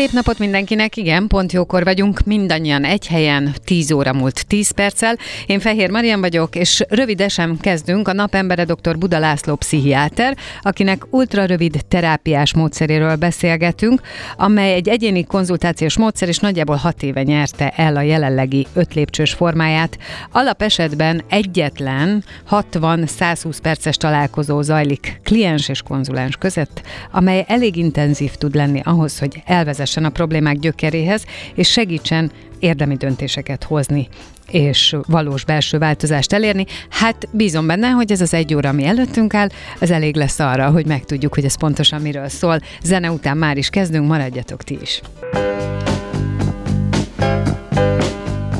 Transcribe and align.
Szép 0.00 0.12
napot 0.12 0.38
mindenkinek, 0.38 0.96
igen, 0.96 1.26
pont 1.26 1.52
jókor 1.52 1.84
vagyunk, 1.84 2.20
mindannyian 2.24 2.84
egy 2.84 3.06
helyen, 3.06 3.54
10 3.64 3.92
óra 3.92 4.12
múlt 4.12 4.46
10 4.46 4.70
perccel. 4.70 5.16
Én 5.46 5.60
Fehér 5.60 5.90
Marian 5.90 6.20
vagyok, 6.20 6.56
és 6.56 6.84
rövidesen 6.88 7.58
kezdünk 7.60 8.08
a 8.08 8.12
napembere 8.12 8.64
dr. 8.64 8.98
Buda 8.98 9.18
László 9.18 9.54
pszichiáter, 9.56 10.36
akinek 10.62 11.06
ultrarövid 11.10 11.84
terápiás 11.88 12.54
módszeréről 12.54 13.16
beszélgetünk, 13.16 14.00
amely 14.36 14.72
egy 14.72 14.88
egyéni 14.88 15.24
konzultációs 15.24 15.96
módszer, 15.96 16.28
és 16.28 16.38
nagyjából 16.38 16.76
6 16.76 17.02
éve 17.02 17.22
nyerte 17.22 17.68
el 17.68 17.96
a 17.96 18.02
jelenlegi 18.02 18.66
öt 18.72 18.94
lépcsős 18.94 19.32
formáját. 19.32 19.98
Alapesetben 20.32 21.22
egyetlen 21.28 22.24
60-120 22.50 23.58
perces 23.62 23.96
találkozó 23.96 24.62
zajlik 24.62 25.20
kliens 25.24 25.68
és 25.68 25.82
konzulens 25.82 26.36
között, 26.36 26.82
amely 27.12 27.44
elég 27.48 27.76
intenzív 27.76 28.34
tud 28.34 28.54
lenni 28.54 28.80
ahhoz, 28.84 29.18
hogy 29.18 29.42
elvezesse 29.46 29.88
elvezessen 29.90 30.04
a 30.04 30.10
problémák 30.10 30.58
gyökeréhez, 30.58 31.24
és 31.54 31.70
segítsen 31.70 32.30
érdemi 32.58 32.96
döntéseket 32.96 33.64
hozni 33.64 34.08
és 34.50 34.96
valós 35.06 35.44
belső 35.44 35.78
változást 35.78 36.32
elérni. 36.32 36.64
Hát 36.90 37.28
bízom 37.32 37.66
benne, 37.66 37.88
hogy 37.88 38.12
ez 38.12 38.20
az 38.20 38.34
egy 38.34 38.54
óra, 38.54 38.68
ami 38.68 38.84
előttünk 38.84 39.34
áll, 39.34 39.48
az 39.80 39.90
elég 39.90 40.16
lesz 40.16 40.38
arra, 40.38 40.70
hogy 40.70 40.86
megtudjuk, 40.86 41.34
hogy 41.34 41.44
ez 41.44 41.58
pontosan 41.58 42.00
miről 42.00 42.28
szól. 42.28 42.60
Zene 42.82 43.10
után 43.10 43.36
már 43.36 43.56
is 43.56 43.68
kezdünk, 43.68 44.08
maradjatok 44.08 44.62
ti 44.62 44.78
is. 44.82 45.00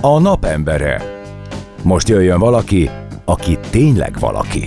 A 0.00 0.18
napembere. 0.18 1.02
Most 1.82 2.08
jöjjön 2.08 2.38
valaki, 2.38 2.90
aki 3.24 3.58
tényleg 3.70 4.18
valaki. 4.18 4.66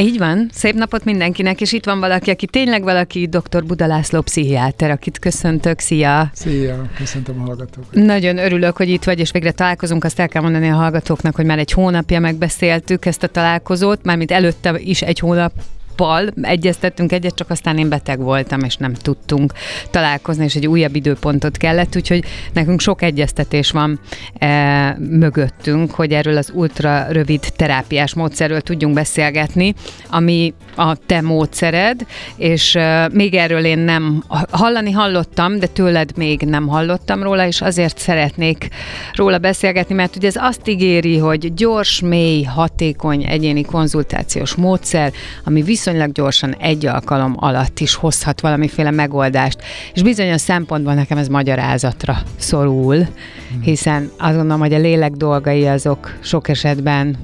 Így 0.00 0.18
van, 0.18 0.48
szép 0.52 0.74
napot 0.74 1.04
mindenkinek, 1.04 1.60
és 1.60 1.72
itt 1.72 1.84
van 1.84 2.00
valaki, 2.00 2.30
aki 2.30 2.46
tényleg 2.46 2.82
valaki, 2.82 3.26
dr. 3.26 3.64
Buda 3.64 3.86
László 3.86 4.20
pszichiáter, 4.20 4.90
akit 4.90 5.18
köszöntök, 5.18 5.78
szia! 5.78 6.30
Szia, 6.34 6.88
köszöntöm 6.96 7.40
a 7.40 7.44
hallgatókat! 7.44 7.94
Nagyon 7.94 8.38
örülök, 8.38 8.76
hogy 8.76 8.88
itt 8.88 9.04
vagy, 9.04 9.18
és 9.18 9.30
végre 9.30 9.50
találkozunk, 9.50 10.04
azt 10.04 10.18
el 10.18 10.28
kell 10.28 10.42
mondani 10.42 10.68
a 10.68 10.74
hallgatóknak, 10.74 11.34
hogy 11.34 11.44
már 11.44 11.58
egy 11.58 11.72
hónapja 11.72 12.20
megbeszéltük 12.20 13.06
ezt 13.06 13.22
a 13.22 13.26
találkozót, 13.26 14.04
mármint 14.04 14.30
előtte 14.30 14.78
is 14.78 15.02
egy 15.02 15.18
hónap 15.18 15.52
nappal 15.98 16.28
egyeztettünk 16.42 17.12
egyet, 17.12 17.34
csak 17.34 17.50
aztán 17.50 17.78
én 17.78 17.88
beteg 17.88 18.18
voltam, 18.18 18.60
és 18.60 18.76
nem 18.76 18.92
tudtunk 18.92 19.52
találkozni, 19.90 20.44
és 20.44 20.54
egy 20.54 20.66
újabb 20.66 20.94
időpontot 20.94 21.56
kellett, 21.56 21.96
úgyhogy 21.96 22.24
nekünk 22.52 22.80
sok 22.80 23.02
egyeztetés 23.02 23.70
van 23.70 24.00
e, 24.38 24.96
mögöttünk, 24.98 25.90
hogy 25.90 26.12
erről 26.12 26.36
az 26.36 26.50
ultra 26.54 27.06
rövid 27.10 27.40
terápiás 27.56 28.14
módszerről 28.14 28.60
tudjunk 28.60 28.94
beszélgetni, 28.94 29.74
ami 30.10 30.54
a 30.76 30.96
te 31.06 31.20
módszered, 31.20 32.06
és 32.36 32.74
e, 32.74 33.08
még 33.12 33.34
erről 33.34 33.64
én 33.64 33.78
nem 33.78 34.24
hallani 34.50 34.90
hallottam, 34.90 35.58
de 35.58 35.66
tőled 35.66 36.16
még 36.16 36.40
nem 36.40 36.66
hallottam 36.66 37.22
róla, 37.22 37.46
és 37.46 37.60
azért 37.60 37.98
szeretnék 37.98 38.68
róla 39.14 39.38
beszélgetni, 39.38 39.94
mert 39.94 40.16
ugye 40.16 40.28
ez 40.28 40.36
azt 40.36 40.68
ígéri, 40.68 41.18
hogy 41.18 41.54
gyors, 41.54 42.00
mély, 42.00 42.42
hatékony 42.42 43.24
egyéni 43.24 43.62
konzultációs 43.62 44.54
módszer, 44.54 45.12
ami 45.44 45.62
viszont 45.62 45.87
viszonylag 45.88 46.12
gyorsan 46.12 46.54
egy 46.54 46.86
alkalom 46.86 47.34
alatt 47.38 47.80
is 47.80 47.94
hozhat 47.94 48.40
valamiféle 48.40 48.90
megoldást. 48.90 49.62
És 49.94 50.02
bizonyos 50.02 50.40
szempontból 50.40 50.94
nekem 50.94 51.18
ez 51.18 51.28
magyarázatra 51.28 52.18
szorul, 52.36 52.96
hmm. 52.96 53.60
hiszen 53.60 54.10
azt 54.18 54.34
gondolom, 54.34 54.60
hogy 54.60 54.74
a 54.74 54.78
lélek 54.78 55.10
dolgai 55.10 55.66
azok 55.66 56.18
sok 56.20 56.48
esetben 56.48 57.16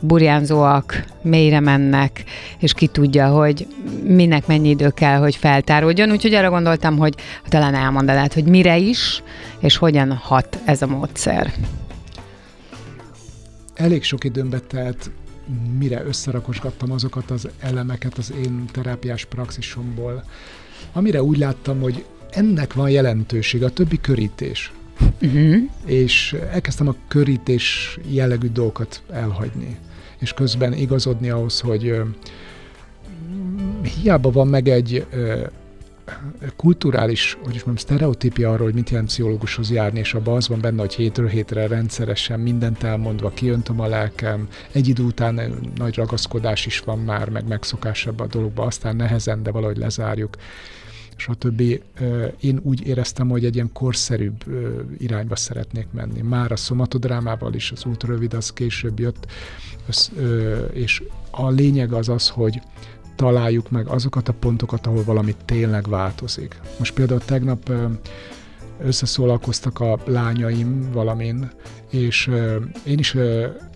burjánzóak, 0.00 1.04
mélyre 1.22 1.60
mennek, 1.60 2.24
és 2.58 2.72
ki 2.72 2.86
tudja, 2.86 3.28
hogy 3.28 3.66
minek 4.02 4.46
mennyi 4.46 4.68
idő 4.68 4.90
kell, 4.90 5.18
hogy 5.18 5.36
feltáródjon. 5.36 6.10
Úgyhogy 6.10 6.34
arra 6.34 6.50
gondoltam, 6.50 6.96
hogy 6.96 7.14
talán 7.46 7.74
elmondanád, 7.74 8.32
hogy 8.32 8.44
mire 8.44 8.76
is, 8.76 9.22
és 9.58 9.76
hogyan 9.76 10.12
hat 10.12 10.58
ez 10.64 10.82
a 10.82 10.86
módszer. 10.86 11.52
Elég 13.74 14.02
sok 14.02 14.24
időmbe 14.24 14.58
telt 14.58 15.10
mire 15.78 16.04
összerakosgattam 16.04 16.92
azokat 16.92 17.30
az 17.30 17.48
elemeket 17.58 18.18
az 18.18 18.32
én 18.44 18.64
terápiás 18.72 19.24
praxisomból, 19.24 20.24
amire 20.92 21.22
úgy 21.22 21.38
láttam, 21.38 21.80
hogy 21.80 22.04
ennek 22.30 22.74
van 22.74 22.90
jelentőség, 22.90 23.62
a 23.62 23.70
többi 23.70 24.00
körítés. 24.00 24.72
Uh-huh. 25.22 25.56
És 25.84 26.36
elkezdtem 26.50 26.88
a 26.88 26.94
körítés 27.08 27.98
jellegű 28.08 28.48
dolgokat 28.48 29.02
elhagyni, 29.10 29.78
és 30.18 30.32
közben 30.32 30.72
igazodni 30.72 31.30
ahhoz, 31.30 31.60
hogy 31.60 31.94
hiába 33.82 34.30
van 34.30 34.48
meg 34.48 34.68
egy 34.68 35.06
kulturális, 36.56 37.36
hogy 37.42 37.54
is 37.54 37.64
mondjam, 37.64 37.86
sztereotípia 37.86 38.52
arról, 38.52 38.64
hogy 38.64 38.74
mit 38.74 38.90
jelent 38.90 39.08
pszichológushoz 39.08 39.70
járni, 39.70 39.98
és 39.98 40.14
abban 40.14 40.36
az 40.36 40.48
van 40.48 40.60
benne, 40.60 40.80
hogy 40.80 40.94
hétről 40.94 41.28
hétre 41.28 41.66
rendszeresen 41.66 42.40
mindent 42.40 42.82
elmondva 42.82 43.30
kiöntöm 43.30 43.80
a 43.80 43.86
lelkem, 43.86 44.48
egy 44.72 44.88
idő 44.88 45.02
után 45.02 45.40
nagy 45.76 45.94
ragaszkodás 45.94 46.66
is 46.66 46.80
van 46.80 46.98
már, 46.98 47.28
meg 47.28 47.48
megszokás 47.48 48.06
ebbe 48.06 48.22
a 48.22 48.26
dologba, 48.26 48.64
aztán 48.64 48.96
nehezen, 48.96 49.42
de 49.42 49.50
valahogy 49.50 49.76
lezárjuk 49.76 50.36
stb. 51.18 51.62
Én 52.40 52.60
úgy 52.62 52.86
éreztem, 52.86 53.28
hogy 53.28 53.44
egy 53.44 53.54
ilyen 53.54 53.72
korszerűbb 53.72 54.44
irányba 54.98 55.36
szeretnék 55.36 55.86
menni. 55.90 56.20
Már 56.20 56.52
a 56.52 56.56
szomatodrámával 56.56 57.54
is, 57.54 57.72
az 57.72 57.84
rövid, 58.00 58.34
az 58.34 58.52
később 58.52 58.98
jött, 58.98 59.26
és 60.72 61.02
a 61.30 61.50
lényeg 61.50 61.92
az 61.92 62.08
az, 62.08 62.28
hogy 62.28 62.60
találjuk 63.18 63.70
meg 63.70 63.86
azokat 63.86 64.28
a 64.28 64.32
pontokat, 64.32 64.86
ahol 64.86 65.04
valami 65.04 65.34
tényleg 65.44 65.88
változik. 65.88 66.60
Most 66.78 66.94
például 66.94 67.20
tegnap 67.24 67.72
összeszólalkoztak 68.82 69.80
a 69.80 69.98
lányaim 70.04 70.90
valamin, 70.92 71.50
és 71.90 72.30
én 72.84 72.98
is 72.98 73.16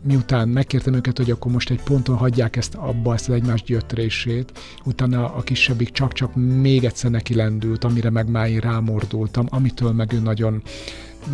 miután 0.02 0.48
megkértem 0.48 0.94
őket, 0.94 1.16
hogy 1.16 1.30
akkor 1.30 1.52
most 1.52 1.70
egy 1.70 1.82
ponton 1.82 2.16
hagyják 2.16 2.56
ezt 2.56 2.74
abba, 2.74 3.14
ezt 3.14 3.28
az 3.28 3.34
egymás 3.34 3.62
gyötrését, 3.62 4.52
utána 4.84 5.34
a 5.34 5.42
kisebbik 5.42 5.90
csak-csak 5.90 6.34
még 6.34 6.84
egyszer 6.84 7.10
neki 7.10 7.34
lendült, 7.34 7.84
amire 7.84 8.10
meg 8.10 8.30
már 8.30 8.48
én 8.48 8.60
rámordultam, 8.60 9.46
amitől 9.50 9.92
meg 9.92 10.12
ő 10.12 10.18
nagyon 10.18 10.62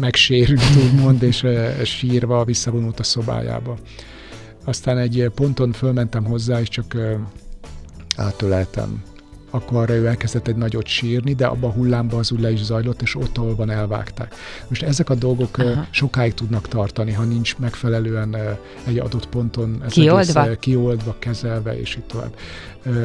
megsérült, 0.00 0.76
úgymond, 0.84 1.22
és 1.22 1.46
sírva 1.82 2.44
visszavonult 2.44 3.00
a 3.00 3.02
szobájába. 3.02 3.78
Aztán 4.64 4.98
egy 4.98 5.30
ponton 5.34 5.72
fölmentem 5.72 6.24
hozzá, 6.24 6.60
és 6.60 6.68
csak 6.68 6.96
átöleltem. 8.18 9.02
Akkor 9.50 9.82
arra 9.82 9.94
ő 9.94 10.06
elkezdett 10.06 10.48
egy 10.48 10.56
nagyot 10.56 10.86
sírni, 10.86 11.34
de 11.34 11.46
abban 11.46 11.70
a 11.70 11.72
hullámban 11.72 12.18
az 12.18 12.32
úgy 12.32 12.40
le 12.40 12.50
is 12.50 12.64
zajlott, 12.64 13.02
és 13.02 13.14
ott, 13.14 13.38
ahol 13.38 13.54
van, 13.54 13.70
elvágták. 13.70 14.34
Most 14.68 14.82
ezek 14.82 15.10
a 15.10 15.14
dolgok 15.14 15.58
Aha. 15.58 15.86
sokáig 15.90 16.34
tudnak 16.34 16.68
tartani, 16.68 17.12
ha 17.12 17.22
nincs 17.22 17.56
megfelelően 17.58 18.36
egy 18.86 18.98
adott 18.98 19.28
ponton 19.28 19.82
ez 19.84 19.92
kioldva? 19.92 20.42
Egész, 20.42 20.56
kioldva, 20.60 21.16
kezelve, 21.18 21.80
és 21.80 21.96
így 21.96 22.04
tovább. 22.04 22.34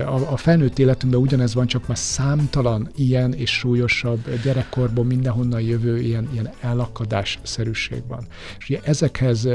A, 0.06 0.31
a 0.31 0.38
felnőtt 0.38 0.79
életünkben 0.79 1.21
ugyanez 1.21 1.53
van, 1.53 1.67
csak 1.67 1.88
már 1.88 1.97
számtalan 1.97 2.89
ilyen 2.95 3.33
és 3.33 3.51
súlyosabb 3.51 4.41
gyerekkorból 4.44 5.06
mindenhonnan 5.06 5.62
jövő 5.62 6.00
ilyen, 6.00 6.29
ilyen 6.31 6.50
elakadásszerűség 6.62 8.03
van. 8.07 8.27
És 8.59 8.69
ugye 8.69 8.79
ezekhez 8.83 9.47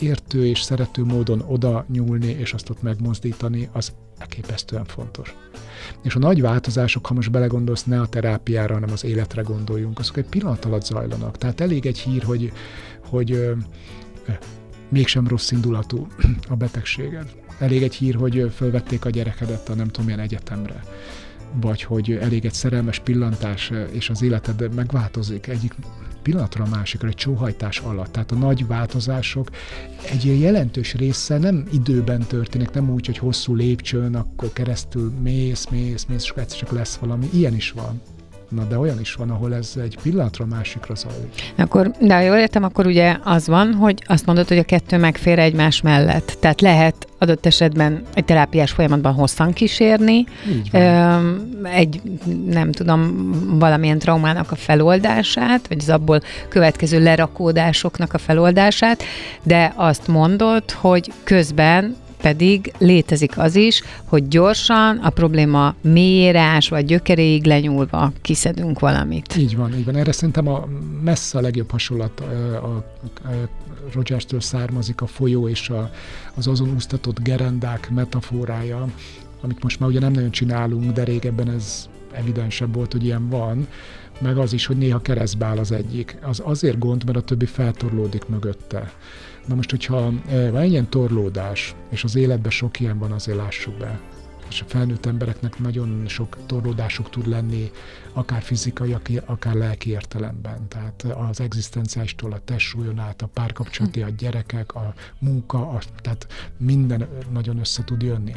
értő 0.00 0.46
és 0.46 0.60
szerető 0.60 1.04
módon 1.04 1.44
oda 1.46 1.84
nyúlni, 1.92 2.36
és 2.38 2.52
azt 2.52 2.70
ott 2.70 2.82
megmozdítani, 2.82 3.68
az 3.72 3.92
elképesztően 4.18 4.84
fontos. 4.84 5.34
És 6.02 6.14
a 6.14 6.18
nagy 6.18 6.40
változások, 6.40 7.06
ha 7.06 7.14
most 7.14 7.30
belegondolsz, 7.30 7.84
ne 7.84 8.00
a 8.00 8.06
terápiára, 8.06 8.74
hanem 8.74 8.92
az 8.92 9.04
életre 9.04 9.42
gondoljunk, 9.42 9.98
azok 9.98 10.16
egy 10.16 10.24
pillanat 10.24 10.64
alatt 10.64 10.84
zajlanak. 10.84 11.38
Tehát 11.38 11.60
elég 11.60 11.86
egy 11.86 11.98
hír, 11.98 12.22
hogy, 12.22 12.52
hogy 13.04 13.32
ö, 13.32 13.52
ö, 14.26 14.32
mégsem 14.88 15.28
rossz 15.28 15.50
indulatú 15.50 16.06
a 16.48 16.56
betegséged. 16.56 17.30
Elég 17.58 17.82
egy 17.82 17.94
hír, 17.94 18.14
hogy 18.14 18.50
fölvették 18.54 19.04
a 19.04 19.10
gyerekedet 19.10 19.68
a 19.68 19.74
nem 19.74 19.86
tudom 19.86 20.04
milyen 20.04 20.20
egyetemre. 20.20 20.82
vagy 21.60 21.82
hogy 21.82 22.12
elég 22.12 22.44
egy 22.44 22.54
szerelmes 22.54 22.98
pillantás, 22.98 23.72
és 23.90 24.10
az 24.10 24.22
életed 24.22 24.74
megváltozik 24.74 25.46
egyik 25.46 25.74
pillanatra 26.28 26.64
a 26.64 26.68
másikra, 26.68 27.08
egy 27.08 27.14
csóhajtás 27.14 27.78
alatt. 27.78 28.12
Tehát 28.12 28.32
a 28.32 28.34
nagy 28.34 28.66
változások 28.66 29.50
egy 30.10 30.40
jelentős 30.40 30.94
része 30.94 31.38
nem 31.38 31.64
időben 31.72 32.20
történik, 32.20 32.70
nem 32.70 32.90
úgy, 32.90 33.06
hogy 33.06 33.18
hosszú 33.18 33.54
lépcsőn, 33.54 34.14
akkor 34.14 34.52
keresztül 34.52 35.12
mész, 35.22 35.66
mész, 35.66 36.04
mész, 36.04 36.22
és 36.22 36.32
egyszer 36.36 36.58
csak 36.58 36.70
lesz 36.72 36.96
valami. 36.96 37.28
Ilyen 37.32 37.54
is 37.54 37.70
van. 37.70 38.00
Na, 38.48 38.64
de 38.64 38.78
olyan 38.78 39.00
is 39.00 39.14
van, 39.14 39.30
ahol 39.30 39.54
ez 39.54 39.72
egy 39.82 39.98
pillanatra 40.02 40.46
másikra 40.46 40.94
zajlik. 40.94 41.52
Akkor, 41.56 41.90
de 41.90 42.14
ha 42.14 42.20
jól 42.20 42.36
értem, 42.36 42.62
akkor 42.62 42.86
ugye 42.86 43.16
az 43.24 43.46
van, 43.46 43.72
hogy 43.72 44.02
azt 44.06 44.26
mondod, 44.26 44.48
hogy 44.48 44.58
a 44.58 44.64
kettő 44.64 44.98
megfér 44.98 45.38
egymás 45.38 45.80
mellett. 45.80 46.36
Tehát 46.40 46.60
lehet 46.60 47.07
adott 47.18 47.46
esetben 47.46 48.02
egy 48.14 48.24
terápiás 48.24 48.70
folyamatban 48.70 49.12
hosszan 49.12 49.52
kísérni, 49.52 50.24
egy, 51.62 52.00
nem 52.46 52.72
tudom, 52.72 53.30
valamilyen 53.58 53.98
traumának 53.98 54.50
a 54.50 54.56
feloldását, 54.56 55.68
vagy 55.68 55.78
az 55.80 55.88
abból 55.88 56.20
következő 56.48 57.02
lerakódásoknak 57.02 58.12
a 58.12 58.18
feloldását, 58.18 59.02
de 59.42 59.72
azt 59.76 60.06
mondod, 60.08 60.70
hogy 60.70 61.12
közben 61.24 61.96
pedig 62.20 62.72
létezik 62.78 63.38
az 63.38 63.54
is, 63.54 63.82
hogy 64.04 64.28
gyorsan 64.28 64.96
a 64.96 65.10
probléma 65.10 65.74
mélyére 65.80 66.60
vagy 66.68 66.84
gyökeréig 66.84 67.46
lenyúlva 67.46 68.12
kiszedünk 68.22 68.78
valamit. 68.78 69.36
Így 69.36 69.56
van, 69.56 69.74
így 69.74 69.84
van. 69.84 69.96
Erre 69.96 70.12
szerintem 70.12 70.48
a 70.48 70.68
messze 71.02 71.38
a 71.38 71.40
legjobb 71.40 71.70
hasonlat 71.70 72.20
a, 72.20 72.54
a, 72.54 72.76
a 73.28 73.48
Rogers-től 73.94 74.40
származik 74.40 75.00
a 75.00 75.06
folyó 75.06 75.48
és 75.48 75.68
a, 75.68 75.90
az 76.34 76.46
azon 76.46 76.74
úsztatott 76.74 77.22
gerendák 77.22 77.90
metaforája, 77.90 78.88
amit 79.40 79.62
most 79.62 79.80
már 79.80 79.88
ugye 79.88 80.00
nem 80.00 80.12
nagyon 80.12 80.30
csinálunk, 80.30 80.92
de 80.92 81.04
régebben 81.04 81.50
ez 81.50 81.88
evidensebb 82.12 82.74
volt, 82.74 82.92
hogy 82.92 83.04
ilyen 83.04 83.28
van, 83.28 83.66
meg 84.20 84.38
az 84.38 84.52
is, 84.52 84.66
hogy 84.66 84.76
néha 84.76 85.00
keresztbe 85.00 85.46
áll 85.46 85.58
az 85.58 85.72
egyik. 85.72 86.16
Az 86.22 86.42
azért 86.44 86.78
gond, 86.78 87.04
mert 87.04 87.18
a 87.18 87.22
többi 87.22 87.46
feltorlódik 87.46 88.28
mögötte. 88.28 88.92
Na 89.48 89.54
most, 89.54 89.70
hogyha 89.70 90.12
van 90.50 90.64
ilyen 90.64 90.90
torlódás, 90.90 91.74
és 91.90 92.04
az 92.04 92.16
életben 92.16 92.50
sok 92.50 92.80
ilyen 92.80 92.98
van, 92.98 93.12
azért 93.12 93.38
lássuk 93.38 93.74
be, 93.74 94.00
és 94.48 94.60
a 94.60 94.64
felnőtt 94.68 95.06
embereknek 95.06 95.58
nagyon 95.58 96.04
sok 96.06 96.36
torlódásuk 96.46 97.10
tud 97.10 97.26
lenni, 97.26 97.70
akár 98.12 98.42
fizikai, 98.42 98.96
akár 99.26 99.54
lelki 99.54 99.90
értelemben. 99.90 100.68
Tehát 100.68 101.02
az 101.02 101.40
egzisztenciáistól 101.40 102.32
a 102.32 102.40
testsúlyon 102.44 102.98
át, 102.98 103.22
a 103.22 103.26
párkapcsolati, 103.26 104.02
a 104.02 104.08
gyerekek, 104.08 104.74
a 104.74 104.94
munka, 105.18 105.68
a, 105.68 105.78
tehát 106.02 106.26
minden 106.56 107.08
nagyon 107.32 107.58
össze 107.58 107.84
tud 107.84 108.02
jönni. 108.02 108.32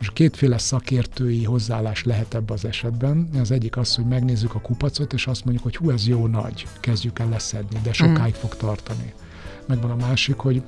És 0.00 0.10
kétféle 0.12 0.58
szakértői 0.58 1.44
hozzáállás 1.44 2.04
lehet 2.04 2.34
ebbe 2.34 2.52
az 2.52 2.64
esetben. 2.64 3.28
Az 3.40 3.50
egyik 3.50 3.76
az, 3.76 3.94
hogy 3.94 4.06
megnézzük 4.06 4.54
a 4.54 4.60
kupacot, 4.60 5.12
és 5.12 5.26
azt 5.26 5.44
mondjuk, 5.44 5.64
hogy 5.64 5.76
hú, 5.76 5.90
ez 5.90 6.06
jó 6.06 6.26
nagy, 6.26 6.66
kezdjük 6.80 7.18
el 7.18 7.28
leszedni, 7.28 7.80
de 7.82 7.92
sokáig 7.92 8.34
fog 8.34 8.56
tartani 8.56 9.14
megvan 9.66 9.90
a 9.90 10.06
másik, 10.06 10.36
hogy 10.36 10.62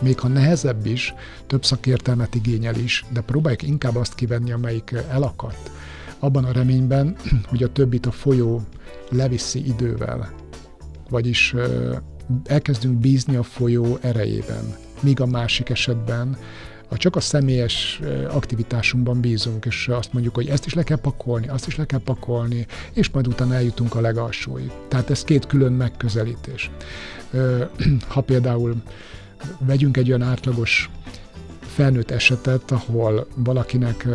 még 0.00 0.18
ha 0.18 0.28
nehezebb 0.28 0.86
is, 0.86 1.14
több 1.46 1.64
szakértelmet 1.64 2.34
igényel 2.34 2.74
is, 2.74 3.04
de 3.12 3.20
próbáljuk 3.20 3.62
inkább 3.62 3.96
azt 3.96 4.14
kivenni, 4.14 4.52
amelyik 4.52 4.94
elakadt. 5.10 5.70
Abban 6.18 6.44
a 6.44 6.52
reményben, 6.52 7.16
hogy 7.50 7.62
a 7.62 7.72
többit 7.72 8.06
a 8.06 8.10
folyó 8.10 8.62
leviszi 9.10 9.66
idővel. 9.66 10.32
Vagyis 11.08 11.54
elkezdünk 12.44 12.98
bízni 12.98 13.36
a 13.36 13.42
folyó 13.42 13.98
erejében. 14.00 14.74
Míg 15.00 15.20
a 15.20 15.26
másik 15.26 15.70
esetben 15.70 16.36
ha 16.90 16.96
csak 16.96 17.16
a 17.16 17.20
személyes 17.20 18.00
aktivitásunkban 18.28 19.20
bízunk, 19.20 19.64
és 19.64 19.88
azt 19.88 20.12
mondjuk, 20.12 20.34
hogy 20.34 20.48
ezt 20.48 20.66
is 20.66 20.74
le 20.74 20.82
kell 20.82 20.96
pakolni, 20.96 21.48
azt 21.48 21.66
is 21.66 21.76
le 21.76 21.86
kell 21.86 22.00
pakolni, 22.04 22.66
és 22.92 23.10
majd 23.10 23.26
utána 23.26 23.54
eljutunk 23.54 23.94
a 23.94 24.00
legalsóig. 24.00 24.70
Tehát 24.88 25.10
ez 25.10 25.24
két 25.24 25.46
külön 25.46 25.72
megközelítés. 25.72 26.70
Ha 28.08 28.20
például 28.20 28.74
vegyünk 29.58 29.96
egy 29.96 30.08
olyan 30.08 30.22
átlagos 30.22 30.90
felnőtt 31.60 32.10
esetet, 32.10 32.70
ahol 32.70 33.26
valakinek 33.34 34.08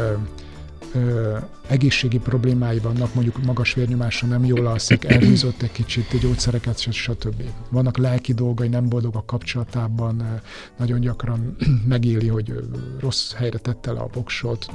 egészségi 1.67 2.17
problémái 2.17 2.79
vannak, 2.79 3.13
mondjuk 3.13 3.43
magas 3.43 3.73
vérnyomása 3.73 4.25
nem 4.25 4.45
jól 4.45 4.65
alszik, 4.65 5.03
elhízott 5.03 5.61
egy 5.61 5.71
kicsit, 5.71 6.19
gyógyszereket, 6.19 6.79
stb. 6.79 7.43
Vannak 7.69 7.97
lelki 7.97 8.33
dolgai, 8.33 8.67
nem 8.67 8.89
boldog 8.89 9.15
a 9.15 9.25
kapcsolatában, 9.25 10.41
nagyon 10.77 10.99
gyakran 10.99 11.55
megéli, 11.87 12.27
hogy 12.27 12.53
rossz 12.99 13.33
helyre 13.33 13.57
tette 13.57 13.91
le 13.91 13.99
a 13.99 14.09
voksot, 14.13 14.67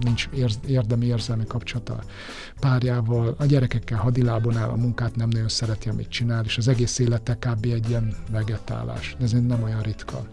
nincs 0.00 0.28
érdemi 0.66 1.06
érzelmi 1.06 1.44
kapcsolata 1.46 1.98
párjával, 2.60 3.34
a 3.38 3.44
gyerekekkel 3.44 3.98
hadilábon 3.98 4.56
áll, 4.56 4.68
a 4.68 4.76
munkát 4.76 5.16
nem 5.16 5.28
nagyon 5.28 5.48
szereti, 5.48 5.88
amit 5.88 6.08
csinál, 6.08 6.44
és 6.44 6.56
az 6.56 6.68
egész 6.68 6.98
élete 6.98 7.34
kb. 7.34 7.64
egy 7.64 7.88
ilyen 7.88 8.14
vegetálás. 8.30 9.16
Ez 9.20 9.32
nem 9.32 9.62
olyan 9.62 9.82
ritka 9.82 10.26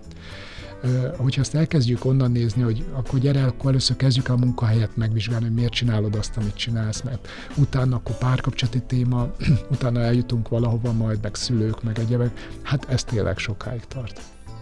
hogyha 1.18 1.42
ezt 1.42 1.56
elkezdjük 1.56 2.06
onnan 2.06 2.32
nézni, 2.32 2.62
hogy 2.62 2.86
akkor 2.94 3.20
gyere, 3.20 3.46
akkor 3.46 3.70
először 3.70 3.96
kezdjük 3.96 4.30
a 4.30 4.38
munkahelyet 4.38 4.98
megvizsgálni, 4.98 5.46
hogy 5.46 5.54
miért 5.54 5.74
csinálod 5.74 6.16
azt, 6.16 6.38
amit 6.38 6.56
csinálsz, 6.56 7.02
mert 7.02 7.28
utána 7.56 7.96
akkor 7.96 8.18
párkapcsolati 8.18 8.82
téma, 8.82 9.32
utána 9.72 10.00
eljutunk 10.00 10.50
valahova 10.50 10.92
majd, 10.92 11.20
meg 11.22 11.36
szülők, 11.36 11.84
meg 11.84 12.00
egyebek, 12.00 12.50
hát 12.62 12.90
ez 12.90 13.04
tényleg 13.04 13.38
sokáig 13.38 13.86
tart. 13.88 14.22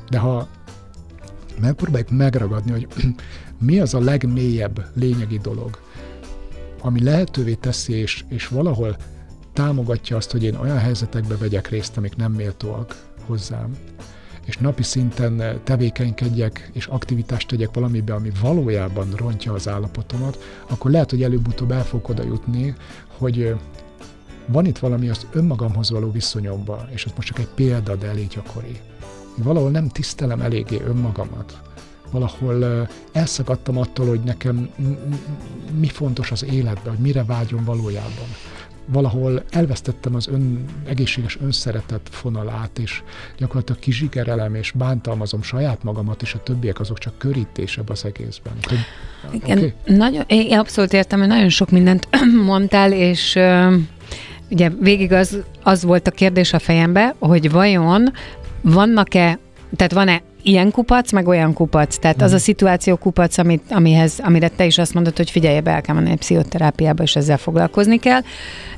De 0.10 0.18
ha 0.18 0.48
megpróbáljuk 1.62 2.10
megragadni, 2.10 2.72
hogy 2.72 2.88
mi 3.68 3.80
az 3.80 3.94
a 3.94 4.00
legmélyebb 4.00 4.86
lényegi 4.94 5.38
dolog, 5.38 5.80
ami 6.82 7.04
lehetővé 7.04 7.54
teszi, 7.54 7.94
és, 7.94 8.24
és 8.28 8.48
valahol 8.48 8.96
támogatja 9.54 10.18
azt, 10.18 10.32
hogy 10.32 10.44
én 10.44 10.56
olyan 10.56 10.78
helyzetekbe 10.78 11.38
vegyek 11.38 11.70
részt, 11.70 11.98
amik 11.98 12.16
nem 12.16 12.32
méltóak 12.32 12.96
hozzám, 13.26 13.78
és 14.46 14.58
napi 14.58 14.84
szinten 14.84 15.62
tevékenykedjek 15.64 16.70
és 16.74 16.86
aktivitást 16.86 17.48
tegyek 17.48 17.74
valamibe, 17.74 18.14
ami 18.14 18.32
valójában 18.42 19.08
rontja 19.16 19.54
az 19.54 19.68
állapotomat, 19.68 20.40
akkor 20.70 20.92
lehet, 20.92 21.10
hogy 21.10 21.24
előbb-utóbb 21.24 21.72
el 21.72 21.84
fogok 21.84 22.10
oda 22.10 22.24
jutni, 22.24 22.76
hogy 23.18 23.56
van 24.46 24.66
itt 24.66 24.78
valami 24.78 25.10
az 25.10 25.28
önmagamhoz 25.32 25.90
való 25.90 26.12
viszonyomban, 26.12 26.90
és 26.92 27.06
ez 27.06 27.12
most 27.16 27.28
csak 27.28 27.40
egy 27.40 27.50
példa, 27.56 27.96
de 27.96 28.08
elég 28.08 28.28
gyakori. 28.28 28.80
Valahol 29.38 29.72
nem 29.72 29.88
tisztelem 29.90 30.42
eléggé 30.42 30.82
önmagamat. 30.86 31.62
Valahol 32.12 32.88
elszakadtam 33.12 33.78
attól, 33.78 34.08
hogy 34.08 34.20
nekem 34.20 34.70
mi 35.80 35.88
fontos 35.88 36.32
az 36.32 36.44
életben, 36.44 36.94
hogy 36.94 37.04
mire 37.04 37.24
vágyom 37.24 37.64
valójában 37.64 38.28
valahol 38.86 39.44
elvesztettem 39.50 40.16
az 40.16 40.28
ön, 40.28 40.66
egészséges 40.88 41.38
önszeretet 41.42 42.02
fonalát, 42.12 42.80
és 42.80 43.02
gyakorlatilag 43.38 43.82
kizsigerelem, 43.82 44.56
és 44.56 44.72
bántalmazom 44.72 45.42
saját 45.42 45.84
magamat, 45.84 46.22
és 46.22 46.34
a 46.34 46.44
többiek 46.44 46.80
azok 46.80 46.98
csak 46.98 47.18
körítésebb 47.18 47.90
az 47.90 48.06
egészben. 48.06 48.54
Hogy, 48.62 48.78
Igen, 49.32 49.58
okay? 49.58 49.74
nagyon, 49.86 50.24
én 50.28 50.58
abszolút 50.60 50.94
értem, 50.94 51.20
hogy 51.20 51.28
nagyon 51.28 51.50
sok 51.50 51.70
mindent 51.70 52.08
mondtál, 52.46 52.92
és 52.92 53.40
ugye 54.50 54.70
végig 54.70 55.12
az, 55.12 55.38
az 55.64 55.84
volt 55.84 56.08
a 56.08 56.12
kérdés 56.12 56.54
a 56.54 56.60
fejembe, 56.60 57.16
hogy 57.20 57.52
vajon 57.52 58.12
vannak-e, 58.62 59.40
tehát 59.76 59.94
van-e 59.94 60.22
ilyen 60.44 60.72
kupac, 60.72 61.12
meg 61.12 61.28
olyan 61.28 61.54
kupac. 61.54 61.98
Tehát 61.98 62.22
az 62.22 62.32
a 62.32 62.36
mhm. 62.36 62.44
szituáció 62.44 62.96
kupac, 62.96 63.38
amit, 63.38 63.64
amihez, 63.70 64.20
amire 64.24 64.48
te 64.48 64.66
is 64.66 64.78
azt 64.78 64.94
mondod, 64.94 65.18
hogy 65.18 65.30
figyelj 65.30 65.60
be, 65.60 65.72
el 65.72 65.82
kell 65.82 65.96
menni 65.96 66.12
egy 66.12 66.18
pszichoterápiába, 66.18 67.04
és 67.04 67.16
ezzel 67.16 67.38
foglalkozni 67.38 68.00
kell, 68.00 68.22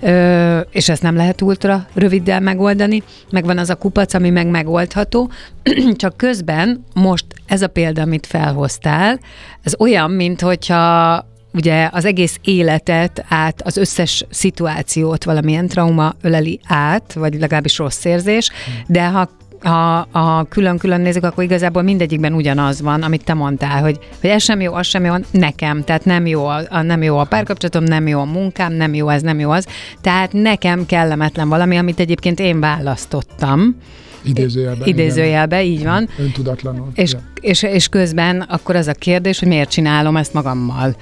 ö, 0.02 0.60
és 0.72 0.90
ezt 0.90 1.02
nem 1.02 1.16
lehet 1.16 1.42
ultra 1.42 1.88
röviddel 1.94 2.40
megoldani. 2.40 3.04
Megvan 3.32 3.58
az 3.58 3.70
a 3.70 3.76
kupac, 3.76 4.14
ami 4.14 4.30
meg 4.30 4.48
megoldható, 4.48 5.30
csak 5.96 6.18
közben 6.18 6.86
most 6.94 7.26
ez 7.46 7.62
a 7.62 7.68
példa, 7.68 8.02
amit 8.02 8.26
felhoztál, 8.26 9.20
ez 9.64 9.74
olyan, 9.80 10.12
mint 10.12 10.42
hogyha 10.42 11.26
ugye 11.54 11.90
az 11.92 12.06
egész 12.06 12.38
életet 12.44 13.26
át, 13.28 13.62
az 13.62 13.78
összes 13.78 14.26
szituációt 14.30 15.24
valamilyen 15.24 15.68
trauma 15.68 16.14
öleli 16.22 16.60
át, 16.68 17.14
vagy 17.14 17.40
legalábbis 17.40 17.78
rossz 17.78 18.06
érzés, 18.06 18.52
mhm. 18.52 18.94
de 18.94 19.08
ha 19.08 19.30
ha, 19.66 20.08
ha 20.12 20.44
külön-külön 20.44 21.02
nézzük, 21.02 21.24
akkor 21.24 21.44
igazából 21.44 21.82
mindegyikben 21.82 22.34
ugyanaz 22.34 22.82
van, 22.82 23.04
amit 23.04 23.24
te 23.24 23.34
mondtál, 23.34 23.82
hogy, 23.82 24.00
hogy 24.22 24.30
ez 24.30 24.44
sem 24.44 24.62
jó, 24.62 24.74
az 24.74 24.88
sem 24.88 25.06
jó 25.06 25.14
nekem, 25.32 25.84
tehát 25.84 26.06
nem 26.06 26.26
jó 26.26 26.46
a, 26.46 26.62
a, 26.70 26.82
nem 26.82 27.04
jó 27.04 27.18
a 27.18 27.24
párkapcsolatom, 27.24 27.84
nem 27.84 28.08
jó 28.08 28.20
a 28.20 28.26
munkám, 28.26 28.74
nem 28.74 28.94
jó 28.94 29.10
ez, 29.10 29.22
nem 29.22 29.40
jó 29.40 29.50
az. 29.50 29.68
Tehát 30.02 30.34
nekem 30.34 30.86
kellemetlen 30.86 31.50
valami, 31.50 31.78
amit 31.78 32.00
egyébként 32.00 32.40
én 32.40 32.60
választottam. 32.60 33.76
Idézőjelben. 34.24 34.88
Idézőjelben, 34.88 35.62
így 35.64 35.84
van. 35.84 36.10
Öntudatlanul. 36.18 36.88
És, 36.94 37.16
és, 37.42 37.64
és 37.64 37.88
közben 37.88 38.42
akkor 38.42 38.76
az 38.76 38.88
a 38.88 38.94
kérdés, 38.94 39.40
hogy 39.40 39.48
miért 39.48 39.70
csinálom 39.70 40.18
ezt 40.18 40.34
magammal. 40.34 40.96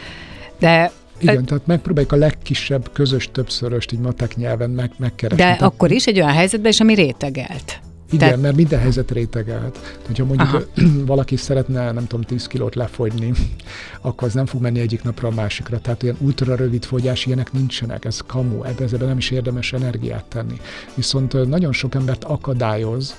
De 0.59 0.91
igen, 1.19 1.45
tehát 1.45 1.65
megpróbáljuk 1.65 2.11
a 2.11 2.15
legkisebb 2.15 2.89
közös 2.93 3.29
többszöröst 3.31 3.91
így 3.91 3.99
matek 3.99 4.35
nyelven 4.35 4.69
meg, 4.69 4.91
megkeresni. 4.97 5.43
De 5.43 5.43
tehát, 5.43 5.61
akkor 5.61 5.91
is 5.91 6.05
egy 6.05 6.17
olyan 6.17 6.33
helyzetben 6.33 6.71
is, 6.71 6.79
ami 6.79 6.93
rétegelt. 6.93 7.81
Igen, 8.13 8.27
Tehát- 8.27 8.41
mert 8.41 8.55
minden 8.55 8.79
helyzet 8.79 9.11
rétegelt. 9.11 9.97
Hogyha 10.05 10.25
mondjuk 10.25 10.47
Aha. 10.47 10.61
valaki 11.05 11.35
szeretne, 11.35 11.91
nem 11.91 12.07
tudom, 12.07 12.25
10 12.25 12.47
kilót 12.47 12.75
lefogyni, 12.75 13.31
akkor 14.01 14.27
az 14.27 14.33
nem 14.33 14.45
fog 14.45 14.61
menni 14.61 14.79
egyik 14.79 15.03
napra 15.03 15.27
a 15.27 15.31
másikra. 15.31 15.79
Tehát 15.79 16.03
olyan 16.03 16.17
ultra 16.19 16.55
rövid 16.55 16.83
fogyás, 16.83 17.25
ilyenek 17.25 17.51
nincsenek. 17.51 18.05
Ez 18.05 18.19
kamu, 18.25 18.63
ebbe, 18.63 18.83
ebbe 18.83 19.05
nem 19.05 19.17
is 19.17 19.31
érdemes 19.31 19.73
energiát 19.73 20.25
tenni. 20.25 20.59
Viszont 20.95 21.47
nagyon 21.47 21.71
sok 21.71 21.95
embert 21.95 22.23
akadályoz 22.23 23.15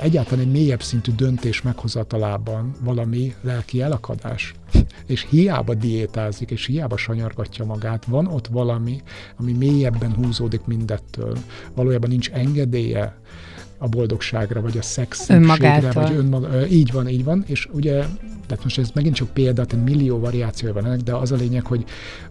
egyáltalán 0.00 0.44
egy 0.44 0.50
mélyebb 0.50 0.82
szintű 0.82 1.12
döntés 1.12 1.62
meghozatalában 1.62 2.74
valami 2.80 3.34
lelki 3.40 3.82
elakadás. 3.82 4.54
És 5.06 5.26
hiába 5.28 5.74
diétázik, 5.74 6.50
és 6.50 6.66
hiába 6.66 6.96
sanyargatja 6.96 7.64
magát, 7.64 8.04
van 8.04 8.26
ott 8.26 8.46
valami, 8.46 9.02
ami 9.36 9.52
mélyebben 9.52 10.14
húzódik 10.14 10.64
mindettől. 10.64 11.36
Valójában 11.74 12.10
nincs 12.10 12.30
engedélye 12.30 13.16
a 13.78 13.88
boldogságra, 13.88 14.60
vagy 14.60 14.78
a 14.78 14.82
szexségre, 14.82 15.34
Önmagától. 15.34 16.02
vagy 16.02 16.16
önmaga, 16.16 16.66
így 16.66 16.92
van, 16.92 17.08
így 17.08 17.24
van, 17.24 17.44
és 17.46 17.68
ugye, 17.72 18.04
tehát 18.46 18.62
most 18.62 18.78
ez 18.78 18.90
megint 18.94 19.14
csak 19.14 19.28
példa, 19.28 19.64
tehát 19.64 19.84
millió 19.84 20.18
variációja 20.18 20.74
van 20.74 20.86
ennek, 20.86 21.00
de 21.00 21.14
az 21.14 21.32
a 21.32 21.36
lényeg, 21.36 21.66
hogy 21.66 21.84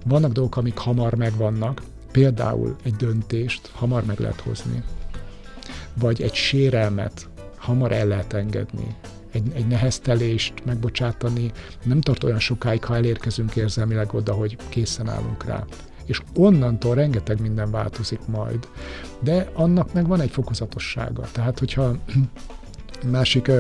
vannak 0.06 0.32
dolgok, 0.32 0.58
amik 0.58 0.78
hamar 0.78 1.14
megvannak, 1.14 1.82
például 2.12 2.76
egy 2.84 2.96
döntést 2.96 3.70
hamar 3.74 4.04
meg 4.06 4.20
lehet 4.20 4.42
hozni, 4.42 4.84
vagy 6.00 6.22
egy 6.22 6.34
sérelmet 6.34 7.28
hamar 7.58 7.92
el 7.92 8.08
lehet 8.08 8.34
engedni, 8.34 8.96
egy, 9.32 9.52
egy 9.54 9.68
neheztelést 9.68 10.54
megbocsátani, 10.66 11.52
nem 11.84 12.02
tart 12.02 12.24
olyan 12.24 12.40
sokáig, 12.40 12.84
ha 12.84 12.96
elérkezünk 12.96 13.56
érzelmileg 13.56 14.14
oda, 14.14 14.34
hogy 14.34 14.58
készen 14.70 15.10
állunk 15.10 15.46
rá. 15.46 15.66
És 16.08 16.22
onnantól 16.36 16.96
rengeteg 16.96 17.42
minden 17.42 17.72
változik 17.72 18.20
majd. 18.26 18.68
De 19.20 19.50
annak 19.54 19.94
meg 19.94 20.08
van 20.08 20.22
egy 20.22 20.30
fokozatossága. 20.30 21.24
Tehát, 21.32 21.60
hogyha 21.60 21.96
másik 23.12 23.52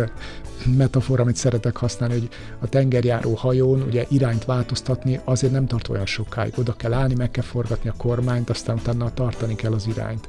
metafora, 0.77 1.22
amit 1.22 1.36
szeretek 1.36 1.77
használni, 1.77 2.13
hogy 2.13 2.29
a 2.60 2.67
tengerjáró 2.70 3.34
hajón 3.34 3.82
ugye 3.82 4.06
irányt 4.10 4.46
változtatni 4.46 5.20
azért 5.24 5.51
nem 5.51 5.67
tart 5.67 5.88
olyan 5.89 6.06
sokáig. 6.06 6.53
Oda 6.58 6.74
kell 6.74 6.94
állni, 6.94 7.13
meg 7.13 7.32
kell 7.32 7.44
forgatni 7.44 7.89
a 7.89 7.94
kormányt, 7.98 8.50
aztán 8.50 8.75
utána 8.75 9.13
tartani 9.13 9.56
kell 9.56 9.74
az 9.74 9.88
irányt. 9.88 10.27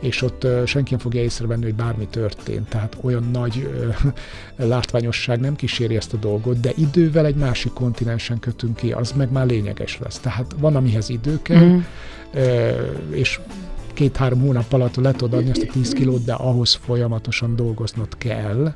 És 0.00 0.22
ott 0.22 0.46
senki 0.66 0.90
nem 0.90 0.98
fogja 1.00 1.22
észrevenni, 1.22 1.64
hogy 1.64 1.74
bármi 1.74 2.06
történt. 2.06 2.68
Tehát 2.68 2.96
olyan 3.00 3.28
nagy 3.32 3.70
ö, 3.74 3.88
látványosság 4.66 5.40
nem 5.40 5.56
kíséri 5.56 5.96
ezt 5.96 6.12
a 6.12 6.16
dolgot, 6.16 6.60
de 6.60 6.70
idővel 6.76 7.26
egy 7.26 7.36
másik 7.36 7.72
kontinensen 7.72 8.38
kötünk 8.38 8.76
ki, 8.76 8.92
az 8.92 9.12
meg 9.12 9.32
már 9.32 9.46
lényeges 9.46 9.98
lesz. 9.98 10.18
Tehát 10.18 10.54
van, 10.58 10.76
amihez 10.76 11.08
idő 11.08 11.38
kell, 11.42 11.64
Mhm. 11.64 11.78
ö, 12.32 12.68
és 13.10 13.40
két-három 13.94 14.40
hónap 14.40 14.72
alatt 14.72 14.94
le 14.94 15.12
tudod 15.12 15.38
adni 15.38 15.50
azt 15.50 15.62
a 15.62 15.72
10 15.72 15.92
kilót, 15.92 16.24
de 16.24 16.32
ahhoz 16.32 16.74
folyamatosan 16.74 17.56
dolgoznod 17.56 18.16
kell, 18.18 18.74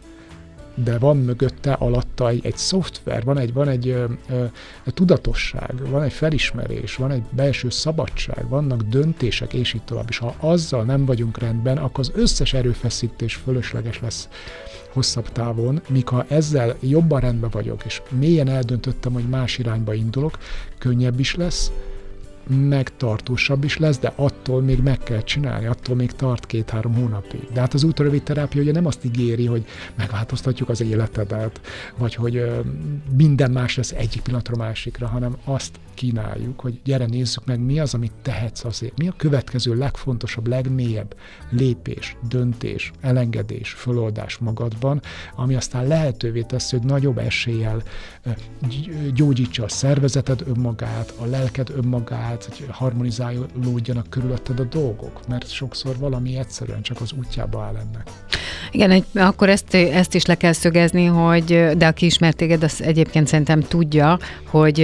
de 0.84 0.98
van 0.98 1.16
mögötte, 1.16 1.72
alatta 1.72 2.28
egy, 2.28 2.46
egy 2.46 2.56
szoftver, 2.56 3.24
van 3.24 3.38
egy, 3.38 3.52
van 3.52 3.68
egy 3.68 3.88
ö, 3.88 4.04
ö, 4.30 4.44
tudatosság, 4.84 5.88
van 5.90 6.02
egy 6.02 6.12
felismerés, 6.12 6.96
van 6.96 7.10
egy 7.10 7.22
belső 7.30 7.70
szabadság, 7.70 8.48
vannak 8.48 8.82
döntések, 8.82 9.52
és 9.52 9.72
így 9.72 9.82
tovább. 9.82 10.06
És 10.08 10.18
ha 10.18 10.34
azzal 10.38 10.84
nem 10.84 11.04
vagyunk 11.04 11.38
rendben, 11.38 11.76
akkor 11.76 11.98
az 11.98 12.12
összes 12.14 12.52
erőfeszítés 12.54 13.34
fölösleges 13.34 14.00
lesz 14.00 14.28
hosszabb 14.92 15.32
távon, 15.32 15.80
míg 15.88 16.08
ha 16.08 16.24
ezzel 16.28 16.76
jobban 16.80 17.20
rendben 17.20 17.50
vagyok, 17.50 17.84
és 17.84 18.02
mélyen 18.18 18.48
eldöntöttem, 18.48 19.12
hogy 19.12 19.28
más 19.28 19.58
irányba 19.58 19.94
indulok, 19.94 20.38
könnyebb 20.78 21.20
is 21.20 21.34
lesz, 21.34 21.70
meg 22.48 22.96
tartósabb 22.96 23.64
is 23.64 23.78
lesz, 23.78 23.98
de 23.98 24.12
attól 24.16 24.62
még 24.62 24.82
meg 24.82 24.98
kell 24.98 25.22
csinálni, 25.22 25.66
attól 25.66 25.96
még 25.96 26.12
tart 26.12 26.46
két-három 26.46 26.94
hónapig. 26.94 27.40
De 27.52 27.60
hát 27.60 27.74
az 27.74 27.82
ultrarövid 27.82 28.22
terápia 28.22 28.62
ugye 28.62 28.72
nem 28.72 28.86
azt 28.86 29.04
ígéri, 29.04 29.46
hogy 29.46 29.64
megváltoztatjuk 29.94 30.68
az 30.68 30.80
életedet, 30.80 31.60
vagy 31.96 32.14
hogy 32.14 32.44
minden 33.16 33.50
más 33.50 33.76
lesz 33.76 33.92
egyik 33.92 34.22
pillanatra 34.22 34.54
a 34.54 34.58
másikra, 34.58 35.06
hanem 35.06 35.36
azt 35.44 35.78
kínáljuk, 35.98 36.60
hogy 36.60 36.80
gyere 36.84 37.06
nézzük 37.06 37.44
meg, 37.44 37.60
mi 37.60 37.80
az, 37.80 37.94
amit 37.94 38.12
tehetsz 38.22 38.64
azért. 38.64 38.98
Mi 38.98 39.08
a 39.08 39.14
következő 39.16 39.74
legfontosabb, 39.74 40.46
legmélyebb 40.46 41.14
lépés, 41.50 42.16
döntés, 42.28 42.92
elengedés, 43.00 43.70
föloldás 43.70 44.36
magadban, 44.36 45.00
ami 45.36 45.54
aztán 45.54 45.86
lehetővé 45.86 46.42
teszi, 46.42 46.76
hogy 46.76 46.86
nagyobb 46.86 47.18
eséllyel 47.18 47.82
gyógyítsa 49.14 49.64
a 49.64 49.68
szervezeted 49.68 50.44
önmagát, 50.46 51.14
a 51.18 51.24
lelked 51.24 51.70
önmagát, 51.70 52.37
hogy 52.44 52.66
harmonizálódjanak 52.70 54.10
körülötted 54.10 54.60
a 54.60 54.64
dolgok, 54.64 55.26
mert 55.28 55.50
sokszor 55.50 55.96
valami 55.98 56.36
egyszerűen 56.36 56.82
csak 56.82 57.00
az 57.00 57.12
útjába 57.12 57.62
áll 57.62 57.74
ennek. 57.74 58.10
Igen, 58.70 58.90
egy, 58.90 59.04
akkor 59.14 59.48
ezt, 59.48 59.74
ezt 59.74 60.14
is 60.14 60.24
le 60.24 60.34
kell 60.34 60.52
szögezni, 60.52 61.04
hogy, 61.04 61.68
de 61.76 61.86
aki 61.86 62.06
ismer 62.06 62.32
téged, 62.32 62.62
az 62.62 62.82
egyébként 62.82 63.26
szerintem 63.26 63.60
tudja, 63.60 64.18
hogy 64.50 64.74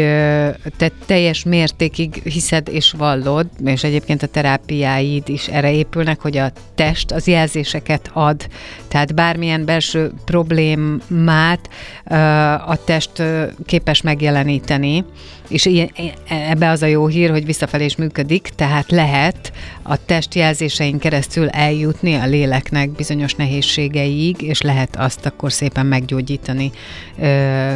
te 0.77 0.91
teljes 1.07 1.45
mértékig 1.45 2.15
hiszed 2.15 2.69
és 2.69 2.93
vallod, 2.93 3.47
és 3.65 3.85
egyébként 3.85 4.23
a 4.23 4.27
terápiáid 4.27 5.29
is 5.29 5.49
erre 5.49 5.73
épülnek, 5.73 6.21
hogy 6.21 6.37
a 6.37 6.53
test 6.75 7.11
az 7.11 7.27
jelzéseket 7.27 8.11
ad. 8.13 8.49
Tehát 8.89 9.15
bármilyen 9.15 9.65
belső 9.65 10.13
problémát 10.25 11.69
a 12.67 12.85
test 12.85 13.23
képes 13.67 14.01
megjeleníteni, 14.01 15.05
és 15.49 15.65
ilyen, 15.65 15.91
ebbe 16.29 16.71
az 16.71 16.83
a 16.83 16.87
jó 16.87 17.07
hír, 17.07 17.31
hogy 17.31 17.45
visszafelé 17.45 17.85
is 17.85 17.97
működik, 17.97 18.49
tehát 18.57 18.91
lehet 18.91 19.53
a 19.83 20.05
test 20.05 20.35
jelzésein 20.35 20.99
keresztül 20.99 21.49
eljutni 21.49 22.15
a 22.15 22.27
léleknek 22.27 22.91
bizonyos 22.91 23.35
nehézségeiig, 23.35 24.43
és 24.43 24.61
lehet 24.61 24.97
azt 24.97 25.27
akkor 25.27 25.53
szépen 25.53 25.87
meggyógyítani, 25.87 26.71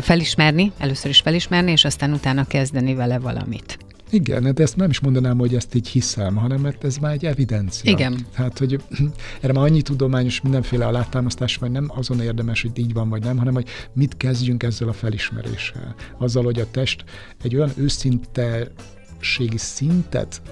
felismerni, 0.00 0.72
először 0.78 1.10
is 1.10 1.20
felismerni, 1.20 1.70
és 1.70 1.84
aztán 1.84 2.12
utána 2.12 2.44
kezdeni 2.44 2.94
vele 2.94 3.18
valamit. 3.18 3.78
Igen, 4.10 4.54
de 4.54 4.62
ezt 4.62 4.76
nem 4.76 4.90
is 4.90 5.00
mondanám, 5.00 5.38
hogy 5.38 5.54
ezt 5.54 5.74
így 5.74 5.88
hiszem, 5.88 6.36
hanem 6.36 6.60
mert 6.60 6.84
ez 6.84 6.96
már 6.96 7.12
egy 7.12 7.24
evidencia. 7.24 7.90
Igen. 7.90 8.26
Tehát, 8.34 8.58
hogy 8.58 8.80
erre 9.40 9.52
már 9.52 9.64
annyi 9.64 9.82
tudományos 9.82 10.40
mindenféle 10.40 10.86
alátámasztás, 10.86 11.56
vagy 11.56 11.70
nem 11.70 11.90
azon 11.94 12.20
érdemes, 12.20 12.62
hogy 12.62 12.78
így 12.78 12.92
van, 12.92 13.08
vagy 13.08 13.22
nem, 13.22 13.38
hanem 13.38 13.54
hogy 13.54 13.68
mit 13.92 14.16
kezdjünk 14.16 14.62
ezzel 14.62 14.88
a 14.88 14.92
felismeréssel. 14.92 15.94
Azzal, 16.18 16.44
hogy 16.44 16.60
a 16.60 16.70
test 16.70 17.04
egy 17.42 17.56
olyan 17.56 17.72
őszinteségi 17.76 19.56
szintet 19.56 20.42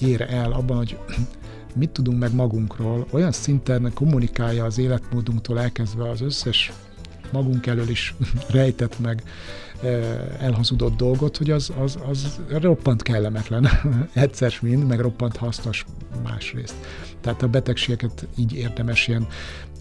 ér 0.00 0.20
el 0.20 0.52
abban, 0.52 0.76
hogy 0.76 0.98
mit 1.76 1.90
tudunk 1.90 2.18
meg 2.18 2.34
magunkról, 2.34 3.06
olyan 3.10 3.32
szinten 3.32 3.90
kommunikálja 3.94 4.64
az 4.64 4.78
életmódunktól 4.78 5.60
elkezdve 5.60 6.08
az 6.08 6.20
összes 6.20 6.72
magunk 7.32 7.66
elől 7.66 7.88
is 7.88 8.14
rejtett 8.50 8.98
meg 8.98 9.22
elhazudott 10.38 10.96
dolgot, 10.96 11.36
hogy 11.36 11.50
az, 11.50 11.72
az, 11.78 11.98
az 12.08 12.40
roppant 12.48 13.02
kellemetlen 13.02 13.68
egyszer 14.12 14.54
mind, 14.60 14.86
meg 14.86 15.00
roppant 15.00 15.36
hasznos 15.36 15.84
másrészt. 16.22 16.74
Tehát 17.20 17.42
a 17.42 17.48
betegségeket 17.48 18.26
így 18.36 18.54
érdemes 18.54 19.08
ilyen 19.08 19.26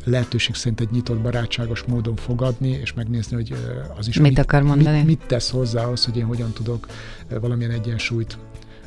lehetőség 0.03 0.55
szerint 0.55 0.79
egy 0.79 0.91
nyitott, 0.91 1.19
barátságos 1.19 1.83
módon 1.83 2.15
fogadni, 2.15 2.69
és 2.69 2.93
megnézni, 2.93 3.35
hogy 3.35 3.55
az 3.97 4.07
is 4.07 4.19
Mit 4.19 4.39
akar 4.39 4.63
mondani? 4.63 4.97
Mit, 4.97 5.05
mit 5.05 5.21
tesz 5.27 5.49
hozzá 5.49 5.83
ahhoz, 5.83 6.05
hogy 6.05 6.17
én 6.17 6.25
hogyan 6.25 6.51
tudok 6.51 6.87
valamilyen 7.39 7.71
egyensúlyt 7.71 8.37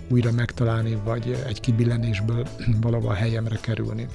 újra 0.09 0.33
megtalálni, 0.33 0.99
vagy 1.05 1.37
egy 1.47 1.61
kibillenésből 1.61 2.47
valahol 2.81 3.11
a 3.11 3.15
helyemre 3.15 3.59
kerülni. 3.61 4.07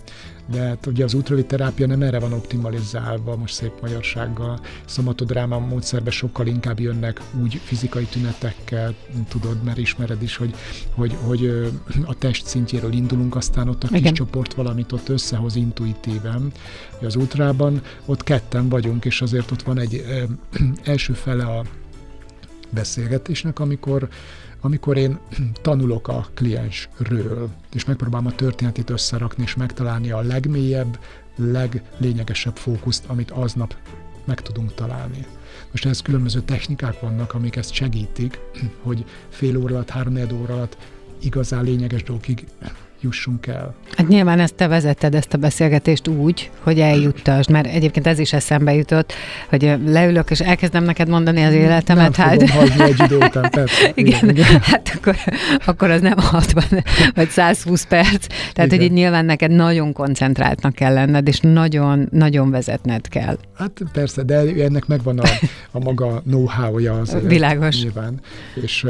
De 0.51 0.59
hát 0.59 0.85
ugye 0.85 1.03
az 1.03 1.13
ultravid 1.13 1.45
terápia 1.45 1.87
nem 1.87 2.01
erre 2.01 2.19
van 2.19 2.33
optimalizálva, 2.33 3.35
most 3.35 3.53
szép 3.53 3.71
magyarsággal. 3.81 4.59
Szomatodráma 4.85 5.59
módszerben 5.59 6.11
sokkal 6.11 6.47
inkább 6.47 6.79
jönnek 6.79 7.21
úgy 7.41 7.61
fizikai 7.63 8.03
tünetekkel, 8.03 8.95
tudod, 9.27 9.63
mert 9.63 9.77
ismered 9.77 10.21
is, 10.21 10.37
hogy, 10.37 10.55
hogy, 10.93 11.17
hogy 11.21 11.71
a 12.05 12.13
test 12.13 12.45
szintjéről 12.45 12.93
indulunk, 12.93 13.35
aztán 13.35 13.69
ott 13.69 13.83
a 13.83 13.87
kis 13.87 13.97
Igen. 13.97 14.13
csoport 14.13 14.53
valamit 14.53 14.91
ott 14.91 15.09
összehoz 15.09 15.55
intuitíven. 15.55 16.51
Az 17.01 17.15
ultrában 17.15 17.81
ott 18.05 18.23
ketten 18.23 18.69
vagyunk, 18.69 19.05
és 19.05 19.21
azért 19.21 19.51
ott 19.51 19.61
van 19.61 19.79
egy 19.79 20.03
ö, 20.07 20.23
első 20.91 21.13
fele 21.13 21.45
a 21.45 21.63
beszélgetésnek, 22.69 23.59
amikor 23.59 24.07
amikor 24.67 24.97
én 24.97 25.19
tanulok 25.61 26.07
a 26.07 26.27
kliensről, 26.33 27.49
és 27.73 27.85
megpróbálom 27.85 28.25
a 28.25 28.35
történetét 28.35 28.89
összerakni, 28.89 29.43
és 29.43 29.55
megtalálni 29.55 30.11
a 30.11 30.21
legmélyebb, 30.21 30.99
leglényegesebb 31.35 32.55
fókuszt, 32.55 33.05
amit 33.07 33.31
aznap 33.31 33.75
meg 34.25 34.41
tudunk 34.41 34.73
találni. 34.73 35.25
Most 35.71 35.85
ehhez 35.85 36.01
különböző 36.01 36.41
technikák 36.41 36.99
vannak, 36.99 37.33
amik 37.33 37.55
ezt 37.55 37.73
segítik, 37.73 38.39
hogy 38.87 39.05
fél 39.29 39.57
óra 39.57 39.75
alatt, 39.75 39.89
három 39.89 40.17
óra 40.33 40.53
alatt 40.53 40.77
igazán 41.21 41.63
lényeges 41.63 42.03
dolgokig 42.03 42.47
jussunk 43.01 43.47
el. 43.47 43.75
Hát 43.97 44.07
nyilván 44.07 44.39
ezt 44.39 44.55
te 44.55 44.67
vezetted 44.67 45.15
ezt 45.15 45.33
a 45.33 45.37
beszélgetést 45.37 46.07
úgy, 46.07 46.51
hogy 46.59 46.79
eljuttasd, 46.79 47.49
mert 47.49 47.67
egyébként 47.67 48.07
ez 48.07 48.19
is 48.19 48.33
eszembe 48.33 48.73
jutott, 48.73 49.13
hogy 49.49 49.77
leülök 49.85 50.29
és 50.29 50.39
elkezdem 50.39 50.83
neked 50.83 51.09
mondani 51.09 51.43
az 51.43 51.53
életemet. 51.53 52.17
Nem 52.17 52.27
hát... 52.27 52.49
fogom 52.49 52.67
hagyni 52.67 52.83
egy 52.83 53.01
idő 53.03 53.17
után, 53.17 53.49
persze. 53.59 53.91
Igen, 53.95 54.29
igen, 54.29 54.61
hát 54.61 54.91
akkor, 54.95 55.15
akkor 55.65 55.89
az 55.89 56.01
nem 56.01 56.17
60 56.17 56.83
vagy 57.15 57.29
120 57.29 57.85
perc. 57.85 58.27
Tehát, 58.27 58.55
igen. 58.55 58.69
hogy 58.69 58.81
így 58.81 58.91
nyilván 58.91 59.25
neked 59.25 59.51
nagyon 59.51 59.93
koncentráltnak 59.93 60.73
kell 60.73 60.93
lenned, 60.93 61.27
és 61.27 61.39
nagyon, 61.39 62.07
nagyon 62.11 62.51
vezetned 62.51 63.07
kell. 63.07 63.37
Hát 63.55 63.81
persze, 63.91 64.23
de 64.23 64.35
ennek 64.63 64.85
megvan 64.85 65.19
a, 65.19 65.27
a 65.71 65.79
maga 65.79 66.21
know-how-ja 66.21 66.99
az 66.99 67.17
Világos. 67.27 67.81
Nyilván. 67.81 68.19
És 68.61 68.85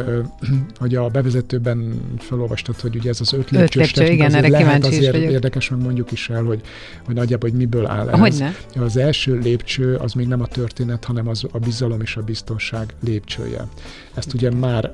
hogy 0.77 0.95
a 0.95 1.07
bevezetőben 1.07 2.01
felolvastad, 2.19 2.79
hogy 2.79 2.95
ugye 2.95 3.09
ez 3.09 3.21
az 3.21 3.33
öt 3.33 3.49
lépcsős 3.49 3.91
lépcső, 3.99 4.13
igen, 4.13 4.35
erre 4.35 4.47
lehet 4.47 4.85
azért 4.85 5.11
vagyok. 5.11 5.31
érdekes, 5.31 5.69
meg 5.69 5.81
mondjuk 5.81 6.11
is 6.11 6.29
el, 6.29 6.43
hogy, 6.43 6.61
hogy 7.05 7.15
nagyjából, 7.15 7.49
hogy 7.49 7.59
miből 7.59 7.85
áll 7.85 8.09
ez. 8.09 8.19
Hogyne? 8.19 8.55
Az 8.75 8.97
első 8.97 9.37
lépcső 9.37 9.95
az 9.95 10.13
még 10.13 10.27
nem 10.27 10.41
a 10.41 10.47
történet, 10.47 11.05
hanem 11.05 11.27
az 11.27 11.43
a 11.51 11.59
bizalom 11.59 12.01
és 12.01 12.15
a 12.15 12.21
biztonság 12.21 12.93
lépcsője. 13.03 13.67
Ezt 14.13 14.33
ugye 14.33 14.51
már 14.51 14.91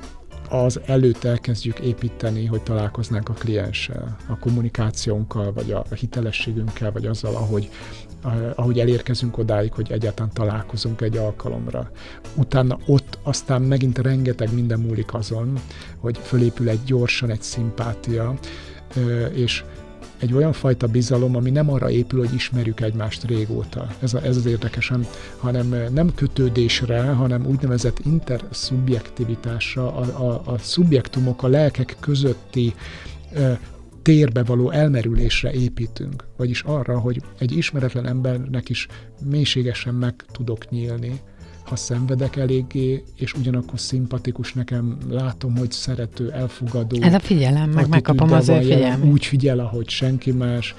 az 0.50 0.80
előtt 0.86 1.24
elkezdjük 1.24 1.80
építeni, 1.80 2.46
hogy 2.46 2.62
találkoznánk 2.62 3.30
a 3.30 3.34
klienssel, 3.34 4.18
a 4.28 4.38
kommunikációnkkal, 4.38 5.54
vagy 5.54 5.72
a 5.72 5.86
hitelességünkkel, 5.96 6.92
vagy 6.92 7.06
azzal, 7.06 7.36
ahogy, 7.36 7.70
ahogy 8.56 8.80
elérkezünk 8.80 9.38
odáig, 9.38 9.74
hogy 9.74 9.92
egyáltalán 9.92 10.32
találkozunk 10.34 11.02
egy 11.02 11.18
alkalomra. 11.18 11.92
Utána 12.36 12.78
ott 12.86 13.18
aztán 13.24 13.62
megint 13.62 13.98
rengeteg 13.98 14.54
minden 14.54 14.80
múlik 14.80 15.14
azon, 15.14 15.54
hogy 15.98 16.18
fölépül 16.22 16.70
egy 16.70 16.84
gyorsan 16.86 17.30
egy 17.30 17.42
szimpátia, 17.42 18.34
és 19.34 19.64
egy 20.20 20.34
olyan 20.34 20.54
fajta 20.54 20.88
bizalom, 20.88 21.36
ami 21.36 21.50
nem 21.50 21.72
arra 21.72 21.90
épül, 21.90 22.20
hogy 22.20 22.34
ismerjük 22.34 22.82
egymást 22.82 23.24
régóta. 23.24 23.88
Ez, 24.00 24.14
a, 24.14 24.24
ez 24.24 24.38
az 24.38 24.46
érdekesen, 24.46 25.06
hanem 25.38 25.76
nem 25.94 26.14
kötődésre, 26.16 27.02
hanem 27.02 27.46
úgynevezett 27.46 28.00
interszubjektivitásra, 28.06 29.96
a, 29.96 30.30
a, 30.30 30.42
a 30.46 30.58
szubjektumok, 30.58 31.44
a 31.44 31.48
lelkek 31.48 31.96
közötti 32.00 32.74
térbe 34.02 34.44
való 34.44 34.70
elmerülésre 34.70 35.52
építünk, 35.52 36.26
vagyis 36.38 36.62
arra, 36.62 37.00
hogy 37.00 37.22
egy 37.38 37.58
ismeretlen 37.58 38.08
embernek 38.08 38.70
is 38.70 38.88
mélységesen 39.30 39.94
meg 39.94 40.14
tudok 40.32 40.70
nyílni, 40.70 41.22
ha 41.74 41.80
szenvedek 41.80 42.36
eléggé, 42.36 43.04
és 43.16 43.34
ugyanakkor 43.34 43.80
szimpatikus 43.80 44.54
nekem, 44.54 44.98
látom, 45.10 45.58
hogy 45.58 45.72
szerető, 45.72 46.32
elfogadó. 46.32 47.02
Ez 47.02 47.14
a 47.14 47.20
figyelem, 47.20 47.70
meg 47.70 47.88
megkapom 47.88 48.32
az 48.32 48.50
ő 48.50 48.60
figyelmet. 48.60 49.06
Úgy 49.06 49.26
figyel, 49.26 49.60
ahogy 49.60 49.90
senki 49.90 50.32
más, 50.32 50.76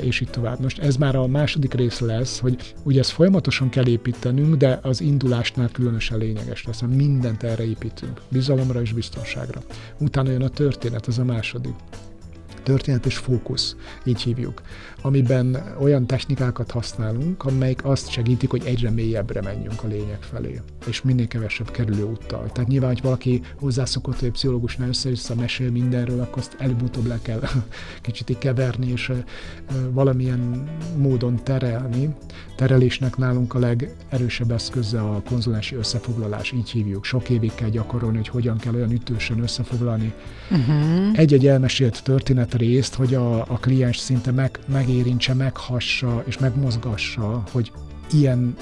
és 0.00 0.20
így 0.20 0.30
tovább. 0.30 0.60
Most 0.60 0.78
ez 0.78 0.96
már 0.96 1.16
a 1.16 1.26
második 1.26 1.74
rész 1.74 2.00
lesz, 2.00 2.38
hogy 2.38 2.74
ugye 2.82 3.00
ezt 3.00 3.10
folyamatosan 3.10 3.68
kell 3.68 3.86
építenünk, 3.86 4.54
de 4.54 4.78
az 4.82 5.00
indulásnál 5.00 5.68
különösen 5.72 6.18
lényeges 6.18 6.64
lesz, 6.64 6.80
mert 6.80 6.94
mindent 6.94 7.42
erre 7.42 7.64
építünk. 7.64 8.20
Bizalomra 8.28 8.80
és 8.80 8.92
biztonságra. 8.92 9.62
Utána 9.98 10.30
jön 10.30 10.42
a 10.42 10.48
történet, 10.48 11.08
ez 11.08 11.18
a 11.18 11.24
második 11.24 11.74
történet 12.62 13.06
és 13.06 13.16
fókusz, 13.16 13.76
így 14.04 14.22
hívjuk, 14.22 14.62
amiben 15.02 15.74
olyan 15.80 16.06
technikákat 16.06 16.70
használunk, 16.70 17.44
amelyik 17.44 17.84
azt 17.84 18.10
segítik, 18.10 18.50
hogy 18.50 18.62
egyre 18.64 18.90
mélyebbre 18.90 19.42
menjünk 19.42 19.82
a 19.82 19.86
lényeg 19.86 20.18
felé, 20.20 20.60
és 20.86 21.02
minél 21.02 21.26
kevesebb 21.26 21.70
kerülő 21.70 22.02
úttal. 22.02 22.50
Tehát 22.52 22.68
nyilván, 22.68 22.90
hogy 22.90 23.02
valaki 23.02 23.40
hozzászokott, 23.58 24.18
hogy 24.18 24.30
pszichológusnál 24.30 24.88
össze-vissza 24.88 25.34
mesél 25.34 25.70
mindenről, 25.70 26.20
akkor 26.20 26.38
azt 26.38 26.56
előbb-utóbb 26.58 27.06
le 27.06 27.18
kell 27.22 27.40
kicsit 28.00 28.38
keverni, 28.38 28.90
és 28.90 29.12
valamilyen 29.90 30.68
módon 30.96 31.44
terelni. 31.44 32.14
Terelésnek 32.56 33.16
nálunk 33.16 33.54
a 33.54 33.58
legerősebb 33.58 34.50
eszköze 34.50 35.00
a 35.00 35.22
konzulási 35.28 35.74
összefoglalás, 35.74 36.52
így 36.52 36.70
hívjuk. 36.70 37.04
Sok 37.04 37.28
évig 37.28 37.54
kell 37.54 37.68
gyakorolni, 37.68 38.16
hogy 38.16 38.28
hogyan 38.28 38.56
kell 38.56 38.74
olyan 38.74 38.90
ütősen 38.90 39.42
összefoglalni. 39.42 40.12
Uh-huh. 40.50 41.18
Egy-egy 41.18 41.46
elmesélt 41.46 42.02
történet 42.02 42.51
részt, 42.52 42.94
hogy 42.94 43.14
a, 43.14 43.40
a 43.40 43.58
kliens 43.60 43.96
szinte 43.98 44.30
meg, 44.30 44.58
megérintse, 44.66 45.34
meghassa 45.34 46.22
és 46.26 46.38
megmozgassa, 46.38 47.42
hogy 47.50 47.72
ilyen 48.10 48.56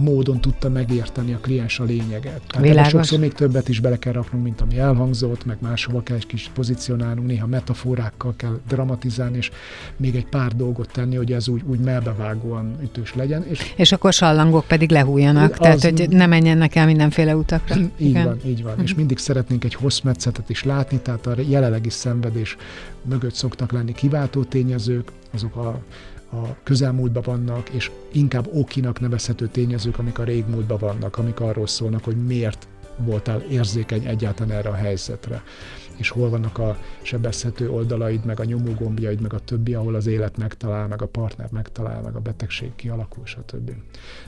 módon 0.00 0.40
tudta 0.40 0.68
megérteni 0.68 1.32
a 1.32 1.38
kliens 1.38 1.80
a 1.80 1.84
lényeget. 1.84 2.40
Tehát 2.46 2.88
sokszor 2.88 3.18
még 3.18 3.32
többet 3.32 3.68
is 3.68 3.80
bele 3.80 3.98
kell 3.98 4.12
raknunk, 4.12 4.44
mint 4.44 4.60
ami 4.60 4.78
elhangzott, 4.78 5.44
meg 5.44 5.56
máshova 5.60 6.02
kell 6.02 6.16
egy 6.16 6.26
kis 6.26 6.50
pozícionálnunk, 6.54 7.26
néha 7.26 7.46
metaforákkal 7.46 8.34
kell 8.36 8.58
dramatizálni, 8.68 9.36
és 9.36 9.50
még 9.96 10.14
egy 10.14 10.26
pár 10.26 10.56
dolgot 10.56 10.92
tenni, 10.92 11.16
hogy 11.16 11.32
ez 11.32 11.48
úgy, 11.48 11.62
úgy 11.66 11.78
melbevágóan 11.78 12.76
ütős 12.82 13.14
legyen. 13.14 13.44
És, 13.48 13.72
és 13.76 13.92
akkor 13.92 14.12
sallangok 14.12 14.64
pedig 14.66 14.90
lehújjanak, 14.90 15.52
az, 15.52 15.58
tehát 15.58 15.82
hogy 15.82 16.08
ne 16.08 16.26
menjenek 16.26 16.74
el 16.74 16.86
mindenféle 16.86 17.36
utakra. 17.36 17.76
Így 17.76 17.90
Igen. 17.96 18.24
van, 18.24 18.38
így 18.46 18.62
van. 18.62 18.82
És 18.82 18.94
mindig 18.94 19.18
szeretnénk 19.18 19.64
egy 19.64 19.74
hosszmetszetet 19.74 20.50
is 20.50 20.64
látni, 20.64 20.98
tehát 20.98 21.26
a 21.26 21.34
jelenlegi 21.48 21.90
szenvedés 21.90 22.56
mögött 23.02 23.34
szoktak 23.34 23.72
lenni 23.72 23.92
kiváltó 23.92 24.44
tényezők, 24.44 25.12
azok 25.32 25.56
a 25.56 25.80
a 26.32 26.62
közelmúltban 26.62 27.22
vannak, 27.22 27.68
és 27.68 27.90
inkább 28.12 28.48
okinak 28.52 29.00
nevezhető 29.00 29.46
tényezők, 29.46 29.98
amik 29.98 30.18
a 30.18 30.24
régmúltban 30.24 30.78
vannak, 30.78 31.18
amik 31.18 31.40
arról 31.40 31.66
szólnak, 31.66 32.04
hogy 32.04 32.16
miért 32.16 32.68
voltál 32.96 33.40
érzékeny 33.40 34.06
egyáltalán 34.06 34.56
erre 34.56 34.68
a 34.68 34.74
helyzetre, 34.74 35.42
és 35.96 36.08
hol 36.08 36.28
vannak 36.28 36.58
a 36.58 36.78
sebezhető 37.02 37.70
oldalaid, 37.70 38.24
meg 38.24 38.40
a 38.40 38.44
nyomógombjaid, 38.44 39.20
meg 39.20 39.32
a 39.32 39.38
többi, 39.38 39.74
ahol 39.74 39.94
az 39.94 40.06
élet 40.06 40.36
megtalál, 40.36 40.86
meg 40.86 41.02
a 41.02 41.06
partner 41.06 41.48
megtalál, 41.50 42.02
meg 42.02 42.14
a 42.14 42.20
betegség 42.20 42.74
kialakul, 42.76 43.26
stb. 43.26 43.72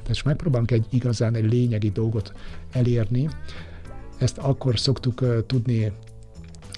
Tehát 0.02 0.24
megpróbálunk 0.24 0.70
egy 0.70 0.86
igazán 0.90 1.34
egy 1.34 1.52
lényegi 1.52 1.90
dolgot 1.90 2.32
elérni, 2.72 3.28
ezt 4.18 4.38
akkor 4.38 4.78
szoktuk 4.78 5.46
tudni 5.46 5.92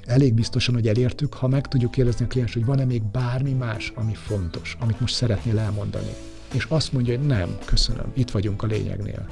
elég 0.07 0.35
biztosan, 0.35 0.75
hogy 0.75 0.89
elértük, 0.89 1.35
ha 1.35 1.49
meg 1.49 1.69
tudjuk 1.69 1.91
kérdezni 1.91 2.25
a 2.25 2.29
kliens, 2.29 2.53
hogy 2.53 2.65
van-e 2.65 2.85
még 2.85 3.03
bármi 3.03 3.53
más, 3.53 3.93
ami 3.95 4.15
fontos, 4.15 4.77
amit 4.81 5.01
most 5.01 5.15
szeretnél 5.15 5.59
elmondani. 5.59 6.15
És 6.55 6.67
azt 6.69 6.93
mondja, 6.93 7.17
hogy 7.17 7.27
nem, 7.27 7.59
köszönöm, 7.65 8.13
itt 8.15 8.31
vagyunk 8.31 8.63
a 8.63 8.67
lényegnél. 8.67 9.27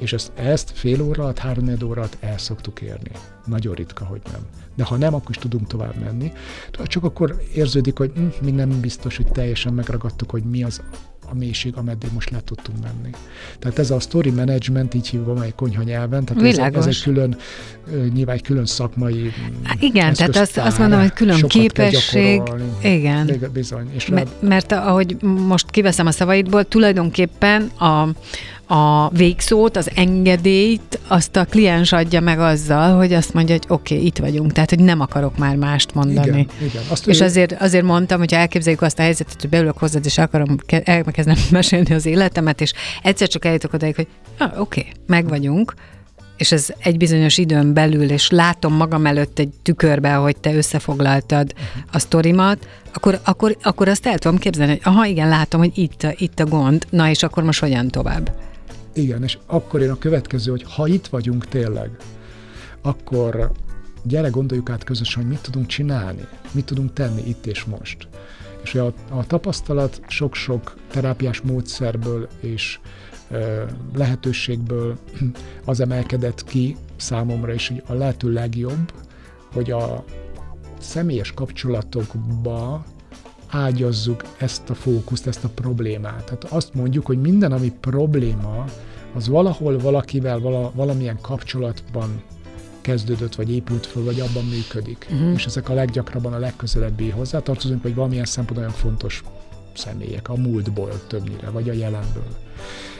És 0.00 0.12
ezt, 0.12 0.32
ezt 0.34 0.70
fél 0.70 1.02
óra 1.02 1.22
alatt, 1.22 1.38
három 1.38 1.76
óra 1.84 2.00
alatt 2.00 2.16
el 2.20 2.38
szoktuk 2.38 2.80
érni. 2.80 3.10
Nagyon 3.46 3.74
ritka, 3.74 4.04
hogy 4.04 4.20
nem. 4.32 4.46
De 4.74 4.84
ha 4.84 4.96
nem, 4.96 5.14
akkor 5.14 5.30
is 5.30 5.36
tudunk 5.36 5.66
tovább 5.66 5.94
menni. 5.96 6.32
Csak 6.84 7.04
akkor 7.04 7.42
érződik, 7.54 7.98
hogy 7.98 8.12
hm, 8.14 8.44
még 8.44 8.54
nem 8.54 8.80
biztos, 8.80 9.16
hogy 9.16 9.26
teljesen 9.26 9.74
megragadtuk, 9.74 10.30
hogy 10.30 10.42
mi 10.42 10.62
az 10.62 10.82
a 11.32 11.34
mélység, 11.38 11.76
ameddig 11.76 12.10
most 12.12 12.30
le 12.30 12.40
tudtunk 12.44 12.78
menni. 12.82 13.10
Tehát 13.58 13.78
ez 13.78 13.90
a 13.90 14.00
story 14.00 14.30
management, 14.30 14.94
így 14.94 15.08
hívva 15.08 15.42
egy 15.42 15.54
konyha 15.54 15.82
nyelven, 15.82 16.24
tehát 16.24 16.42
ez, 16.42 16.58
ez, 16.58 16.86
egy 16.86 17.02
külön, 17.02 17.36
nyilván 18.12 18.36
egy 18.36 18.42
külön 18.42 18.66
szakmai 18.66 19.32
Há, 19.62 19.74
Igen, 19.80 20.14
tehát 20.14 20.36
azt, 20.36 20.58
azt 20.58 20.78
mondom, 20.78 21.00
hogy 21.00 21.12
külön 21.12 21.42
képesség. 21.48 22.42
Igen. 22.82 23.30
Bizony. 23.52 23.90
És 23.94 24.06
mert, 24.06 24.42
mert 24.42 24.72
ahogy 24.72 25.16
most 25.22 25.70
kiveszem 25.70 26.06
a 26.06 26.10
szavaidból, 26.10 26.64
tulajdonképpen 26.64 27.62
a, 27.62 28.08
a 28.72 29.08
végszót, 29.08 29.76
az 29.76 29.90
engedélyt, 29.94 30.98
azt 31.08 31.36
a 31.36 31.44
kliens 31.44 31.92
adja 31.92 32.20
meg 32.20 32.40
azzal, 32.40 32.96
hogy 32.96 33.12
azt 33.12 33.34
mondja, 33.34 33.54
hogy 33.54 33.64
oké, 33.68 33.94
okay, 33.94 34.06
itt 34.06 34.18
vagyunk, 34.18 34.52
tehát 34.52 34.70
hogy 34.70 34.78
nem 34.78 35.00
akarok 35.00 35.38
már 35.38 35.56
mást 35.56 35.94
mondani. 35.94 36.26
Igen, 36.26 36.48
igen. 36.60 36.82
Azt 36.88 37.06
és 37.06 37.20
ő... 37.20 37.24
azért, 37.24 37.52
azért 37.62 37.84
mondtam, 37.84 38.18
hogy 38.18 38.32
elképzeljük 38.34 38.82
azt 38.82 38.98
a 38.98 39.02
helyzetet, 39.02 39.40
hogy 39.40 39.50
beülök 39.50 39.78
hozzád, 39.78 40.04
és 40.04 40.18
akarom 40.18 40.56
elkezdem 40.66 41.36
mesélni 41.50 41.94
az 41.94 42.06
életemet, 42.06 42.60
és 42.60 42.72
egyszer 43.02 43.28
csak 43.28 43.44
eljutok 43.44 43.72
odaig, 43.72 43.94
hogy 43.94 44.06
ah, 44.38 44.60
oké, 44.60 44.80
okay, 44.80 44.92
meg 45.06 45.28
vagyunk, 45.28 45.74
és 46.36 46.52
ez 46.52 46.68
egy 46.78 46.96
bizonyos 46.96 47.38
időn 47.38 47.72
belül, 47.72 48.10
és 48.10 48.30
látom 48.30 48.74
magam 48.74 49.06
előtt 49.06 49.38
egy 49.38 49.50
tükörbe, 49.62 50.12
hogy 50.12 50.36
te 50.36 50.54
összefoglaltad 50.54 51.52
a 51.92 51.98
sztorimat, 51.98 52.68
akkor, 52.94 53.20
akkor, 53.24 53.56
akkor 53.62 53.88
azt 53.88 54.06
el 54.06 54.18
tudom 54.18 54.38
képzelni, 54.38 54.72
hogy 54.72 54.80
aha, 54.84 55.06
igen, 55.06 55.28
látom, 55.28 55.60
hogy 55.60 55.78
itt 55.78 56.02
a, 56.02 56.12
itt 56.16 56.40
a 56.40 56.46
gond, 56.46 56.86
na 56.90 57.08
és 57.08 57.22
akkor 57.22 57.42
most 57.42 57.60
hogyan 57.60 57.88
tovább? 57.88 58.30
Igen, 58.94 59.22
és 59.22 59.38
akkor 59.46 59.80
jön 59.80 59.90
a 59.90 59.98
következő, 59.98 60.50
hogy 60.50 60.62
ha 60.62 60.86
itt 60.86 61.06
vagyunk 61.06 61.46
tényleg, 61.46 61.96
akkor 62.80 63.52
gyere 64.02 64.28
gondoljuk 64.28 64.70
át 64.70 64.84
közösen, 64.84 65.22
hogy 65.22 65.30
mit 65.30 65.42
tudunk 65.42 65.66
csinálni, 65.66 66.26
mit 66.52 66.64
tudunk 66.64 66.92
tenni 66.92 67.22
itt 67.26 67.46
és 67.46 67.64
most. 67.64 68.08
És 68.62 68.74
a, 68.74 68.92
a 69.10 69.26
tapasztalat 69.26 70.00
sok-sok 70.08 70.76
terápiás 70.90 71.40
módszerből 71.40 72.28
és 72.40 72.78
ö, 73.30 73.62
lehetőségből 73.94 74.98
az 75.64 75.80
emelkedett 75.80 76.44
ki 76.44 76.76
számomra 76.96 77.52
is, 77.52 77.68
hogy 77.68 77.82
a 77.86 77.92
lehető 77.92 78.32
legjobb, 78.32 78.92
hogy 79.52 79.70
a 79.70 80.04
személyes 80.80 81.32
kapcsolatokba 81.32 82.84
ágyazzuk 83.52 84.22
ezt 84.38 84.70
a 84.70 84.74
fókuszt, 84.74 85.26
ezt 85.26 85.44
a 85.44 85.48
problémát. 85.48 86.24
Tehát 86.24 86.44
azt 86.44 86.74
mondjuk, 86.74 87.06
hogy 87.06 87.20
minden, 87.20 87.52
ami 87.52 87.72
probléma, 87.80 88.64
az 89.14 89.28
valahol 89.28 89.78
valakivel 89.78 90.38
vala, 90.38 90.72
valamilyen 90.74 91.18
kapcsolatban 91.20 92.22
kezdődött, 92.80 93.34
vagy 93.34 93.50
épült 93.50 93.86
föl, 93.86 94.04
vagy 94.04 94.20
abban 94.20 94.44
működik. 94.44 95.06
Uh-huh. 95.12 95.32
És 95.32 95.44
ezek 95.44 95.68
a 95.68 95.74
leggyakrabban 95.74 96.32
a 96.32 96.38
legközelebbi 96.38 97.10
hozzátartozunk, 97.10 97.82
vagy 97.82 97.94
valamilyen 97.94 98.24
szempont 98.24 98.58
olyan 98.58 98.70
fontos 98.70 99.22
személyek, 99.72 100.28
a 100.28 100.36
múltból 100.36 101.06
többnyire, 101.06 101.50
vagy 101.50 101.68
a 101.68 101.72
jelenből. 101.72 102.36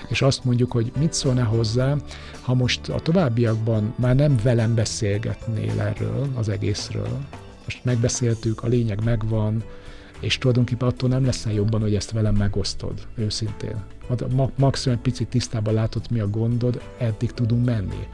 És 0.09 0.23
azt 0.23 0.45
mondjuk, 0.45 0.73
hogy 0.73 0.93
mit 0.99 1.13
szólna 1.13 1.45
hozzá, 1.45 1.97
ha 2.41 2.55
most 2.55 2.89
a 2.89 2.99
továbbiakban 2.99 3.95
már 3.97 4.15
nem 4.15 4.37
velem 4.43 4.75
beszélgetnél 4.75 5.81
erről, 5.81 6.29
az 6.35 6.49
egészről, 6.49 7.19
most 7.65 7.85
megbeszéltük, 7.85 8.63
a 8.63 8.67
lényeg 8.67 9.05
megvan, 9.05 9.65
és 10.23 10.39
tulajdonképpen 10.39 10.89
attól 10.89 11.09
nem 11.09 11.25
leszel 11.25 11.53
jobban, 11.53 11.81
hogy 11.81 11.95
ezt 11.95 12.11
velem 12.11 12.35
megosztod, 12.35 13.07
őszintén. 13.15 13.77
Maximum 14.57 14.99
egy 14.99 15.03
picit 15.03 15.29
tisztában 15.29 15.75
látod, 15.75 16.03
mi 16.11 16.21
a 16.21 16.29
gondod, 16.29 16.83
eddig 16.99 17.33
tudunk 17.33 17.65
menni. 17.65 18.07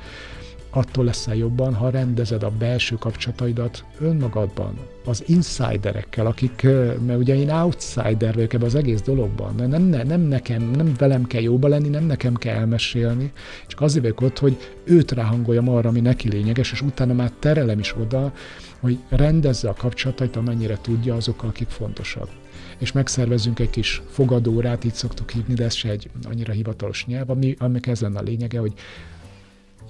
Attól 0.70 1.04
leszel 1.04 1.34
jobban, 1.34 1.74
ha 1.74 1.90
rendezed 1.90 2.42
a 2.42 2.50
belső 2.50 2.96
kapcsolataidat 2.96 3.84
önmagadban, 3.98 4.78
az 5.04 5.24
insiderekkel, 5.26 6.26
akik, 6.26 6.62
mert 7.06 7.18
ugye 7.18 7.36
én 7.36 7.50
outsider 7.50 8.34
vagyok 8.34 8.52
ebben 8.52 8.66
az 8.66 8.74
egész 8.74 9.00
dologban, 9.00 9.54
nem, 9.54 9.82
nem, 9.82 10.06
nem 10.06 10.20
nekem, 10.20 10.62
nem 10.62 10.94
velem 10.98 11.26
kell 11.26 11.42
jóba 11.42 11.68
lenni, 11.68 11.88
nem 11.88 12.04
nekem 12.04 12.34
kell 12.34 12.56
elmesélni, 12.56 13.32
csak 13.66 13.80
azért 13.80 14.02
vagyok 14.02 14.20
ott, 14.20 14.38
hogy 14.38 14.56
őt 14.84 15.12
ráhangoljam 15.12 15.68
arra, 15.68 15.88
ami 15.88 16.00
neki 16.00 16.28
lényeges, 16.28 16.72
és 16.72 16.82
utána 16.82 17.12
már 17.12 17.30
terelem 17.38 17.78
is 17.78 17.96
oda, 17.96 18.32
hogy 18.80 18.98
rendezze 19.08 19.68
a 19.68 19.74
kapcsolatait, 19.74 20.36
amennyire 20.36 20.78
tudja 20.80 21.14
azokkal, 21.14 21.48
akik 21.48 21.68
fontosak 21.68 22.28
és 22.78 22.92
megszervezünk 22.92 23.58
egy 23.58 23.70
kis 23.70 24.02
fogadórát, 24.08 24.84
így 24.84 24.94
szoktuk 24.94 25.30
hívni, 25.30 25.54
de 25.54 25.64
ez 25.64 25.74
se 25.74 25.88
egy 25.88 26.10
annyira 26.22 26.52
hivatalos 26.52 27.06
nyelv, 27.06 27.30
ami, 27.30 27.54
ami 27.58 27.78
ez 27.82 28.00
lenne 28.00 28.18
a 28.18 28.22
lényege, 28.22 28.58
hogy 28.58 28.72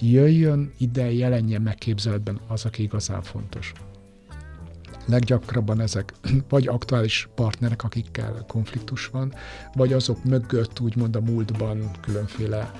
jöjjön 0.01 0.73
ide, 0.79 1.13
jelenjen 1.13 1.63
meg 1.63 1.75
képzeletben 1.75 2.41
az, 2.47 2.65
aki 2.65 2.83
igazán 2.83 3.23
fontos. 3.23 3.73
Leggyakrabban 5.09 5.81
ezek 5.81 6.13
vagy 6.49 6.69
aktuális 6.69 7.29
partnerek, 7.35 7.85
akikkel 7.85 8.45
konfliktus 8.49 9.07
van, 9.07 9.35
vagy 9.75 9.93
azok 9.93 10.25
mögött 10.25 10.81
úgymond 10.81 11.17
a 11.17 11.21
múltban 11.21 11.91
különféle 12.01 12.73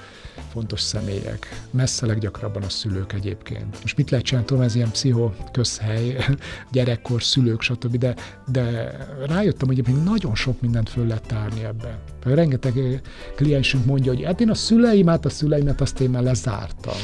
fontos 0.53 0.81
személyek. 0.81 1.63
Messze 1.71 2.07
leggyakrabban 2.07 2.63
a 2.63 2.69
szülők 2.69 3.13
egyébként. 3.13 3.79
Most 3.83 3.97
mit 3.97 4.11
lehet 4.11 4.27
csinálni, 4.27 4.49
tudom, 4.49 4.63
ez 4.63 4.75
ilyen 4.75 4.91
pszicho 4.91 5.31
közhely, 5.53 6.17
gyerekkor, 6.73 7.23
szülők, 7.23 7.61
stb., 7.61 7.97
de, 7.97 8.15
de 8.47 8.97
rájöttem, 9.27 9.69
hogy 9.69 9.79
egyébként 9.79 10.05
nagyon 10.05 10.35
sok 10.35 10.61
mindent 10.61 10.89
föl 10.89 11.07
lehet 11.07 11.27
tárni 11.27 11.65
ebbe. 11.65 11.99
Rengeteg 12.25 13.03
kliensünk 13.37 13.85
mondja, 13.85 14.15
hogy 14.15 14.25
hát 14.25 14.41
én 14.41 14.51
a 14.51 14.55
szüleimet, 14.55 15.25
a 15.25 15.31
szüleimet 15.31 15.81
azt 15.81 16.01
én 16.01 16.11
már 16.11 16.23
lezártam 16.23 16.99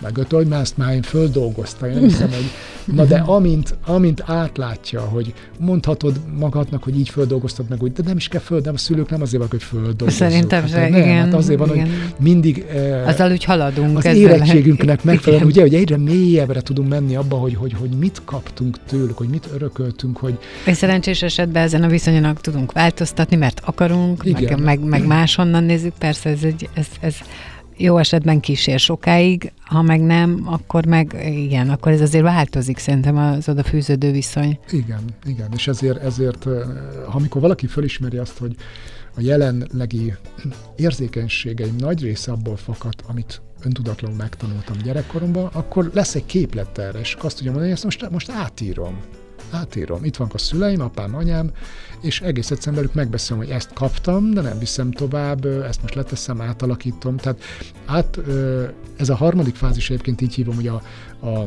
meg 0.00 0.16
öt, 0.16 0.32
hogy 0.32 0.46
már 0.46 0.60
ezt 0.60 0.76
már 0.76 0.94
én 0.94 1.02
földolgoztam, 1.02 1.90
én 1.90 1.98
hiszem, 1.98 2.28
hogy 2.28 2.50
na 2.84 3.04
de 3.04 3.18
amint, 3.18 3.74
amint 3.86 4.22
átlátja, 4.26 5.00
hogy 5.00 5.34
mondhatod 5.58 6.20
magadnak, 6.38 6.82
hogy 6.82 6.98
így 6.98 7.08
földolgoztad 7.08 7.66
meg, 7.68 7.82
úgy, 7.82 7.92
de 7.92 8.02
nem 8.06 8.16
is 8.16 8.28
kell 8.28 8.40
föld, 8.40 8.64
nem 8.64 8.74
a 8.74 8.78
szülők 8.78 9.10
nem 9.10 9.22
azért 9.22 9.38
van, 9.38 9.50
hogy 9.50 9.62
földolgozzuk. 9.62 10.10
Szerintem 10.10 10.60
hát, 10.60 10.70
se, 10.70 10.88
nem, 10.88 11.00
igen. 11.00 11.24
Hát 11.24 11.34
azért 11.34 11.58
van, 11.58 11.68
igen. 11.68 11.86
hogy 11.86 12.14
mindig 12.18 12.66
eh, 12.74 13.08
Azzal 13.08 13.30
úgy 13.30 13.44
haladunk. 13.44 13.98
az 13.98 14.04
érettségünknek 14.04 15.04
megfelelően, 15.04 15.48
ugye, 15.48 15.60
hogy 15.60 15.74
egyre 15.74 15.96
mélyebbre 15.96 16.60
tudunk 16.60 16.88
menni 16.88 17.16
abba, 17.16 17.36
hogy, 17.36 17.54
hogy, 17.54 17.72
hogy 17.72 17.90
mit 17.98 18.22
kaptunk 18.24 18.78
tőlük, 18.86 19.16
hogy 19.16 19.28
mit 19.28 19.48
örököltünk, 19.54 20.16
hogy 20.16 20.38
És 20.66 20.76
szerencsés 20.76 21.22
esetben 21.22 21.62
ezen 21.62 21.82
a 21.82 21.88
viszonyonak 21.88 22.40
tudunk 22.40 22.72
változtatni, 22.72 23.36
mert 23.36 23.60
akarunk, 23.64 24.24
Igen. 24.24 24.42
meg, 24.42 24.60
meg, 24.60 24.88
meg 24.88 25.06
máshonnan 25.06 25.64
nézzük, 25.64 25.92
persze 25.98 26.30
ez, 26.30 26.42
egy, 26.42 26.68
ez, 26.74 26.86
ez 27.00 27.14
jó 27.76 27.98
esetben 27.98 28.40
kísér 28.40 28.78
sokáig, 28.78 29.52
ha 29.64 29.82
meg 29.82 30.00
nem, 30.00 30.42
akkor 30.44 30.86
meg 30.86 31.16
igen, 31.26 31.70
akkor 31.70 31.92
ez 31.92 32.00
azért 32.00 32.24
változik 32.24 32.78
szerintem 32.78 33.16
az 33.16 33.48
oda 33.48 33.62
fűződő 33.62 34.10
viszony. 34.10 34.58
Igen, 34.70 35.02
igen, 35.26 35.48
és 35.54 35.68
ezért, 35.68 36.02
ezért 36.02 36.44
ha 36.44 37.16
amikor 37.16 37.40
valaki 37.40 37.66
fölismeri 37.66 38.16
azt, 38.16 38.38
hogy 38.38 38.56
a 39.16 39.20
jelenlegi 39.20 40.14
érzékenységeim 40.76 41.74
nagy 41.78 42.02
része 42.02 42.32
abból 42.32 42.56
fakad, 42.56 42.94
amit 43.06 43.42
öntudatlanul 43.62 44.16
megtanultam 44.16 44.76
gyerekkoromban, 44.82 45.46
akkor 45.52 45.90
lesz 45.94 46.14
egy 46.14 46.26
képlet 46.26 46.78
erre, 46.78 46.98
és 46.98 47.16
azt 47.20 47.36
tudja 47.36 47.50
mondani, 47.50 47.72
hogy 47.72 47.82
ezt 47.84 47.84
most, 47.84 48.10
most 48.10 48.30
átírom. 48.30 49.00
Átírom. 49.50 50.04
Itt 50.04 50.16
vannak 50.16 50.34
a 50.34 50.38
szüleim, 50.38 50.80
apám, 50.80 51.14
anyám, 51.14 51.50
és 52.04 52.20
egész 52.20 52.50
egyszerűen 52.50 52.76
velük 52.76 52.94
megbeszélem, 52.94 53.42
hogy 53.44 53.52
ezt 53.52 53.72
kaptam, 53.72 54.30
de 54.30 54.40
nem 54.40 54.58
viszem 54.58 54.90
tovább, 54.90 55.44
ezt 55.44 55.82
most 55.82 55.94
leteszem, 55.94 56.40
átalakítom. 56.40 57.16
Tehát 57.16 57.42
át, 57.86 58.18
ez 58.96 59.08
a 59.08 59.14
harmadik 59.14 59.54
fázis 59.54 59.90
egyébként 59.90 60.20
így 60.20 60.34
hívom, 60.34 60.54
hogy 60.54 60.68
a, 60.68 60.82
a 61.26 61.46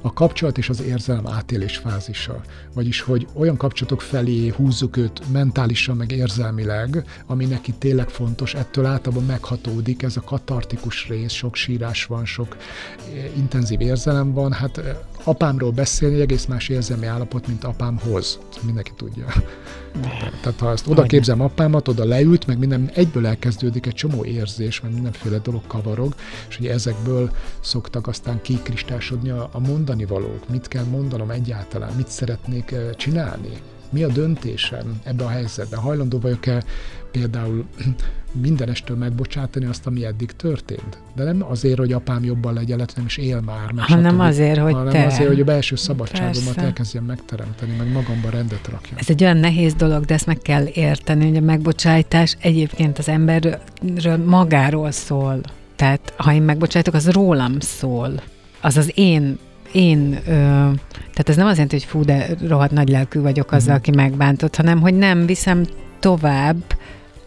a 0.00 0.12
kapcsolat 0.12 0.58
és 0.58 0.68
az 0.68 0.82
érzelem 0.82 1.26
átélés 1.26 1.76
fázisa. 1.76 2.40
Vagyis, 2.74 3.00
hogy 3.00 3.26
olyan 3.32 3.56
kapcsolatok 3.56 4.00
felé 4.00 4.48
húzzuk 4.48 4.96
őt 4.96 5.22
mentálisan, 5.32 5.96
meg 5.96 6.12
érzelmileg, 6.12 7.04
ami 7.26 7.44
neki 7.44 7.72
tényleg 7.72 8.08
fontos, 8.08 8.54
ettől 8.54 8.84
általában 8.84 9.24
meghatódik 9.24 10.02
ez 10.02 10.16
a 10.16 10.20
katartikus 10.20 11.08
rész, 11.08 11.32
sok 11.32 11.54
sírás 11.54 12.04
van, 12.04 12.24
sok 12.24 12.56
intenzív 13.36 13.80
érzelem 13.80 14.32
van. 14.32 14.52
Hát 14.52 14.80
apámról 15.26 15.70
beszélni 15.70 16.20
egész 16.20 16.44
más 16.44 16.68
érzelmi 16.68 17.06
állapot, 17.06 17.46
mint 17.46 17.64
apámhoz. 17.64 18.38
Mindenki 18.62 18.92
tudja. 18.96 19.26
Tehát 20.42 20.58
ha 20.58 20.70
ezt 20.70 20.88
oda 20.88 21.02
képzem 21.02 21.40
apámat, 21.40 21.88
oda 21.88 22.04
leült, 22.04 22.46
meg 22.46 22.58
minden 22.58 22.90
egyből 22.94 23.26
elkezdődik 23.26 23.86
egy 23.86 23.94
csomó 23.94 24.24
érzés, 24.24 24.80
meg 24.80 24.92
mindenféle 24.92 25.38
dolog 25.38 25.66
kavarog, 25.66 26.14
és 26.48 26.58
ugye 26.58 26.72
ezekből 26.72 27.30
szoktak 27.60 28.06
aztán 28.06 28.40
kikristásodni 28.42 29.30
a, 29.30 29.48
a 29.52 29.58
mondani 29.58 30.04
valók. 30.04 30.48
Mit 30.48 30.68
kell 30.68 30.84
mondanom 30.84 31.30
egyáltalán, 31.30 31.92
mit 31.96 32.08
szeretnék 32.08 32.74
csinálni, 32.96 33.52
mi 33.90 34.02
a 34.02 34.08
döntésem 34.08 35.00
ebben 35.04 35.26
a 35.26 35.30
helyzetben. 35.30 35.80
Hajlandó 35.80 36.18
vagyok-e 36.18 36.64
például 37.10 37.64
mindenestől 38.40 38.96
megbocsátani 38.96 39.64
azt, 39.64 39.86
ami 39.86 40.04
eddig 40.04 40.30
történt. 40.32 40.98
De 41.14 41.24
nem 41.24 41.44
azért, 41.48 41.78
hogy 41.78 41.92
apám 41.92 42.24
jobban 42.24 42.54
legyen, 42.54 42.76
lehet, 42.76 42.92
nem 42.96 43.04
is 43.04 43.16
él 43.16 43.40
már. 43.40 43.72
Mert 43.72 43.88
hanem 43.88 44.12
stb. 44.12 44.20
azért, 44.20 44.58
hogy 44.58 44.72
hanem 44.72 44.92
te. 44.92 45.04
azért, 45.06 45.28
hogy 45.28 45.40
a 45.40 45.44
belső 45.44 45.76
szabadságomat 45.76 46.44
Persze. 46.44 46.60
elkezdjem 46.60 47.04
megteremteni, 47.04 47.74
meg 47.78 47.92
magamban 47.92 48.30
rendet 48.30 48.68
rakjam. 48.72 48.98
Ez 48.98 49.10
egy 49.10 49.22
olyan 49.22 49.36
nehéz 49.36 49.74
dolog, 49.74 50.04
de 50.04 50.14
ezt 50.14 50.26
meg 50.26 50.38
kell 50.38 50.66
érteni, 50.72 51.28
hogy 51.28 51.36
a 51.36 51.40
megbocsájtás 51.40 52.36
egyébként 52.40 52.98
az 52.98 53.08
emberről 53.08 53.58
magáról 54.26 54.90
szól. 54.90 55.40
Tehát 55.76 56.12
ha 56.16 56.32
én 56.32 56.42
megbocsájtok, 56.42 56.94
az 56.94 57.10
rólam 57.10 57.60
szól. 57.60 58.10
Az 58.60 58.76
az 58.76 58.92
én 58.94 59.38
én, 59.72 60.12
ö, 60.12 60.20
tehát 61.12 61.28
ez 61.28 61.36
nem 61.36 61.48
jelenti, 61.48 61.74
hogy 61.76 61.84
fú, 61.84 62.04
de 62.04 62.28
rohadt 62.48 62.70
nagy 62.72 62.88
lelkű 62.88 63.20
vagyok 63.20 63.52
azzal, 63.52 63.74
Mhm. 63.74 63.76
aki 63.76 63.90
megbántott, 63.90 64.56
hanem 64.56 64.80
hogy 64.80 64.94
nem 64.94 65.26
viszem 65.26 65.64
tovább 66.00 66.56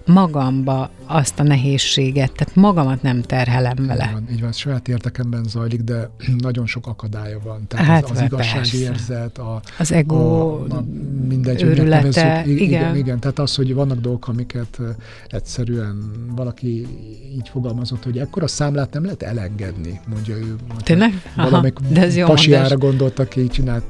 magamba 0.06 0.90
azt 1.12 1.40
a 1.40 1.44
nehézséget, 1.44 2.32
tehát 2.32 2.56
magamat 2.56 3.02
nem 3.02 3.22
terhelem 3.22 3.78
Így 3.80 3.88
vele. 3.88 4.10
van, 4.14 4.28
így 4.32 4.42
van, 4.42 4.52
saját 4.52 4.88
érdekemben 4.88 5.44
zajlik, 5.44 5.82
de 5.82 6.10
nagyon 6.48 6.66
sok 6.66 6.88
akadálya 6.88 7.40
van. 7.44 7.68
Tehát 7.68 7.86
Hát, 7.86 8.04
az, 8.04 8.10
az 8.18 8.22
igazságérzet, 8.22 9.38
a, 9.38 9.62
Az 9.80 9.92
ego 9.92 10.16
a, 10.16 10.66
a 10.70 10.84
mindegy, 11.28 11.62
őrülete, 11.62 12.04
megnevezzük. 12.04 12.48
I- 12.48 12.64
igen. 12.64 12.82
igen. 12.82 12.96
igen, 12.96 13.20
tehát 13.20 13.40
az, 13.40 13.56
hogy 13.56 13.74
vannak 13.74 14.00
dolgok, 14.00 14.28
amiket 14.28 14.80
egyszerűen 15.28 16.12
valaki 16.36 16.88
így 17.36 17.50
fogalmazott, 17.50 18.04
hogy 18.04 18.18
ekkora 18.18 18.48
számlát 18.48 18.94
nem 18.94 19.04
lehet 19.04 19.24
elengedni, 19.24 20.00
mondja 20.08 20.36
ő. 20.36 20.56
Mondja, 20.68 20.84
Tényleg? 20.84 21.22
Valamelyik 21.36 21.80
de 21.80 22.02
ez 22.02 22.16
jó 22.16 22.26
pasiára 22.26 22.78
gondolt, 22.78 23.20
aki 23.20 23.48
csinált 23.48 23.84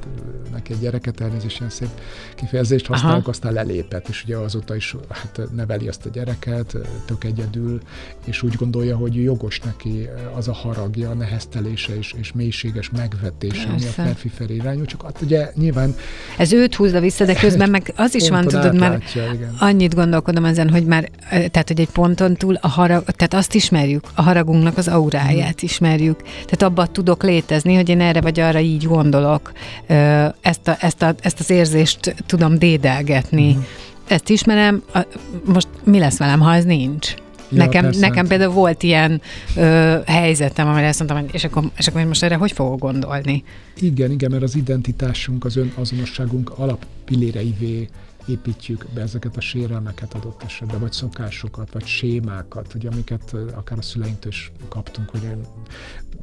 neki 0.52 0.72
egy 0.72 0.78
gyereket, 0.78 1.20
elnézést, 1.20 1.58
ilyen 1.58 1.70
szép 1.70 1.88
kifejezést 2.34 2.86
használok, 2.86 3.20
Aha. 3.20 3.30
aztán 3.30 3.52
lelépett, 3.52 4.08
és 4.08 4.24
ugye 4.24 4.36
azóta 4.36 4.76
is 4.76 4.96
hát 5.08 5.40
neveli 5.54 5.88
azt 5.88 6.06
a 6.06 6.08
gyereket, 6.08 6.76
tök 7.10 7.24
egyedül, 7.24 7.80
és 8.24 8.42
úgy 8.42 8.54
gondolja, 8.54 8.96
hogy 8.96 9.22
jogos 9.22 9.60
neki 9.60 10.08
az 10.36 10.48
a 10.48 10.52
haragja, 10.52 11.10
a 11.10 11.14
neheztelése 11.14 11.96
és, 11.96 12.14
és 12.18 12.32
mélységes 12.32 12.90
megvetése, 12.90 13.68
ami 13.68 13.84
a 13.84 14.02
férfi 14.02 14.28
felé 14.28 14.54
irányul, 14.54 14.84
csak 14.84 15.02
hát 15.02 15.20
ugye 15.22 15.50
nyilván 15.54 15.94
Ez 16.38 16.52
őt 16.52 16.74
húzza 16.74 17.00
vissza, 17.00 17.24
de 17.24 17.34
közben 17.34 17.70
meg 17.70 17.92
az 17.96 18.14
is 18.14 18.28
van, 18.34 18.44
tudod, 18.44 18.78
már 18.78 18.92
átlátja, 18.92 19.32
igen. 19.32 19.54
annyit 19.58 19.94
gondolkodom 19.94 20.44
ezen, 20.44 20.70
hogy 20.70 20.84
már, 20.84 21.10
ö, 21.32 21.48
tehát, 21.48 21.68
hogy 21.68 21.80
egy 21.80 21.90
ponton 21.90 22.34
túl 22.34 22.54
a 22.60 22.68
harag, 22.68 23.04
tehát 23.04 23.34
azt 23.34 23.54
ismerjük, 23.54 24.04
a 24.14 24.22
haragunknak 24.22 24.76
az 24.76 24.88
auráját 24.88 25.62
ismerjük. 25.62 26.22
Tehát 26.22 26.62
abban 26.62 26.88
tudok 26.92 27.22
létezni, 27.22 27.74
hogy 27.74 27.88
én 27.88 28.00
erre 28.00 28.20
vagy 28.20 28.40
arra 28.40 28.58
így 28.58 28.84
gondolok, 28.84 29.52
ezt, 30.40 30.68
a, 30.68 30.76
ezt, 30.80 31.02
a, 31.02 31.14
ezt 31.20 31.40
az 31.40 31.50
érzést 31.50 32.14
tudom 32.26 32.58
dédelgetni. 32.58 33.56
Ezt 34.10 34.28
ismerem, 34.28 34.82
most 35.44 35.68
mi 35.84 35.98
lesz 35.98 36.18
velem, 36.18 36.40
ha 36.40 36.54
ez 36.54 36.64
nincs? 36.64 37.14
nekem, 37.48 37.82
persze. 37.82 38.00
nekem 38.00 38.26
például 38.26 38.52
volt 38.52 38.82
ilyen 38.82 39.20
ö, 39.56 39.96
helyzetem, 40.06 40.68
amire 40.68 40.88
azt 40.88 40.98
mondtam, 40.98 41.20
hogy 41.20 41.34
és 41.34 41.44
akkor, 41.44 41.70
és 41.76 41.86
akkor 41.86 42.04
most 42.04 42.22
erre 42.22 42.34
hogy 42.34 42.52
fogok 42.52 42.78
gondolni? 42.78 43.44
Igen, 43.80 44.10
igen, 44.10 44.30
mert 44.30 44.42
az 44.42 44.54
identitásunk, 44.54 45.44
az 45.44 45.56
önazonosságunk 45.56 46.58
alappilléreivé 46.58 47.88
építjük 48.26 48.86
be 48.94 49.00
ezeket 49.00 49.36
a 49.36 49.40
sérelmeket 49.40 50.14
adott 50.14 50.42
esetben, 50.42 50.80
vagy 50.80 50.92
szokásokat, 50.92 51.72
vagy 51.72 51.86
sémákat, 51.86 52.72
hogy 52.72 52.86
amiket 52.86 53.36
akár 53.54 53.78
a 53.78 53.82
szüleinktől 53.82 54.32
is 54.32 54.52
kaptunk, 54.68 55.08
hogy 55.08 55.22
én 55.22 55.46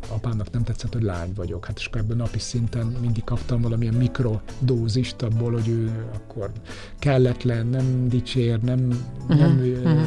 apámnak 0.08 0.52
nem 0.52 0.64
tetszett, 0.64 0.94
hogy 0.94 1.04
lány 1.04 1.32
vagyok. 1.36 1.66
Hát 1.66 1.78
és 1.78 1.86
akkor 1.86 2.02
ebből 2.02 2.18
napi 2.18 2.40
szinten 2.40 2.86
mindig 3.02 3.24
kaptam 3.24 3.62
valamilyen 3.62 3.94
mikrodózist 3.94 5.22
abból, 5.22 5.52
hogy 5.52 5.68
ő 5.68 6.06
akkor 6.14 6.52
kelletlen, 7.00 7.68
nem 7.68 8.08
dicsér, 8.08 8.60
nem, 8.60 9.06
nem 9.28 9.60
ö, 9.60 10.04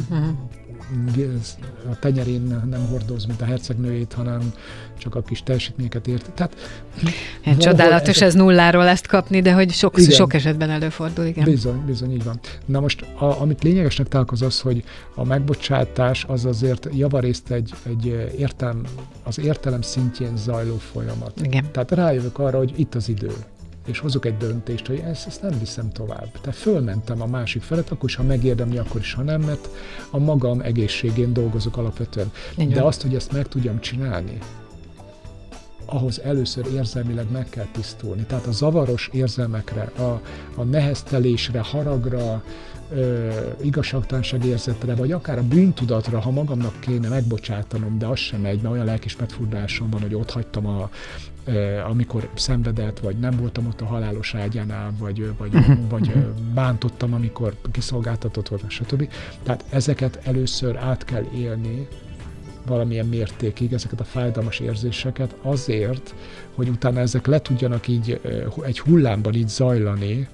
a 1.91 1.99
tenyerén 1.99 2.41
nem 2.69 2.85
hordoz, 2.89 3.25
mint 3.25 3.41
a 3.41 3.45
hercegnőjét, 3.45 4.13
hanem 4.13 4.53
csak 4.97 5.15
a 5.15 5.21
kis 5.21 5.43
teljesítményeket 5.43 6.07
ért. 6.07 6.31
Tehát 6.31 6.55
Hát 7.43 7.57
csodálatos 7.57 8.15
ezek- 8.15 8.27
ez 8.27 8.33
nulláról 8.33 8.87
ezt 8.87 9.07
kapni, 9.07 9.41
de 9.41 9.53
hogy 9.53 9.71
sok, 9.71 9.97
Igen. 9.97 10.09
sok 10.11 10.33
esetben 10.33 10.69
előfordul, 10.69 11.25
igen. 11.25 11.43
Bizony, 11.43 11.85
bizony, 11.85 12.11
így 12.11 12.23
van. 12.23 12.39
Na 12.65 12.79
most, 12.79 13.01
a, 13.01 13.41
amit 13.41 13.63
lényegesnek 13.63 14.07
találok 14.07 14.31
az 14.31 14.41
az, 14.41 14.59
hogy 14.59 14.83
a 15.15 15.23
megbocsátás 15.23 16.25
az 16.27 16.45
azért 16.45 16.87
javarészt 16.93 17.51
egy, 17.51 17.73
egy 17.83 18.05
értelm, 18.37 18.81
az 19.23 19.39
értelem 19.39 19.81
szintjén 19.81 20.37
zajló 20.37 20.77
folyamat. 20.77 21.39
Igen. 21.43 21.71
Tehát 21.71 21.91
rájövök 21.91 22.39
arra, 22.39 22.57
hogy 22.57 22.73
itt 22.75 22.95
az 22.95 23.09
idő 23.09 23.31
és 23.87 23.99
hozok 23.99 24.25
egy 24.25 24.37
döntést, 24.37 24.87
hogy 24.87 24.99
ezt, 24.99 25.27
ezt 25.27 25.41
nem 25.41 25.59
viszem 25.59 25.91
tovább. 25.91 26.31
Tehát 26.41 26.59
fölmentem 26.59 27.21
a 27.21 27.25
másik 27.25 27.61
felet, 27.61 27.91
akkor 27.91 28.09
is, 28.09 28.15
ha 28.15 28.23
megérdemli, 28.23 28.77
akkor 28.77 29.01
is, 29.01 29.13
ha 29.13 29.21
nem, 29.21 29.41
mert 29.41 29.69
a 30.11 30.17
magam 30.17 30.61
egészségén 30.61 31.33
dolgozok 31.33 31.77
alapvetően. 31.77 32.31
Így 32.57 32.73
De 32.73 32.81
azt, 32.81 33.01
hogy 33.01 33.15
ezt 33.15 33.31
meg 33.31 33.47
tudjam 33.47 33.79
csinálni, 33.79 34.37
ahhoz 35.85 36.21
először 36.21 36.65
érzelmileg 36.73 37.31
meg 37.31 37.49
kell 37.49 37.67
tisztulni. 37.71 38.23
Tehát 38.23 38.45
a 38.45 38.51
zavaros 38.51 39.09
érzelmekre, 39.13 39.81
a, 39.81 40.21
a 40.55 40.63
neheztelésre, 40.63 41.59
haragra, 41.59 42.43
ö, 42.93 43.29
igazságtalanság 43.61 44.45
érzetre, 44.45 44.95
vagy 44.95 45.11
akár 45.11 45.37
a 45.37 45.43
bűntudatra, 45.43 46.19
ha 46.19 46.31
magamnak 46.31 46.79
kéne 46.79 47.09
megbocsátanom, 47.09 47.97
de 47.97 48.05
az 48.05 48.19
sem 48.19 48.41
megy, 48.41 48.61
mert 48.61 48.73
olyan 48.73 48.85
lelkismert 48.85 49.31
furdásom 49.31 49.89
van, 49.89 50.01
hogy 50.01 50.15
ott 50.15 50.31
hagytam 50.31 50.65
a, 50.65 50.89
amikor 51.89 52.29
szenvedett, 52.33 52.99
vagy 52.99 53.19
nem 53.19 53.37
voltam 53.37 53.65
ott 53.67 53.81
a 53.81 53.85
halálos 53.85 54.35
ágyánál, 54.35 54.93
vagy, 54.99 55.31
vagy, 55.37 55.51
vagy 55.89 56.13
bántottam, 56.53 57.13
amikor 57.13 57.55
kiszolgáltatott 57.71 58.47
volt, 58.47 58.69
stb. 58.69 59.09
Tehát 59.43 59.65
ezeket 59.69 60.19
először 60.23 60.77
át 60.77 61.05
kell 61.05 61.25
élni, 61.35 61.87
valamilyen 62.65 63.05
mértékig 63.05 63.73
ezeket 63.73 63.99
a 63.99 64.03
fájdalmas 64.03 64.59
érzéseket 64.59 65.35
azért, 65.41 66.15
hogy 66.55 66.69
utána 66.69 66.99
ezek 66.99 67.25
le 67.25 67.39
tudjanak 67.39 67.87
így 67.87 68.21
egy 68.63 68.79
hullámban 68.79 69.33
így 69.33 69.47
zajlani, 69.47 70.27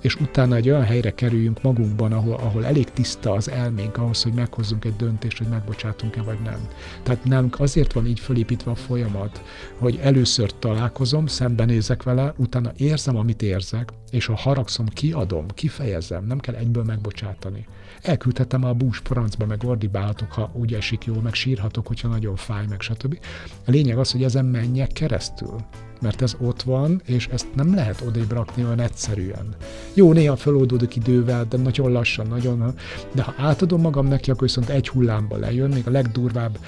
és 0.00 0.20
utána 0.20 0.56
egy 0.56 0.68
olyan 0.68 0.84
helyre 0.84 1.14
kerüljünk 1.14 1.62
magunkban, 1.62 2.12
ahol, 2.12 2.34
ahol 2.34 2.66
elég 2.66 2.90
tiszta 2.90 3.32
az 3.32 3.50
elménk 3.50 3.96
ahhoz, 3.96 4.22
hogy 4.22 4.32
meghozzunk 4.32 4.84
egy 4.84 4.96
döntést, 4.96 5.38
hogy 5.38 5.46
megbocsátunk-e 5.46 6.22
vagy 6.22 6.38
nem. 6.44 6.68
Tehát 7.02 7.24
nálunk 7.24 7.60
azért 7.60 7.92
van 7.92 8.06
így 8.06 8.20
fölépítve 8.20 8.70
a 8.70 8.74
folyamat, 8.74 9.42
hogy 9.78 9.98
először 10.02 10.52
találkozom, 10.58 11.26
szembenézek 11.26 12.02
vele, 12.02 12.34
utána 12.36 12.72
érzem, 12.76 13.16
amit 13.16 13.42
érzek, 13.42 13.92
és 14.10 14.26
ha 14.26 14.36
haragszom, 14.36 14.86
kiadom, 14.86 15.46
kifejezem, 15.54 16.24
nem 16.26 16.38
kell 16.38 16.54
egyből 16.54 16.84
megbocsátani. 16.84 17.66
Elküldhetem 18.02 18.64
a 18.64 18.72
bús 18.72 19.00
francba, 19.04 19.46
meg 19.46 19.64
ordibálhatok, 19.64 20.32
ha 20.32 20.50
úgy 20.52 20.74
esik 20.74 21.04
jól, 21.04 21.22
meg 21.22 21.34
sírhatok, 21.34 21.86
hogyha 21.86 22.08
nagyon 22.08 22.36
fáj, 22.36 22.66
meg 22.68 22.80
stb. 22.80 23.18
A 23.66 23.70
lényeg 23.70 23.98
az, 23.98 24.12
hogy 24.12 24.22
ezen 24.22 24.44
menjek 24.44 24.92
keresztül 24.92 25.56
mert 26.00 26.22
ez 26.22 26.36
ott 26.38 26.62
van, 26.62 27.02
és 27.04 27.28
ezt 27.32 27.46
nem 27.54 27.74
lehet 27.74 28.02
odébb 28.06 28.32
rakni 28.32 28.64
olyan 28.64 28.80
egyszerűen. 28.80 29.54
Jó, 29.94 30.12
néha 30.12 30.36
feloldódik 30.36 30.96
idővel, 30.96 31.44
de 31.44 31.56
nagyon 31.56 31.92
lassan, 31.92 32.26
nagyon, 32.26 32.74
de 33.12 33.22
ha 33.22 33.34
átadom 33.36 33.80
magam 33.80 34.06
neki, 34.06 34.30
akkor 34.30 34.42
viszont 34.42 34.68
egy 34.68 34.88
hullámba 34.88 35.36
lejön, 35.36 35.70
még 35.70 35.86
a 35.86 35.90
legdurvább 35.90 36.58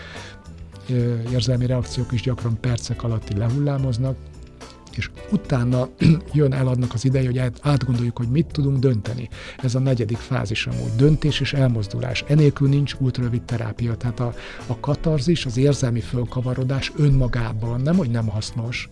érzelmi 1.32 1.66
reakciók 1.66 2.12
is 2.12 2.22
gyakran 2.22 2.60
percek 2.60 3.02
alatti 3.02 3.36
lehullámoznak, 3.36 4.16
és 4.96 5.10
utána 5.30 5.88
jön 6.32 6.52
el 6.52 6.66
annak 6.66 6.94
az 6.94 7.04
ideje, 7.04 7.26
hogy 7.26 7.38
át- 7.38 7.60
átgondoljuk, 7.62 8.16
hogy 8.16 8.28
mit 8.28 8.46
tudunk 8.46 8.78
dönteni. 8.78 9.28
Ez 9.62 9.74
a 9.74 9.78
negyedik 9.78 10.16
fázis 10.16 10.66
amúgy, 10.66 10.90
döntés 10.96 11.40
és 11.40 11.52
elmozdulás. 11.52 12.24
Enélkül 12.28 12.68
nincs 12.68 12.94
ultrarövid 12.98 13.42
terápia, 13.42 13.96
tehát 13.96 14.20
a, 14.20 14.34
a 14.66 14.80
katarzis, 14.80 15.46
az 15.46 15.56
érzelmi 15.56 16.00
fölkavarodás 16.00 16.92
önmagában 16.96 17.80
nem, 17.80 17.96
hogy 17.96 18.10
nem 18.10 18.26
hasznos, 18.26 18.88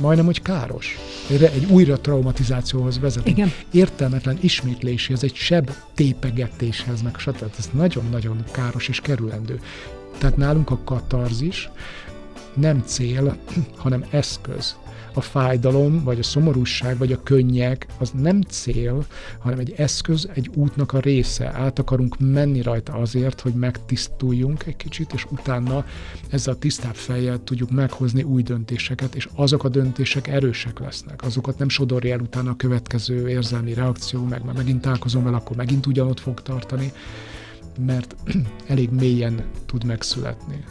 majdnem, 0.00 0.24
hogy 0.24 0.42
káros. 0.42 0.96
Egy 1.30 1.42
egy 1.42 1.64
újra 1.70 2.00
traumatizációhoz 2.00 2.98
vezet. 2.98 3.26
Igen. 3.26 3.52
Értelmetlen 3.70 4.38
ismétléshez, 4.40 5.22
egy 5.22 5.34
seb 5.34 5.70
tépegetéshez, 5.94 7.02
meg 7.02 7.18
stb. 7.18 7.50
Ez 7.58 7.70
nagyon-nagyon 7.72 8.44
káros 8.52 8.88
és 8.88 9.00
kerülendő. 9.00 9.60
Tehát 10.18 10.36
nálunk 10.36 10.70
a 10.70 10.78
katarzis 10.84 11.70
nem 12.54 12.82
cél, 12.86 13.36
hanem 13.76 14.04
eszköz. 14.10 14.76
A 15.14 15.20
fájdalom, 15.20 16.04
vagy 16.04 16.18
a 16.18 16.22
szomorúság, 16.22 16.98
vagy 16.98 17.12
a 17.12 17.22
könnyek, 17.22 17.86
az 17.98 18.10
nem 18.10 18.40
cél, 18.40 19.06
hanem 19.38 19.58
egy 19.58 19.74
eszköz, 19.76 20.28
egy 20.34 20.50
útnak 20.54 20.92
a 20.92 21.00
része. 21.00 21.52
Át 21.54 21.78
akarunk 21.78 22.16
menni 22.18 22.62
rajta 22.62 22.92
azért, 22.92 23.40
hogy 23.40 23.52
megtisztuljunk 23.52 24.66
egy 24.66 24.76
kicsit, 24.76 25.12
és 25.12 25.26
utána 25.30 25.84
ezzel 26.28 26.54
a 26.54 26.58
tisztább 26.58 26.94
fejjel 26.94 27.44
tudjuk 27.44 27.70
meghozni 27.70 28.22
új 28.22 28.42
döntéseket, 28.42 29.14
és 29.14 29.28
azok 29.34 29.64
a 29.64 29.68
döntések 29.68 30.28
erősek 30.28 30.78
lesznek. 30.78 31.22
Azokat 31.22 31.58
nem 31.58 31.68
sodorja 31.68 32.12
el 32.12 32.20
utána 32.20 32.50
a 32.50 32.56
következő 32.56 33.28
érzelmi 33.28 33.74
reakció, 33.74 34.24
meg 34.24 34.44
már 34.44 34.54
megint 34.54 34.80
találkozom 34.80 35.24
vele, 35.24 35.36
akkor 35.36 35.56
megint 35.56 35.86
ugyanott 35.86 36.20
fog 36.20 36.42
tartani, 36.42 36.92
mert 37.86 38.16
elég 38.66 38.90
mélyen 38.90 39.44
tud 39.66 39.84
megszületni. 39.84 40.64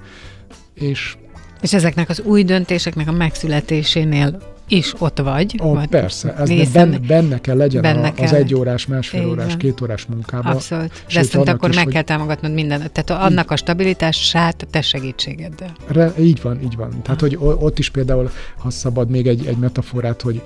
És 0.74 1.18
És 1.62 1.74
ezeknek 1.74 2.10
az 2.10 2.22
új 2.22 2.44
döntéseknek 2.44 3.08
a 3.08 3.12
megszületésénél 3.12 4.40
is 4.68 4.94
ott 4.98 5.20
vagy. 5.20 5.60
Ó, 5.64 5.74
vagy 5.74 5.88
persze, 5.88 6.34
ez 6.36 6.72
benne, 6.72 6.98
benne 6.98 7.42
kell 7.42 7.58
legyen 7.58 7.82
benne 7.82 8.08
a, 8.08 8.14
kell 8.14 8.26
az 8.26 8.34
egy 8.34 8.56
órás, 8.56 8.88
másfél 8.88 9.22
Így 9.22 9.28
órás, 9.28 9.58
két 9.58 9.82
órás 9.82 10.06
munkában. 10.06 10.52
Abszolút. 10.52 11.04
De 11.14 11.20
ezt 11.20 11.36
akkor 11.36 11.70
is, 11.70 11.76
meg 11.76 11.84
hogy- 11.84 11.94
kell 11.94 12.02
támogatnod 12.02 12.54
minden. 12.54 12.90
Tehát 12.92 13.24
annak 13.24 13.52
a 13.52 13.56
stabilitását 13.56 14.68
te 14.72 14.82
segítségeddel. 14.82 15.76
Re, 15.88 16.14
így 16.20 16.42
van, 16.42 16.62
így 16.62 16.76
van. 16.76 17.02
Tehát, 17.02 17.20
hogy 17.20 17.38
ott 17.40 17.80
is 17.80 17.90
például, 17.90 18.30
ha 18.58 18.70
szabad 18.70 19.10
még 19.10 19.28
egy, 19.28 19.46
egy 19.46 19.58
metaforát, 19.58 20.22
hogy 20.22 20.42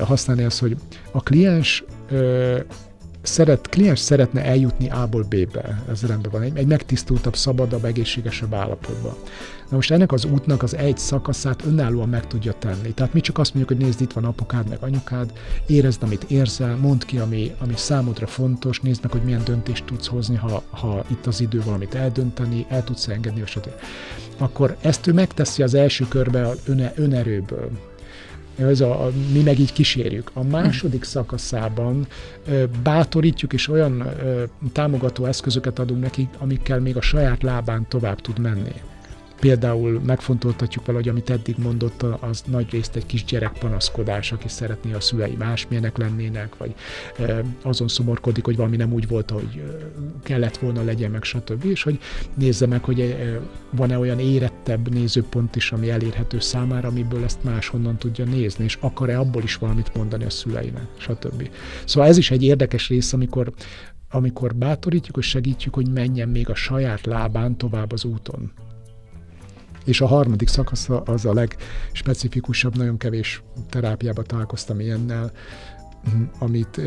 használni 0.00 0.44
azt, 0.44 0.58
hogy 0.58 0.76
a 1.10 1.20
kliens 1.22 1.84
szeret, 3.26 3.68
kliens 3.68 3.98
szeretne 3.98 4.44
eljutni 4.44 4.90
A-ból 4.90 5.22
B-be, 5.22 5.82
ez 5.90 6.06
rendben 6.06 6.30
van, 6.30 6.42
egy, 6.42 6.56
egy 6.56 6.66
megtisztultabb, 6.66 7.36
szabadabb, 7.36 7.84
egészségesebb 7.84 8.54
állapotba. 8.54 9.16
Na 9.70 9.76
most 9.76 9.90
ennek 9.90 10.12
az 10.12 10.24
útnak 10.24 10.62
az 10.62 10.76
egy 10.76 10.98
szakaszát 10.98 11.64
önállóan 11.64 12.08
meg 12.08 12.26
tudja 12.26 12.52
tenni. 12.58 12.92
Tehát 12.94 13.12
mi 13.12 13.20
csak 13.20 13.38
azt 13.38 13.54
mondjuk, 13.54 13.78
hogy 13.78 13.86
nézd, 13.86 14.00
itt 14.00 14.12
van 14.12 14.24
apukád, 14.24 14.68
meg 14.68 14.78
anyukád, 14.80 15.32
érezd, 15.66 16.02
amit 16.02 16.24
érzel, 16.28 16.76
mondd 16.76 17.06
ki, 17.06 17.18
ami, 17.18 17.54
ami 17.58 17.72
számodra 17.76 18.26
fontos, 18.26 18.80
nézd 18.80 19.02
meg, 19.02 19.12
hogy 19.12 19.22
milyen 19.22 19.44
döntést 19.44 19.84
tudsz 19.84 20.06
hozni, 20.06 20.36
ha, 20.36 20.62
ha 20.70 21.04
itt 21.10 21.26
az 21.26 21.40
idő 21.40 21.62
valamit 21.64 21.94
eldönteni, 21.94 22.66
el 22.68 22.84
tudsz 22.84 23.08
engedni, 23.08 23.42
stb. 23.44 23.70
Akkor 24.38 24.76
ezt 24.80 25.06
ő 25.06 25.12
megteszi 25.12 25.62
az 25.62 25.74
első 25.74 26.08
körbe 26.08 26.52
öne, 26.66 26.92
önerőből. 26.96 27.70
Ez 28.56 28.80
a, 28.80 29.04
a, 29.04 29.10
mi 29.32 29.42
meg 29.42 29.58
így 29.58 29.72
kísérjük. 29.72 30.30
A 30.32 30.44
második 30.44 31.04
szakaszában 31.04 32.06
ö, 32.48 32.64
bátorítjuk, 32.82 33.52
és 33.52 33.68
olyan 33.68 34.00
ö, 34.00 34.42
támogató 34.72 35.24
eszközöket 35.24 35.78
adunk 35.78 36.00
neki, 36.02 36.28
amikkel 36.38 36.80
még 36.80 36.96
a 36.96 37.00
saját 37.00 37.42
lábán 37.42 37.86
tovább 37.88 38.20
tud 38.20 38.38
menni. 38.38 38.72
Például 39.40 40.00
megfontoltatjuk 40.06 40.86
vele, 40.86 40.98
hogy 40.98 41.08
amit 41.08 41.30
eddig 41.30 41.54
mondott, 41.58 42.02
az 42.02 42.42
nagy 42.46 42.70
részt 42.70 42.96
egy 42.96 43.06
kisgyerek 43.06 43.52
panaszkodás, 43.58 44.32
aki 44.32 44.48
szeretné 44.48 44.92
a 44.92 45.00
szülei 45.00 45.36
másmilyenek 45.38 45.96
lennének, 45.96 46.56
vagy 46.56 46.74
azon 47.62 47.88
szomorkodik, 47.88 48.44
hogy 48.44 48.56
valami 48.56 48.76
nem 48.76 48.92
úgy 48.92 49.08
volt, 49.08 49.30
ahogy 49.30 49.62
kellett 50.22 50.56
volna 50.56 50.82
legyen, 50.82 51.10
meg 51.10 51.22
stb. 51.22 51.64
És 51.64 51.82
hogy 51.82 51.98
nézze 52.34 52.66
meg, 52.66 52.84
hogy 52.84 53.16
van-e 53.70 53.98
olyan 53.98 54.18
érettebb 54.18 54.92
nézőpont 54.92 55.56
is, 55.56 55.72
ami 55.72 55.90
elérhető 55.90 56.40
számára, 56.40 56.88
amiből 56.88 57.24
ezt 57.24 57.44
máshonnan 57.44 57.96
tudja 57.96 58.24
nézni, 58.24 58.64
és 58.64 58.78
akar-e 58.80 59.18
abból 59.18 59.42
is 59.42 59.56
valamit 59.56 59.94
mondani 59.94 60.24
a 60.24 60.30
szüleinek, 60.30 60.86
stb. 60.96 61.50
Szóval 61.84 62.08
ez 62.08 62.16
is 62.16 62.30
egy 62.30 62.42
érdekes 62.42 62.88
rész, 62.88 63.12
amikor 63.12 63.52
amikor 64.10 64.54
bátorítjuk 64.54 65.16
és 65.16 65.28
segítjük, 65.28 65.74
hogy 65.74 65.88
menjen 65.88 66.28
még 66.28 66.48
a 66.48 66.54
saját 66.54 67.06
lábán 67.06 67.56
tovább 67.56 67.92
az 67.92 68.04
úton. 68.04 68.52
És 69.86 70.00
a 70.00 70.06
harmadik 70.06 70.48
szakasz 70.48 70.88
az 71.04 71.24
a 71.24 71.34
legspecifikusabb, 71.34 72.76
nagyon 72.76 72.96
kevés 72.96 73.42
terápiába 73.70 74.22
találkoztam 74.22 74.80
ilyennel, 74.80 75.32
amit 76.38 76.80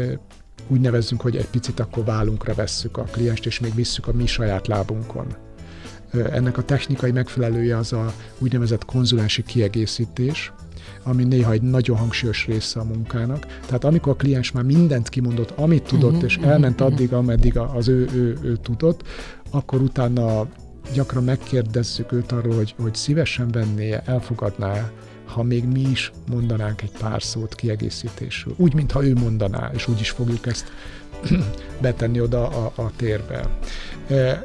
úgy 0.68 0.80
nevezzünk, 0.80 1.22
hogy 1.22 1.36
egy 1.36 1.50
picit 1.50 1.80
akkor 1.80 2.04
vállunkra 2.04 2.54
vesszük 2.54 2.98
a 2.98 3.04
klienst, 3.04 3.46
és 3.46 3.60
még 3.60 3.76
visszük 3.76 4.08
a 4.08 4.14
mi 4.14 4.26
saját 4.26 4.68
lábunkon. 4.68 5.28
Ennek 6.32 6.58
a 6.58 6.64
technikai 6.64 7.12
megfelelője 7.12 7.78
az 7.78 7.94
a 7.94 8.14
úgynevezett 8.38 8.86
konzulensi 8.86 9.44
kiegészítés, 9.44 10.52
ami 11.04 11.24
néha 11.24 11.52
egy 11.52 11.62
nagyon 11.62 11.98
hangsúlyos 11.98 12.46
része 12.46 12.80
a 12.80 12.84
munkának. 12.84 13.46
Tehát 13.66 13.84
amikor 13.84 14.14
a 14.14 14.16
kliens 14.16 14.52
már 14.52 14.64
mindent 14.64 15.10
kimondott, 15.10 15.52
amit 15.52 15.84
tudott, 15.84 16.12
uh-huh, 16.12 16.26
és 16.26 16.38
elment 16.38 16.82
uh-huh, 16.82 16.94
addig, 16.94 17.14
ameddig 17.14 17.58
az 17.58 17.88
ő, 17.88 18.08
ő, 18.14 18.38
ő 18.42 18.56
tudott, 18.56 19.08
akkor 19.52 19.82
utána 19.82 20.48
gyakran 20.94 21.24
megkérdezzük 21.24 22.12
őt 22.12 22.32
arról, 22.32 22.56
hogy, 22.56 22.76
hogy 22.82 22.96
szívesen 22.96 23.52
venné, 23.52 24.00
elfogadná 24.06 24.92
ha 25.34 25.44
még 25.44 25.64
mi 25.64 25.80
is 25.80 26.12
mondanánk 26.30 26.82
egy 26.82 26.92
pár 27.00 27.24
szót 27.24 27.56
kiegészítésül. 27.56 28.54
Úgy, 28.58 28.74
mintha 28.74 29.06
ő 29.06 29.14
mondaná, 29.14 29.72
és 29.74 29.88
úgy 29.88 30.00
is 30.00 30.10
fogjuk 30.10 30.48
ezt 30.48 30.72
betenni 31.82 32.22
oda 32.22 32.48
a, 32.48 32.72
a 32.76 32.92
térbe. 32.96 33.58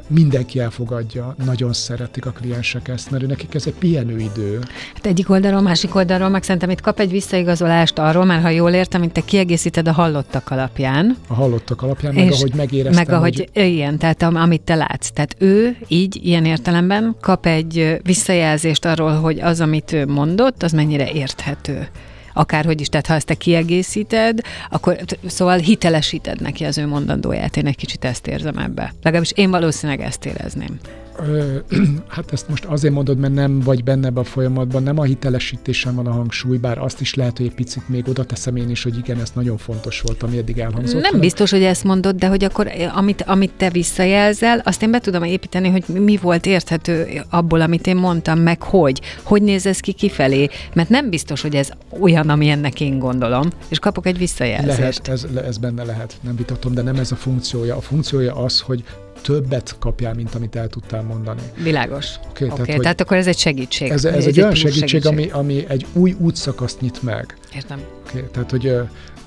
Mindenki 0.07 0.59
elfogadja, 0.59 1.35
nagyon 1.45 1.73
szeretik 1.73 2.25
a 2.25 2.31
kliensek 2.31 2.87
ezt, 2.87 3.11
mert 3.11 3.27
nekik 3.27 3.55
ez 3.55 3.63
egy 3.65 3.73
pihenőidő. 3.73 4.59
Hát 4.93 5.05
egyik 5.05 5.29
oldalról, 5.29 5.61
másik 5.61 5.95
oldalról, 5.95 6.29
meg 6.29 6.43
szerintem 6.43 6.69
itt 6.69 6.81
kap 6.81 6.99
egy 6.99 7.11
visszaigazolást 7.11 7.99
arról, 7.99 8.25
mert 8.25 8.41
ha 8.41 8.49
jól 8.49 8.71
értem, 8.71 8.99
mint 8.99 9.13
te 9.13 9.21
kiegészíted 9.21 9.87
a 9.87 9.91
hallottak 9.91 10.49
alapján. 10.49 11.17
A 11.27 11.33
hallottak 11.33 11.81
alapján, 11.81 12.13
meg 12.13 12.31
ahogy 12.31 12.53
megéreztem. 12.55 13.05
Meg 13.05 13.15
ahogy, 13.15 13.49
hogy... 13.53 13.63
igen, 13.63 13.97
tehát 13.97 14.23
amit 14.23 14.61
te 14.61 14.75
látsz. 14.75 15.09
Tehát 15.09 15.35
ő 15.37 15.77
így, 15.87 16.19
ilyen 16.25 16.45
értelemben 16.45 17.15
kap 17.21 17.45
egy 17.45 17.97
visszajelzést 18.03 18.85
arról, 18.85 19.11
hogy 19.11 19.39
az, 19.39 19.61
amit 19.61 19.91
ő 19.91 20.05
mondott, 20.05 20.63
az 20.63 20.71
mennyire 20.71 21.11
érthető 21.11 21.87
akárhogy 22.35 22.81
is, 22.81 22.89
tehát 22.89 23.07
ha 23.07 23.13
ezt 23.13 23.25
te 23.25 23.33
kiegészíted, 23.33 24.39
akkor 24.69 24.97
szóval 25.25 25.57
hitelesíted 25.57 26.41
neki 26.41 26.63
az 26.63 26.77
ő 26.77 26.87
mondandóját. 26.87 27.57
Én 27.57 27.67
egy 27.67 27.75
kicsit 27.75 28.05
ezt 28.05 28.27
érzem 28.27 28.57
ebbe. 28.57 28.93
Legalábbis 29.01 29.31
én 29.35 29.49
valószínűleg 29.49 30.01
ezt 30.01 30.25
érezném. 30.25 30.79
hát 32.07 32.31
ezt 32.31 32.49
most 32.49 32.65
azért 32.65 32.93
mondod, 32.93 33.17
mert 33.17 33.33
nem 33.33 33.59
vagy 33.59 33.83
benne 33.83 34.07
ebbe 34.07 34.19
a 34.19 34.23
folyamatban, 34.23 34.83
nem 34.83 34.99
a 34.99 35.03
hitelesítésen 35.03 35.95
van 35.95 36.07
a 36.07 36.11
hangsúly, 36.11 36.57
bár 36.57 36.77
azt 36.77 37.01
is 37.01 37.13
lehet, 37.13 37.37
hogy 37.37 37.45
egy 37.45 37.53
picit 37.53 37.89
még 37.89 38.07
oda 38.07 38.23
teszem 38.23 38.55
én 38.55 38.69
is, 38.69 38.83
hogy 38.83 38.97
igen, 38.97 39.19
ez 39.19 39.31
nagyon 39.33 39.57
fontos 39.57 40.01
volt, 40.01 40.23
ami 40.23 40.37
eddig 40.37 40.59
elhangzott. 40.59 41.01
Nem 41.01 41.19
biztos, 41.19 41.51
hogy 41.51 41.63
ezt 41.63 41.83
mondod, 41.83 42.15
de 42.15 42.27
hogy 42.27 42.43
akkor 42.43 42.67
eh, 42.67 42.97
amit, 42.97 43.21
amit 43.21 43.51
te 43.57 43.69
visszajelzel, 43.69 44.61
azt 44.65 44.81
én 44.81 44.91
be 44.91 44.99
tudom 44.99 45.23
építeni, 45.23 45.69
hogy 45.69 45.83
mi 45.87 46.17
volt 46.17 46.45
érthető 46.45 47.21
abból, 47.29 47.61
amit 47.61 47.87
én 47.87 47.95
mondtam, 47.95 48.39
meg 48.39 48.61
hogy. 48.61 49.01
Hogy 49.23 49.41
néz 49.41 49.65
ez 49.65 49.79
ki 49.79 49.91
kifelé? 49.91 50.49
Mert 50.73 50.89
nem 50.89 51.09
biztos, 51.09 51.41
hogy 51.41 51.55
ez 51.55 51.69
olyan, 51.99 52.29
ami 52.29 52.47
ennek 52.47 52.81
én 52.81 52.99
gondolom, 52.99 53.49
és 53.67 53.79
kapok 53.79 54.05
egy 54.05 54.17
visszajelzést. 54.17 54.77
Lehet, 54.77 55.07
ez, 55.07 55.25
ez 55.45 55.57
benne 55.57 55.83
lehet, 55.83 56.15
nem 56.21 56.35
vitatom, 56.35 56.73
de 56.73 56.81
nem 56.81 56.95
ez 56.95 57.11
a 57.11 57.15
funkciója. 57.15 57.75
A 57.75 57.81
funkciója 57.81 58.35
az, 58.35 58.59
hogy 58.59 58.83
többet 59.25 59.75
kapjál, 59.79 60.13
mint 60.13 60.35
amit 60.35 60.55
el 60.55 60.67
tudtál 60.67 61.01
mondani. 61.01 61.41
Világos. 61.63 62.15
Oké, 62.29 62.45
okay, 62.45 62.65
tehát, 62.65 62.81
tehát 62.81 63.01
akkor 63.01 63.17
ez 63.17 63.27
egy 63.27 63.37
segítség. 63.37 63.89
Ez, 63.89 64.05
ez, 64.05 64.13
ez 64.13 64.25
egy, 64.25 64.27
egy 64.27 64.39
olyan 64.39 64.55
segítség, 64.55 64.87
segítség, 64.87 65.11
Ami, 65.11 65.29
ami 65.29 65.65
egy 65.67 65.85
új 65.93 66.15
útszakaszt 66.19 66.81
nyit 66.81 67.03
meg. 67.03 67.37
Értem. 67.55 67.79
Okay, 68.09 68.23
tehát, 68.31 68.51
hogy 68.51 68.65
ö, 68.65 68.81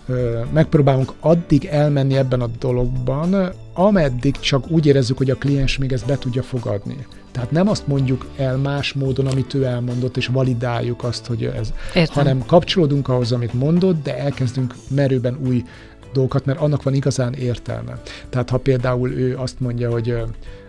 ö, 0.07 0.41
megpróbálunk 0.53 1.13
addig 1.21 1.65
elmenni 1.65 2.17
ebben 2.17 2.41
a 2.41 2.47
dologban, 2.59 3.53
ameddig 3.73 4.39
csak 4.41 4.71
úgy 4.71 4.87
érezzük, 4.87 5.17
hogy 5.17 5.31
a 5.31 5.37
kliens 5.37 5.79
még 5.79 5.93
ezt 5.93 6.07
be 6.07 6.19
tudja 6.19 6.43
fogadni. 6.43 7.07
Tehát 7.33 7.51
nem 7.51 7.69
azt 7.69 7.87
mondjuk 7.87 8.27
el 8.37 8.57
más 8.57 8.93
módon, 8.93 9.27
amit 9.27 9.55
ő 9.55 9.65
elmondott, 9.65 10.17
és 10.17 10.27
validáljuk 10.27 11.05
azt, 11.05 11.27
hogy 11.27 11.45
ez, 11.45 11.73
Értem. 11.95 12.15
hanem 12.15 12.47
kapcsolódunk 12.47 13.09
ahhoz, 13.09 13.33
amit 13.33 13.53
mondott, 13.53 14.03
de 14.03 14.19
elkezdünk 14.19 14.75
merőben 14.89 15.39
új 15.47 15.65
dolgokat, 16.13 16.45
mert 16.45 16.61
annak 16.61 16.83
van 16.83 16.95
igazán 16.95 17.33
értelme. 17.33 18.01
Tehát 18.29 18.51
ha 18.51 18.59
például 18.59 19.11
ő 19.11 19.37
azt 19.37 19.61
mondja, 19.61 19.91
hogy 19.91 20.11
ö, 20.11 20.23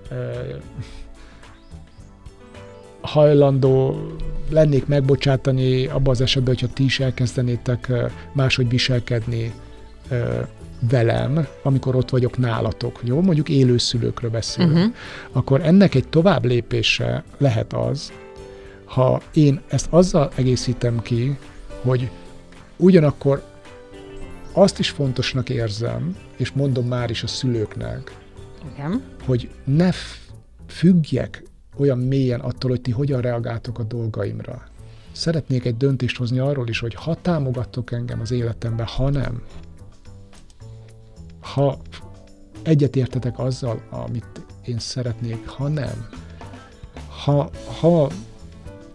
ö, 0.10 0.15
hajlandó 3.02 4.02
lennék 4.49 4.88
megbocsátani 4.88 5.86
abban 5.86 6.13
az 6.13 6.21
esetben, 6.21 6.54
hogyha 6.54 6.73
ti 6.73 6.84
is 6.84 6.99
elkezdenétek 6.99 7.91
máshogy 8.34 8.69
viselkedni 8.69 9.54
velem, 10.89 11.47
amikor 11.63 11.95
ott 11.95 12.10
vagyok 12.10 12.38
nálatok, 12.38 12.99
jó? 13.04 13.21
Mondjuk 13.21 13.49
élőszülőkről 13.49 14.30
beszélünk. 14.30 14.75
Uh-huh. 14.75 14.93
Akkor 15.32 15.62
ennek 15.65 15.95
egy 15.95 16.08
tovább 16.08 16.45
lépése 16.45 17.23
lehet 17.38 17.73
az, 17.73 18.12
ha 18.86 19.21
én 19.34 19.62
ezt 19.67 19.88
azzal 19.89 20.32
egészítem 20.36 21.02
ki, 21.02 21.38
hogy 21.82 22.10
ugyanakkor 22.78 23.43
azt 24.51 24.79
is 24.79 24.89
fontosnak 24.89 25.49
érzem, 25.49 26.15
és 26.38 26.51
mondom 26.51 26.88
már 26.88 27.09
is 27.09 27.23
a 27.23 27.27
szülőknek, 27.27 28.17
Igen. 28.73 29.03
hogy 29.25 29.49
ne 29.63 29.89
függjek 30.67 31.43
olyan 31.77 31.97
mélyen 31.97 32.39
attól, 32.39 32.69
hogy 32.69 32.81
ti 32.81 32.91
hogyan 32.91 33.21
reagáltok 33.21 33.79
a 33.79 33.83
dolgaimra. 33.83 34.63
Szeretnék 35.12 35.65
egy 35.65 35.77
döntést 35.77 36.17
hozni 36.17 36.39
arról 36.39 36.67
is, 36.67 36.79
hogy 36.79 36.93
ha 36.93 37.21
támogattok 37.21 37.91
engem 37.91 38.19
az 38.19 38.31
életemben, 38.31 38.85
ha 38.85 39.09
nem, 39.09 39.43
ha 41.39 41.79
egyetértetek 42.63 43.39
azzal, 43.39 43.81
amit 43.89 44.45
én 44.65 44.79
szeretnék, 44.79 45.47
ha 45.47 45.67
nem, 45.67 46.09
ha, 47.23 47.49
ha 47.79 48.09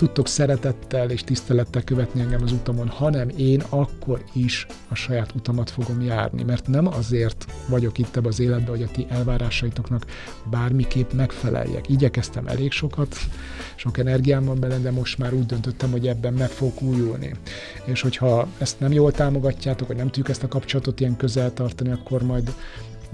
tudtok 0.05 0.29
szeretettel 0.29 1.11
és 1.11 1.23
tisztelettel 1.23 1.83
követni 1.83 2.21
engem 2.21 2.43
az 2.43 2.53
utamon, 2.53 2.89
hanem 2.89 3.29
én 3.37 3.63
akkor 3.69 4.25
is 4.33 4.67
a 4.89 4.95
saját 4.95 5.35
utamat 5.35 5.71
fogom 5.71 6.01
járni, 6.03 6.43
mert 6.43 6.67
nem 6.67 6.87
azért 6.87 7.47
vagyok 7.69 7.99
itt 7.99 8.17
ebbe 8.17 8.29
az 8.29 8.41
életbe, 8.41 8.71
hogy 8.71 8.83
a 8.83 8.89
ti 8.93 9.07
elvárásaitoknak 9.09 10.07
bármiképp 10.51 11.13
megfeleljek. 11.13 11.89
Igyekeztem 11.89 12.47
elég 12.47 12.73
sokat, 12.73 13.17
sok 13.75 13.99
energiám 13.99 14.45
van 14.45 14.61
benne, 14.61 14.79
de 14.79 14.91
most 14.91 15.19
már 15.19 15.33
úgy 15.33 15.47
döntöttem, 15.47 15.91
hogy 15.91 16.07
ebben 16.07 16.33
meg 16.33 16.49
fogok 16.49 16.83
újulni. 16.83 17.35
És 17.85 18.01
hogyha 18.01 18.49
ezt 18.59 18.81
nem 18.81 18.93
jól 18.93 19.13
támogatjátok, 19.13 19.89
vagy 19.89 19.97
nem 19.97 20.07
tudjuk 20.07 20.29
ezt 20.29 20.43
a 20.43 20.49
kapcsolatot 20.49 21.01
ilyen 21.01 21.17
közel 21.17 21.53
tartani, 21.53 21.91
akkor 21.91 22.23
majd 22.23 22.53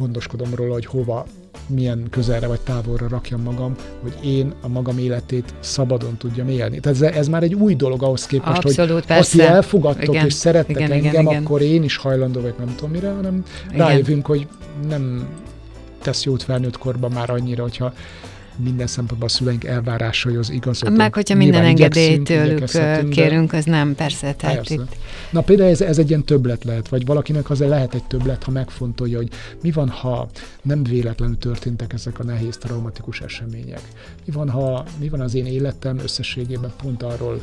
gondoskodom 0.00 0.54
róla, 0.54 0.72
hogy 0.72 0.86
hova 0.86 1.26
milyen 1.66 2.06
közelre 2.10 2.46
vagy 2.46 2.60
távolra 2.60 3.08
rakjam 3.08 3.42
magam, 3.42 3.74
hogy 4.02 4.14
én 4.24 4.52
a 4.62 4.68
magam 4.68 4.98
életét 4.98 5.54
szabadon 5.60 6.16
tudjam 6.16 6.48
élni. 6.48 6.80
Tehát 6.80 7.02
ez, 7.02 7.16
ez 7.16 7.28
már 7.28 7.42
egy 7.42 7.54
új 7.54 7.74
dolog 7.74 8.02
ahhoz 8.02 8.26
képest, 8.26 8.64
Abszolút, 8.64 8.92
hogy 8.92 9.06
persze. 9.06 9.42
azt 9.42 9.50
elfogadtok 9.50 10.14
igen, 10.14 10.26
és 10.26 10.32
szerettek 10.32 10.76
igen, 10.76 10.92
engem, 10.92 11.26
igen, 11.26 11.42
akkor 11.42 11.60
én 11.60 11.82
is 11.82 11.96
hajlandó 11.96 12.40
vagy 12.40 12.54
nem 12.58 12.74
tudom 12.74 12.90
mire, 12.90 13.10
hanem 13.10 13.44
igen. 13.70 13.86
rájövünk, 13.86 14.26
hogy 14.26 14.46
nem 14.88 15.28
tesz 16.02 16.24
jót 16.24 16.42
felnőtt 16.42 16.78
korban 16.78 17.10
már 17.12 17.30
annyira, 17.30 17.62
hogyha 17.62 17.92
minden 18.56 18.86
szempontból 18.86 19.28
a 19.28 19.30
szüleink 19.30 19.64
elvárásaihoz 19.64 20.50
igazodunk. 20.50 20.96
Meg, 20.96 21.14
hogyha 21.14 21.34
minden 21.34 21.64
engedélyt 21.64 22.22
tőlük 22.22 22.70
kérünk, 23.10 23.52
az 23.52 23.64
nem, 23.64 23.94
persze. 23.94 24.32
Tehát 24.32 24.56
persze. 24.56 24.74
Itt... 24.74 24.96
Na 25.30 25.40
például 25.40 25.70
ez, 25.70 25.80
ez 25.80 25.98
egy 25.98 26.08
ilyen 26.08 26.24
többlet 26.24 26.64
lehet, 26.64 26.88
vagy 26.88 27.06
valakinek 27.06 27.50
azért 27.50 27.70
lehet 27.70 27.94
egy 27.94 28.04
többlet, 28.04 28.44
ha 28.44 28.50
megfontolja, 28.50 29.16
hogy 29.16 29.28
mi 29.62 29.70
van, 29.70 29.88
ha 29.88 30.28
nem 30.62 30.82
véletlenül 30.82 31.38
történtek 31.38 31.92
ezek 31.92 32.18
a 32.18 32.24
nehéz, 32.24 32.56
traumatikus 32.56 33.20
események. 33.20 33.82
Mi 34.24 34.32
van, 34.32 34.50
ha, 34.50 34.84
mi 34.98 35.08
van 35.08 35.20
az 35.20 35.34
én 35.34 35.46
életem 35.46 35.98
összességében 35.98 36.72
pont 36.82 37.02
arról 37.02 37.40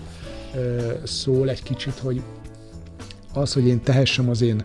ö, 0.56 0.92
szól 1.04 1.50
egy 1.50 1.64
kicsit, 1.64 2.00
hogy 2.00 2.22
az, 3.38 3.54
hogy 3.54 3.68
én 3.68 3.82
tehessem 3.82 4.30
az 4.30 4.42
én 4.42 4.62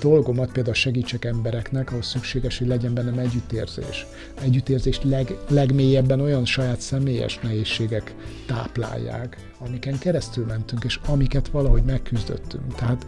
dolgomat 0.00 0.52
például 0.52 0.74
segítsek 0.74 1.24
embereknek, 1.24 1.92
ahhoz 1.92 2.06
szükséges, 2.06 2.58
hogy 2.58 2.66
legyen 2.66 2.94
bennem 2.94 3.18
együttérzés. 3.18 4.06
Együttérzést 4.42 5.04
leg, 5.04 5.36
legmélyebben 5.48 6.20
olyan 6.20 6.44
saját 6.44 6.80
személyes 6.80 7.38
nehézségek 7.38 8.14
táplálják, 8.46 9.36
amiken 9.58 9.98
keresztül 9.98 10.46
mentünk, 10.46 10.84
és 10.84 11.00
amiket 11.06 11.48
valahogy 11.48 11.82
megküzdöttünk. 11.82 12.74
Tehát 12.74 13.04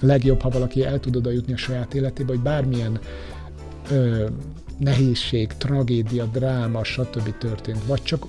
legjobb, 0.00 0.40
ha 0.40 0.48
valaki 0.48 0.84
el 0.84 1.00
tud 1.00 1.16
oda 1.16 1.30
jutni 1.30 1.52
a 1.52 1.56
saját 1.56 1.94
életébe, 1.94 2.32
hogy 2.32 2.42
bármilyen 2.42 3.00
ö, 3.90 4.28
nehézség, 4.78 5.52
tragédia, 5.58 6.24
dráma, 6.24 6.84
stb. 6.84 7.38
történt, 7.38 7.84
vagy 7.86 8.02
csak 8.02 8.26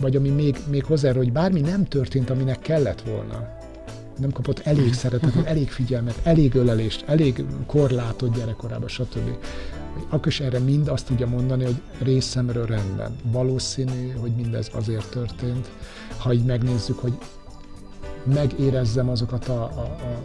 vagy 0.00 0.16
ami 0.16 0.28
még, 0.28 0.56
még 0.70 0.84
hozzá, 0.84 1.12
hogy 1.12 1.32
bármi 1.32 1.60
nem 1.60 1.84
történt, 1.84 2.30
aminek 2.30 2.58
kellett 2.58 3.00
volna, 3.00 3.55
nem 4.18 4.30
kapott 4.32 4.58
elég 4.58 4.94
szeretetet, 4.94 5.46
elég 5.46 5.70
figyelmet, 5.70 6.20
elég 6.22 6.54
ölelést, 6.54 7.04
elég 7.06 7.44
korlátot 7.66 8.36
gyerekkorában, 8.36 8.88
stb. 8.88 9.36
Akkor 10.08 10.26
is 10.26 10.40
erre 10.40 10.58
mind 10.58 10.88
azt 10.88 11.06
tudja 11.06 11.26
mondani, 11.26 11.64
hogy 11.64 11.80
részemről 11.98 12.66
rendben. 12.66 13.16
Valószínű, 13.22 14.10
hogy 14.10 14.34
mindez 14.34 14.70
azért 14.72 15.10
történt. 15.10 15.68
Ha 16.16 16.32
így 16.32 16.44
megnézzük, 16.44 16.98
hogy 16.98 17.18
megérezzem 18.24 19.08
azokat 19.08 19.48
a, 19.48 19.62
a, 19.62 19.80
a 19.80 20.22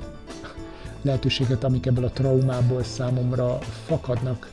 lehetőséget, 1.01 1.63
amik 1.63 1.85
ebből 1.85 2.05
a 2.05 2.11
traumából 2.11 2.83
számomra 2.83 3.57
fakadnak, 3.85 4.51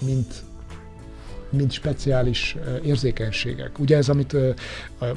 mint 0.00 0.44
mint 1.50 1.72
speciális 1.72 2.56
érzékenységek. 2.84 3.78
Ugye 3.78 3.96
ez, 3.96 4.08
amit 4.08 4.36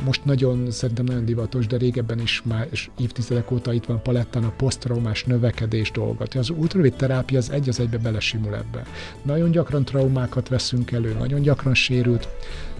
most 0.05 0.25
nagyon, 0.25 0.71
szerintem 0.71 1.05
nagyon 1.05 1.25
divatos, 1.25 1.67
de 1.67 1.77
régebben 1.77 2.19
is 2.19 2.41
már 2.45 2.67
és 2.71 2.89
évtizedek 2.99 3.51
óta 3.51 3.73
itt 3.73 3.85
van 3.85 3.95
a 3.97 3.99
palettán 3.99 4.43
a 4.43 4.53
posztraumás 4.57 5.23
növekedés 5.23 5.91
dolgot. 5.91 6.33
Az 6.33 6.49
ultravid 6.49 6.93
terápia 6.93 7.37
az 7.37 7.51
egy 7.51 7.69
az 7.69 7.79
egybe 7.79 7.97
belesimul 7.97 8.55
ebbe. 8.55 8.83
Nagyon 9.21 9.51
gyakran 9.51 9.85
traumákat 9.85 10.47
veszünk 10.47 10.91
elő, 10.91 11.13
nagyon 11.13 11.41
gyakran 11.41 11.73
sérült 11.73 12.27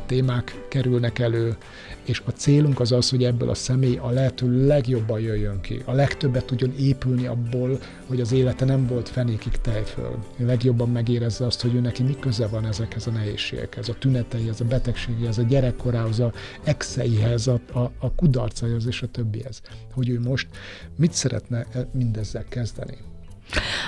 témák 0.09 0.65
kerülnek 0.67 1.19
elő, 1.19 1.57
és 2.05 2.21
a 2.25 2.31
célunk 2.31 2.79
az 2.79 2.91
az, 2.91 3.10
hogy 3.10 3.23
ebből 3.23 3.49
a 3.49 3.53
személy 3.53 3.97
a 3.97 4.10
lehető 4.10 4.65
legjobban 4.67 5.19
jöjjön 5.19 5.62
ki, 5.62 5.81
a 5.85 5.91
legtöbbet 5.91 6.45
tudjon 6.45 6.73
épülni 6.79 7.25
abból, 7.25 7.79
hogy 8.07 8.21
az 8.21 8.31
élete 8.31 8.65
nem 8.65 8.87
volt 8.87 9.10
fenékig 9.10 9.51
tejföl. 9.51 10.25
Legjobban 10.37 10.89
megérezze 10.89 11.45
azt, 11.45 11.62
hogy 11.62 11.75
ő 11.75 11.79
neki 11.79 12.03
mi 12.03 12.15
köze 12.19 12.47
van 12.47 12.65
ezekhez 12.65 13.07
a 13.07 13.12
nehézségekhez, 13.12 13.89
a 13.89 13.93
tüneteihez, 13.93 14.62
a 14.62 14.65
betegségéhez, 14.65 15.37
a 15.37 15.43
gyerekkorához, 15.43 16.19
a 16.19 16.33
exeihez, 16.63 17.47
a, 17.47 17.60
a, 17.73 17.91
a 17.99 18.12
kudarcaihoz 18.15 18.85
és 18.85 19.01
a 19.01 19.07
többihez. 19.07 19.62
Hogy 19.93 20.10
ő 20.10 20.19
most 20.19 20.47
mit 20.95 21.13
szeretne 21.13 21.65
mindezzel 21.91 22.45
kezdeni. 22.49 22.97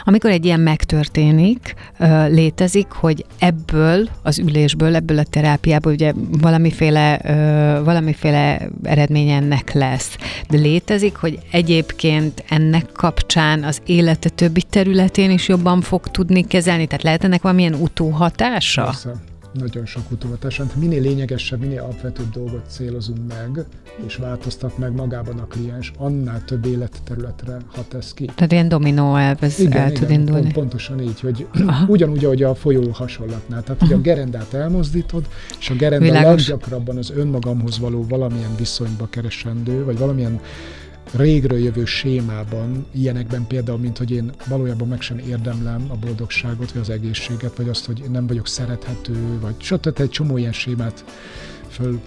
Amikor 0.03 0.29
egy 0.29 0.45
ilyen 0.45 0.59
megtörténik, 0.59 1.75
létezik, 2.27 2.87
hogy 2.89 3.25
ebből 3.39 4.09
az 4.23 4.39
ülésből, 4.39 4.95
ebből 4.95 5.17
a 5.17 5.23
terápiából 5.23 5.91
ugye 5.91 6.13
valamiféle, 6.41 7.21
valamiféle 7.83 8.69
eredmény 8.83 9.29
ennek 9.29 9.73
lesz. 9.73 10.15
De 10.49 10.57
létezik, 10.57 11.15
hogy 11.15 11.39
egyébként 11.51 12.43
ennek 12.49 12.85
kapcsán 12.91 13.63
az 13.63 13.81
élete 13.85 14.29
többi 14.29 14.61
területén 14.61 15.31
is 15.31 15.47
jobban 15.47 15.81
fog 15.81 16.07
tudni 16.07 16.47
kezelni? 16.47 16.85
Tehát 16.87 17.03
lehet 17.03 17.23
ennek 17.23 17.41
valamilyen 17.41 17.73
utóhatása? 17.73 18.83
Persze 18.83 19.29
nagyon 19.53 19.85
sok 19.85 20.11
utóhatás. 20.11 20.57
Hát 20.57 20.75
minél 20.75 21.01
lényegesebb, 21.01 21.59
minél 21.59 21.81
alapvetőbb 21.81 22.29
dolgot 22.29 22.61
célozunk 22.67 23.19
meg, 23.27 23.65
és 24.05 24.15
változtat 24.15 24.77
meg 24.77 24.91
magában 24.95 25.39
a 25.39 25.45
kliens, 25.45 25.91
annál 25.97 26.43
több 26.45 26.65
életterületre 26.65 27.57
hat 27.73 27.93
ez 27.93 28.13
ki. 28.13 28.25
Tehát 28.35 28.51
ilyen 28.51 28.67
dominó 28.67 29.15
elv, 29.15 29.37
ez 29.39 29.59
igen, 29.59 29.81
el 29.81 29.89
igen, 29.89 30.01
tud 30.01 30.09
indulni. 30.09 30.41
Pont, 30.41 30.53
pontosan 30.53 31.01
így, 31.01 31.19
hogy 31.19 31.47
Aha. 31.65 31.85
ugyanúgy, 31.87 32.25
ahogy 32.25 32.43
a 32.43 32.55
folyó 32.55 32.89
hasonlatnál. 32.91 33.63
Tehát, 33.63 33.81
hogy 33.81 33.93
a 33.93 34.01
gerendát 34.01 34.53
elmozdítod, 34.53 35.27
és 35.59 35.69
a 35.69 35.73
gerenda 35.73 36.05
Világos. 36.05 36.47
leggyakrabban 36.47 36.97
az 36.97 37.11
önmagamhoz 37.15 37.79
való 37.79 38.05
valamilyen 38.09 38.55
viszonyba 38.57 39.07
keresendő, 39.09 39.83
vagy 39.83 39.97
valamilyen 39.97 40.39
régről 41.11 41.59
jövő 41.59 41.85
sémában, 41.85 42.85
ilyenekben 42.91 43.47
például, 43.47 43.77
mint 43.77 43.97
hogy 43.97 44.11
én 44.11 44.31
valójában 44.47 44.87
meg 44.87 45.01
sem 45.01 45.17
érdemlem 45.17 45.85
a 45.89 45.95
boldogságot, 45.95 46.71
vagy 46.71 46.81
az 46.81 46.89
egészséget, 46.89 47.55
vagy 47.55 47.69
azt, 47.69 47.85
hogy 47.85 48.03
nem 48.09 48.27
vagyok 48.27 48.47
szerethető, 48.47 49.39
vagy 49.39 49.55
stb. 49.57 49.99
egy 49.99 50.09
csomó 50.09 50.37
ilyen 50.37 50.53
sémát 50.53 51.05
föl 51.69 51.99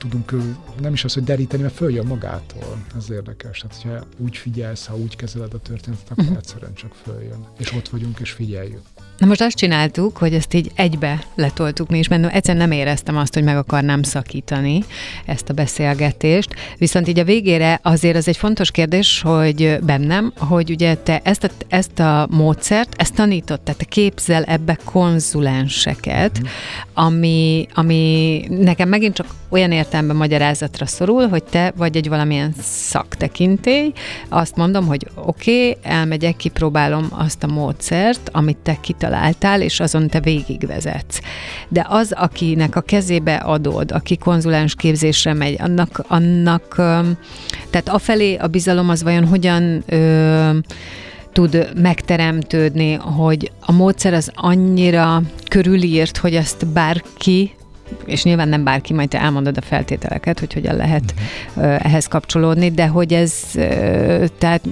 tudunk, 0.00 0.34
nem 0.80 0.92
is 0.92 1.04
az, 1.04 1.14
hogy 1.14 1.24
deríteni, 1.24 1.62
mert 1.62 1.74
följön 1.74 2.06
magától. 2.06 2.84
Ez 2.96 3.10
érdekes. 3.10 3.62
Hát, 3.62 3.74
hogyha 3.82 4.06
úgy 4.16 4.36
figyelsz, 4.36 4.86
ha 4.86 4.96
úgy 4.96 5.16
kezeled 5.16 5.54
a 5.54 5.58
történetet, 5.58 6.10
akkor 6.10 6.24
uh-huh. 6.24 6.38
egyszerűen 6.38 6.74
csak 6.74 6.94
följön. 6.94 7.46
És 7.58 7.72
ott 7.72 7.88
vagyunk, 7.88 8.20
és 8.20 8.30
figyeljük. 8.30 8.82
Na 9.20 9.26
most 9.26 9.40
azt 9.40 9.56
csináltuk, 9.56 10.16
hogy 10.16 10.34
ezt 10.34 10.54
így 10.54 10.70
egybe 10.74 11.22
letoltuk 11.34 11.88
mi 11.88 11.98
is, 11.98 12.08
mert 12.08 12.34
egyszerűen 12.34 12.68
nem 12.68 12.78
éreztem 12.78 13.16
azt, 13.16 13.34
hogy 13.34 13.42
meg 13.42 13.56
akarnám 13.56 14.02
szakítani 14.02 14.84
ezt 15.26 15.48
a 15.48 15.52
beszélgetést. 15.52 16.54
Viszont 16.78 17.08
így 17.08 17.18
a 17.18 17.24
végére 17.24 17.80
azért 17.82 18.16
az 18.16 18.28
egy 18.28 18.36
fontos 18.36 18.70
kérdés, 18.70 19.20
hogy 19.20 19.78
bennem, 19.82 20.32
hogy 20.36 20.70
ugye 20.70 20.94
te 20.94 21.20
ezt 21.24 21.44
a, 21.44 21.48
ezt 21.68 21.98
a 21.98 22.26
módszert, 22.30 22.94
ezt 22.96 23.14
tanított, 23.14 23.64
tehát 23.64 23.80
te 23.80 23.86
képzel 23.86 24.42
ebbe 24.42 24.78
konzulenseket, 24.84 26.40
mm. 26.40 26.46
ami, 26.94 27.66
ami 27.74 28.42
nekem 28.48 28.88
megint 28.88 29.14
csak 29.14 29.26
olyan 29.48 29.72
értelemben 29.72 30.16
magyarázatra 30.16 30.86
szorul, 30.86 31.28
hogy 31.28 31.44
te 31.44 31.72
vagy 31.76 31.96
egy 31.96 32.08
valamilyen 32.08 32.54
szaktekintély, 32.62 33.92
azt 34.28 34.56
mondom, 34.56 34.86
hogy 34.86 35.06
oké, 35.14 35.68
okay, 35.68 35.92
elmegyek, 35.92 36.36
kipróbálom 36.36 37.06
azt 37.10 37.42
a 37.42 37.46
módszert, 37.46 38.28
amit 38.32 38.56
te 38.56 38.76
kitalálsz, 38.80 39.08
kitaláltál, 39.10 39.62
és 39.62 39.80
azon 39.80 40.08
te 40.08 40.20
végigvezetsz. 40.20 41.20
De 41.68 41.86
az, 41.88 42.12
akinek 42.12 42.76
a 42.76 42.80
kezébe 42.80 43.34
adod, 43.34 43.92
aki 43.92 44.16
konzulens 44.16 44.74
képzésre 44.74 45.34
megy, 45.34 45.56
annak, 45.58 46.04
annak 46.08 46.74
tehát 47.70 47.88
afelé 47.88 48.36
a 48.36 48.46
bizalom 48.46 48.88
az 48.88 49.02
vajon 49.02 49.26
hogyan 49.26 49.82
ö, 49.86 50.50
tud 51.32 51.70
megteremtődni, 51.76 52.92
hogy 52.92 53.50
a 53.60 53.72
módszer 53.72 54.14
az 54.14 54.30
annyira 54.34 55.22
körülírt, 55.48 56.16
hogy 56.16 56.34
azt 56.34 56.66
bárki 56.66 57.54
és 58.04 58.22
nyilván 58.22 58.48
nem 58.48 58.64
bárki, 58.64 58.92
majd 58.92 59.08
te 59.08 59.20
elmondod 59.20 59.56
a 59.56 59.60
feltételeket, 59.60 60.38
hogy 60.38 60.52
hogyan 60.52 60.76
lehet 60.76 61.14
uh-huh. 61.48 61.84
ehhez 61.84 62.06
kapcsolódni, 62.06 62.70
de 62.70 62.86
hogy 62.86 63.12
ez, 63.12 63.32
tehát 64.38 64.62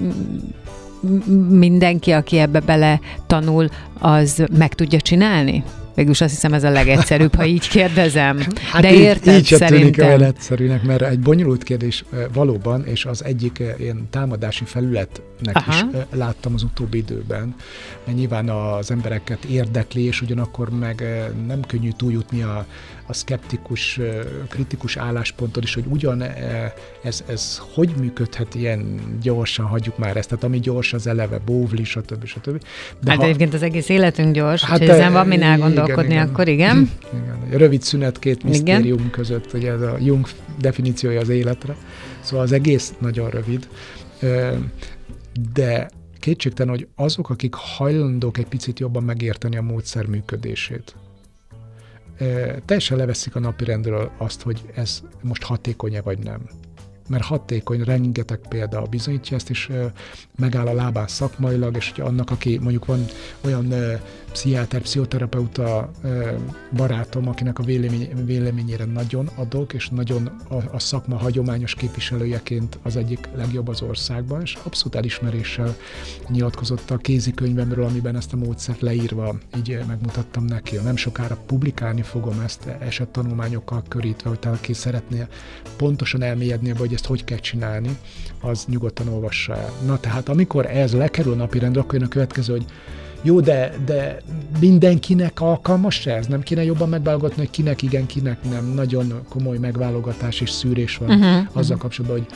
mindenki, 1.49 2.11
aki 2.11 2.37
ebbe 2.37 2.59
bele 2.59 2.99
tanul, 3.27 3.69
az 3.99 4.43
meg 4.57 4.73
tudja 4.73 4.99
csinálni? 5.01 5.63
Végülis 5.99 6.21
azt 6.21 6.33
hiszem 6.33 6.53
ez 6.53 6.63
a 6.63 6.69
legegyszerűbb, 6.69 7.35
ha 7.35 7.45
így 7.45 7.67
kérdezem. 7.67 8.39
Hát 8.71 8.81
De 8.81 8.93
így, 8.93 8.99
érted, 8.99 9.37
így 9.37 9.45
sem 9.45 9.67
tűnik 9.67 9.97
olyan 9.97 10.23
egyszerűnek, 10.23 10.83
mert 10.83 11.01
egy 11.01 11.19
bonyolult 11.19 11.63
kérdés 11.63 12.03
valóban, 12.33 12.85
és 12.85 13.05
az 13.05 13.23
egyik 13.23 13.63
ilyen 13.77 14.07
támadási 14.09 14.63
felületnek 14.65 15.55
Aha. 15.55 15.71
is 15.71 15.85
láttam 16.11 16.53
az 16.53 16.63
utóbbi 16.63 16.97
időben, 16.97 17.55
mert 18.05 18.17
nyilván 18.17 18.49
az 18.49 18.91
embereket 18.91 19.43
érdekli, 19.45 20.03
és 20.03 20.21
ugyanakkor 20.21 20.69
meg 20.69 21.03
nem 21.47 21.61
könnyű 21.67 21.89
túljutni 21.97 22.41
a, 22.41 22.65
a 23.09 23.13
szkeptikus, 23.13 23.99
kritikus 24.49 24.97
állásponttól 24.97 25.63
is, 25.63 25.73
hogy 25.73 25.83
ugyan 25.87 26.23
ez, 27.03 27.23
ez 27.27 27.61
hogy 27.73 27.93
működhet 27.99 28.55
ilyen 28.55 28.99
gyorsan, 29.21 29.65
hagyjuk 29.65 29.97
már 29.97 30.17
ezt, 30.17 30.29
tehát 30.29 30.43
ami 30.43 30.59
gyors 30.59 30.93
az 30.93 31.07
eleve, 31.07 31.39
bóvli, 31.45 31.83
stb. 31.83 32.25
stb. 32.25 32.63
De 33.03 33.11
hát 33.11 33.19
ha, 33.19 33.25
egyébként 33.25 33.53
az 33.53 33.63
egész 33.63 33.89
életünk 33.89 34.33
gyors, 34.35 34.63
hát 34.63 34.81
úgyhogy 34.81 34.95
ezen 34.95 35.11
van 35.11 35.27
min 35.27 35.41
elgondolkodni, 35.41 36.13
igen, 36.13 36.27
akkor 36.27 36.47
igen. 36.47 36.77
igen. 37.13 37.57
Rövid 37.59 37.81
szünet 37.81 38.19
két 38.19 38.43
misztérium 38.43 38.97
igen. 38.97 39.09
között, 39.09 39.53
ugye 39.53 39.71
ez 39.71 39.81
a 39.81 39.97
Jung 39.99 40.27
definíciója 40.59 41.19
az 41.19 41.29
életre, 41.29 41.75
szóval 42.21 42.45
az 42.45 42.51
egész 42.51 42.93
nagyon 42.99 43.29
rövid, 43.29 43.67
de 45.53 45.89
kétségtelen, 46.19 46.73
hogy 46.73 46.87
azok, 46.95 47.29
akik 47.29 47.53
hajlandók 47.53 48.37
egy 48.37 48.47
picit 48.47 48.79
jobban 48.79 49.03
megérteni 49.03 49.57
a 49.57 49.61
módszer 49.61 50.05
működését, 50.05 50.95
teljesen 52.65 52.97
leveszik 52.97 53.35
a 53.35 53.39
napirendről 53.39 54.11
azt, 54.17 54.41
hogy 54.41 54.61
ez 54.75 55.01
most 55.21 55.43
hatékony-e 55.43 56.01
vagy 56.01 56.19
nem 56.19 56.49
mert 57.09 57.23
hatékony, 57.23 57.83
rengeteg 57.83 58.39
példa 58.49 58.81
bizonyítja 58.81 59.35
ezt, 59.35 59.49
és 59.49 59.71
megáll 60.35 60.67
a 60.67 60.73
lábán 60.73 61.07
szakmailag, 61.07 61.75
és 61.75 61.91
hogy 61.95 62.05
annak, 62.05 62.31
aki 62.31 62.57
mondjuk 62.57 62.85
van 62.85 63.05
olyan 63.41 63.73
pszichiáter, 64.31 64.81
pszichoterapeuta 64.81 65.91
barátom, 66.75 67.27
akinek 67.27 67.59
a 67.59 67.63
vélemény, 67.63 68.25
véleményére 68.25 68.85
nagyon 68.85 69.29
adok, 69.35 69.73
és 69.73 69.89
nagyon 69.89 70.25
a, 70.49 70.55
a 70.55 70.79
szakma 70.79 71.17
hagyományos 71.17 71.75
képviselőjeként 71.75 72.79
az 72.81 72.95
egyik 72.95 73.29
legjobb 73.35 73.67
az 73.67 73.81
országban, 73.81 74.41
és 74.41 74.57
abszolút 74.63 74.95
elismeréssel 74.95 75.75
nyilatkozott 76.27 76.91
a 76.91 76.97
kézikönyvemről, 76.97 77.85
amiben 77.85 78.15
ezt 78.15 78.33
a 78.33 78.37
módszert 78.37 78.81
leírva 78.81 79.35
így 79.57 79.79
megmutattam 79.87 80.45
neki. 80.45 80.75
Nem 80.75 80.95
sokára 80.95 81.37
publikálni 81.45 82.01
fogom 82.01 82.39
ezt 82.39 82.65
esettanulmányokkal 82.65 83.83
körítve, 83.87 84.29
hogy 84.29 84.39
aki 84.41 84.73
szeretné 84.73 85.27
pontosan 85.77 86.21
elmélyedni 86.21 86.69
hogy 86.69 86.93
ezt 86.99 87.07
hogy 87.07 87.23
kell 87.23 87.37
csinálni, 87.37 87.97
az 88.41 88.65
nyugodtan 88.67 89.07
olvassa 89.07 89.55
el. 89.55 89.71
Na 89.85 89.99
tehát 89.99 90.29
amikor 90.29 90.65
ez 90.65 90.93
lekerül 90.93 91.35
napirendre, 91.35 91.81
akkor 91.81 91.93
jön 91.93 92.03
a 92.03 92.07
következő, 92.07 92.53
hogy 92.53 92.65
jó, 93.21 93.39
de, 93.39 93.73
de 93.85 94.21
mindenkinek 94.59 95.41
alkalmas 95.41 96.05
ez? 96.05 96.27
Nem 96.27 96.41
kéne 96.41 96.63
jobban 96.63 96.89
megválogatni, 96.89 97.37
hogy 97.37 97.49
kinek 97.49 97.81
igen, 97.81 98.05
kinek 98.05 98.49
nem. 98.49 98.65
Nagyon 98.65 99.21
komoly 99.29 99.57
megválogatás 99.57 100.41
és 100.41 100.49
szűrés 100.49 100.97
van 100.97 101.09
uh-huh, 101.09 101.25
azzal 101.25 101.61
uh-huh. 101.61 101.77
kapcsolatban, 101.77 102.19
hogy 102.19 102.27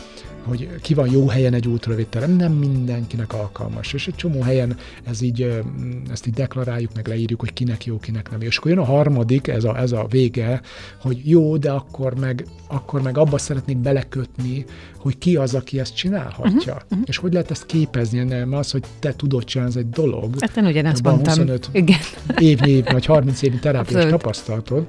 hogy 0.44 0.70
ki 0.82 0.94
van 0.94 1.12
jó 1.12 1.28
helyen 1.28 1.54
egy 1.54 1.68
ultrarövid 1.68 2.08
terem, 2.08 2.32
nem 2.32 2.52
mindenkinek 2.52 3.34
alkalmas. 3.34 3.94
És 3.94 4.08
egy 4.08 4.16
csomó 4.16 4.42
helyen 4.42 4.78
ez 5.04 5.22
így, 5.22 5.64
ezt 6.12 6.28
így 6.28 6.34
deklaráljuk, 6.34 6.92
meg 6.96 7.08
leírjuk, 7.08 7.40
hogy 7.40 7.54
kinek 7.54 7.86
jó, 7.86 7.98
kinek 7.98 8.32
nem. 8.32 8.42
És 8.42 8.58
akkor 8.58 8.72
jön 8.72 8.80
a 8.80 8.84
harmadik, 8.84 9.48
ez 9.48 9.64
a, 9.64 9.78
ez 9.78 9.92
a 9.92 10.06
vége, 10.10 10.62
hogy 11.02 11.22
jó, 11.24 11.58
de 11.58 11.72
akkor 11.72 12.20
meg, 12.20 12.46
akkor 12.68 13.02
meg 13.02 13.18
abba 13.18 13.38
szeretnék 13.38 13.78
belekötni, 13.78 14.66
hogy 14.98 15.18
ki 15.18 15.36
az, 15.36 15.54
aki 15.54 15.80
ezt 15.80 15.96
csinálhatja. 15.96 16.74
Uh-huh, 16.74 16.84
uh-huh. 16.84 17.02
És 17.06 17.18
hogy 17.18 17.34
lehet 17.34 17.52
ezt 17.52 17.66
képezni, 17.66 18.24
nem 18.24 18.54
az, 18.54 18.72
hogy 18.72 18.84
te 19.00 19.16
tudod 19.16 19.44
csinálni, 19.44 19.74
ez 19.74 19.80
egy 19.80 19.90
dolog. 19.90 20.36
Hát 20.40 20.58
én 20.58 20.66
ugyanezt 20.66 21.04
mondtam. 21.04 21.34
25 21.34 21.70
Igen. 21.72 21.98
évnyi, 22.38 22.82
vagy 22.82 23.06
30 23.06 23.42
évnyi 23.42 23.60
terápiás 23.60 24.06
tapasztalatod, 24.06 24.86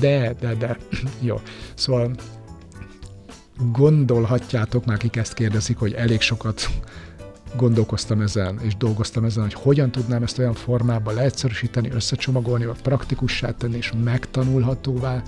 de, 0.00 0.34
de, 0.40 0.54
de, 0.54 0.76
jó. 1.20 1.40
Szóval 1.74 2.10
gondolhatjátok, 3.72 4.84
már 4.84 4.96
akik 4.96 5.16
ezt 5.16 5.34
kérdezik, 5.34 5.78
hogy 5.78 5.92
elég 5.92 6.20
sokat 6.20 6.70
gondolkoztam 7.56 8.20
ezen, 8.20 8.58
és 8.62 8.76
dolgoztam 8.76 9.24
ezen, 9.24 9.42
hogy 9.42 9.54
hogyan 9.54 9.90
tudnám 9.90 10.22
ezt 10.22 10.38
olyan 10.38 10.54
formában 10.54 11.14
leegyszerűsíteni, 11.14 11.90
összecsomagolni, 11.90 12.64
vagy 12.64 12.82
praktikussá 12.82 13.50
tenni, 13.50 13.76
és 13.76 13.92
megtanulhatóvá 14.04 15.22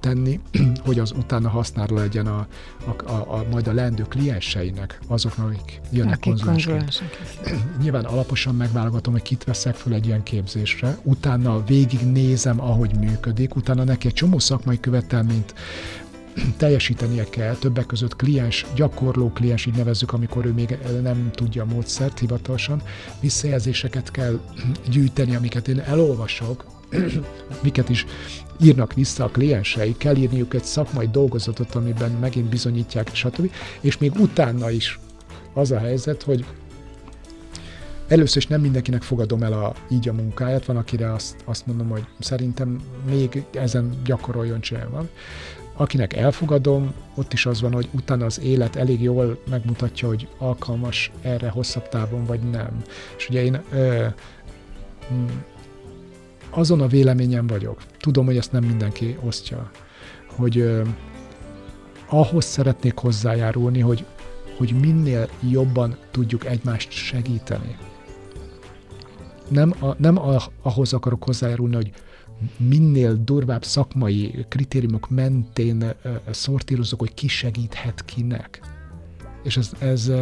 tenni, 0.00 0.40
hogy 0.86 0.98
az 0.98 1.12
utána 1.16 1.48
hasznára 1.48 1.96
legyen 1.96 2.26
a, 2.26 2.46
a, 2.84 3.10
a, 3.10 3.38
a 3.38 3.44
majd 3.50 3.66
a 3.66 3.72
leendő 3.72 4.02
klienseinek, 4.02 4.98
azoknak, 5.06 5.46
akik 5.46 5.80
jönnek 5.90 6.16
Akik 6.16 6.32
konzulensként. 6.32 6.92
Nyilván 7.82 8.04
alaposan 8.04 8.54
megválogatom, 8.54 9.12
hogy 9.12 9.22
kit 9.22 9.44
veszek 9.44 9.74
föl 9.74 9.94
egy 9.94 10.06
ilyen 10.06 10.22
képzésre, 10.22 10.98
utána 11.02 11.64
végignézem, 11.64 12.60
ahogy 12.60 12.94
működik, 12.98 13.56
utána 13.56 13.84
neki 13.84 14.06
egy 14.06 14.14
csomó 14.14 14.38
szakmai 14.38 14.80
követelményt 14.80 15.54
teljesítenie 16.56 17.24
kell, 17.24 17.54
többek 17.54 17.86
között 17.86 18.16
kliens, 18.16 18.66
gyakorló 18.74 19.30
kliens, 19.30 19.66
így 19.66 19.76
nevezzük, 19.76 20.12
amikor 20.12 20.46
ő 20.46 20.52
még 20.52 20.78
nem 21.02 21.30
tudja 21.32 21.62
a 21.62 21.66
módszert 21.66 22.18
hivatalosan, 22.18 22.82
visszajelzéseket 23.20 24.10
kell 24.10 24.40
gyűjteni, 24.90 25.34
amiket 25.34 25.68
én 25.68 25.80
elolvasok, 25.80 26.64
miket 27.62 27.88
is 27.88 28.06
írnak 28.62 28.94
vissza 28.94 29.24
a 29.24 29.28
kliensei, 29.28 29.94
kell 29.96 30.16
írniuk 30.16 30.54
egy 30.54 30.64
szakmai 30.64 31.08
dolgozatot, 31.12 31.74
amiben 31.74 32.10
megint 32.10 32.48
bizonyítják, 32.48 33.14
stb. 33.14 33.50
És 33.80 33.98
még 33.98 34.12
utána 34.18 34.70
is 34.70 34.98
az 35.54 35.70
a 35.70 35.78
helyzet, 35.78 36.22
hogy 36.22 36.44
először 38.12 38.36
is 38.36 38.46
nem 38.46 38.60
mindenkinek 38.60 39.02
fogadom 39.02 39.42
el 39.42 39.52
a, 39.52 39.74
így 39.90 40.08
a 40.08 40.12
munkáját, 40.12 40.64
van 40.64 40.76
akire 40.76 41.12
azt, 41.12 41.36
azt 41.44 41.66
mondom, 41.66 41.88
hogy 41.88 42.04
szerintem 42.18 42.80
még 43.06 43.44
ezen 43.52 44.00
gyakoroljon 44.04 44.60
csinálva. 44.60 45.06
Akinek 45.76 46.16
elfogadom, 46.16 46.92
ott 47.14 47.32
is 47.32 47.46
az 47.46 47.60
van, 47.60 47.72
hogy 47.72 47.88
utána 47.90 48.24
az 48.24 48.40
élet 48.40 48.76
elég 48.76 49.02
jól 49.02 49.42
megmutatja, 49.50 50.08
hogy 50.08 50.28
alkalmas 50.38 51.10
erre 51.22 51.48
hosszabb 51.48 51.88
távon, 51.88 52.24
vagy 52.24 52.40
nem. 52.50 52.82
És 53.16 53.28
ugye 53.28 53.42
én 53.42 53.60
ö, 53.72 54.06
mm, 55.12 55.26
azon 56.50 56.80
a 56.80 56.86
véleményen 56.86 57.46
vagyok, 57.46 57.82
tudom, 57.98 58.26
hogy 58.26 58.36
ezt 58.36 58.52
nem 58.52 58.64
mindenki 58.64 59.18
osztja, 59.20 59.70
hogy 60.26 60.58
ö, 60.58 60.82
ahhoz 62.08 62.44
szeretnék 62.44 62.96
hozzájárulni, 62.96 63.80
hogy, 63.80 64.04
hogy 64.56 64.74
minél 64.80 65.28
jobban 65.50 65.96
tudjuk 66.10 66.46
egymást 66.46 66.90
segíteni. 66.90 67.76
Nem, 69.48 69.74
a, 69.80 69.94
nem 69.98 70.18
a, 70.18 70.42
ahhoz 70.62 70.92
akarok 70.92 71.24
hozzájárulni, 71.24 71.74
hogy 71.74 71.92
minél 72.56 73.24
durvább 73.24 73.64
szakmai 73.64 74.44
kritériumok 74.48 75.10
mentén 75.10 75.94
szortírozok, 76.30 76.98
hogy 76.98 77.14
ki 77.14 77.28
segíthet 77.28 78.04
kinek. 78.04 78.60
És 79.42 79.56
ez, 79.56 79.72
ez, 79.78 80.12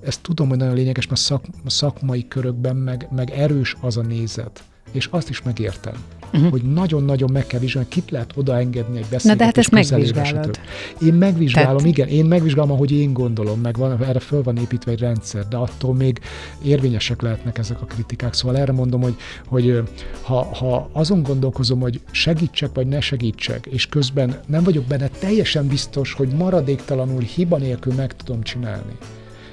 ez 0.00 0.18
tudom, 0.18 0.48
hogy 0.48 0.58
nagyon 0.58 0.74
lényeges, 0.74 1.06
mert 1.06 1.20
szak, 1.20 1.44
szakmai 1.66 2.28
körökben 2.28 2.76
meg, 2.76 3.08
meg 3.10 3.30
erős 3.30 3.76
az 3.80 3.96
a 3.96 4.02
nézet. 4.02 4.64
És 4.92 5.06
azt 5.06 5.28
is 5.28 5.42
megértem, 5.42 5.94
uh-huh. 6.32 6.50
hogy 6.50 6.62
nagyon-nagyon 6.62 7.30
meg 7.32 7.46
kell 7.46 7.60
vizsgálni, 7.60 7.88
kit 7.88 8.10
lehet 8.10 8.32
odaengedni 8.34 8.98
egy 8.98 9.06
beszélgetés 9.10 9.30
Na 9.30 9.34
de 9.34 9.44
hát 9.44 9.58
ezt 9.58 9.70
megvizsgálod. 9.70 10.60
Én 11.02 11.14
megvizsgálom, 11.14 11.76
Tehát- 11.76 11.92
igen, 11.92 12.08
én 12.08 12.24
megvizsgálom, 12.24 12.70
ahogy 12.70 12.92
én 12.92 13.12
gondolom, 13.12 13.60
meg 13.60 13.76
van, 13.76 14.04
erre 14.04 14.18
föl 14.18 14.42
van 14.42 14.56
építve 14.56 14.90
egy 14.90 15.00
rendszer, 15.00 15.48
de 15.48 15.56
attól 15.56 15.94
még 15.94 16.20
érvényesek 16.62 17.22
lehetnek 17.22 17.58
ezek 17.58 17.80
a 17.80 17.84
kritikák. 17.84 18.34
Szóval 18.34 18.56
erre 18.56 18.72
mondom, 18.72 19.02
hogy, 19.02 19.14
hogy 19.46 19.82
ha, 20.22 20.54
ha 20.54 20.88
azon 20.92 21.22
gondolkozom, 21.22 21.80
hogy 21.80 22.00
segítsek 22.10 22.70
vagy 22.74 22.86
ne 22.86 23.00
segítsek, 23.00 23.66
és 23.66 23.86
közben 23.86 24.40
nem 24.46 24.62
vagyok 24.62 24.84
benne 24.84 25.08
teljesen 25.08 25.66
biztos, 25.66 26.12
hogy 26.12 26.28
maradéktalanul, 26.28 27.20
hiba 27.20 27.56
nélkül 27.56 27.94
meg 27.94 28.16
tudom 28.16 28.42
csinálni, 28.42 28.96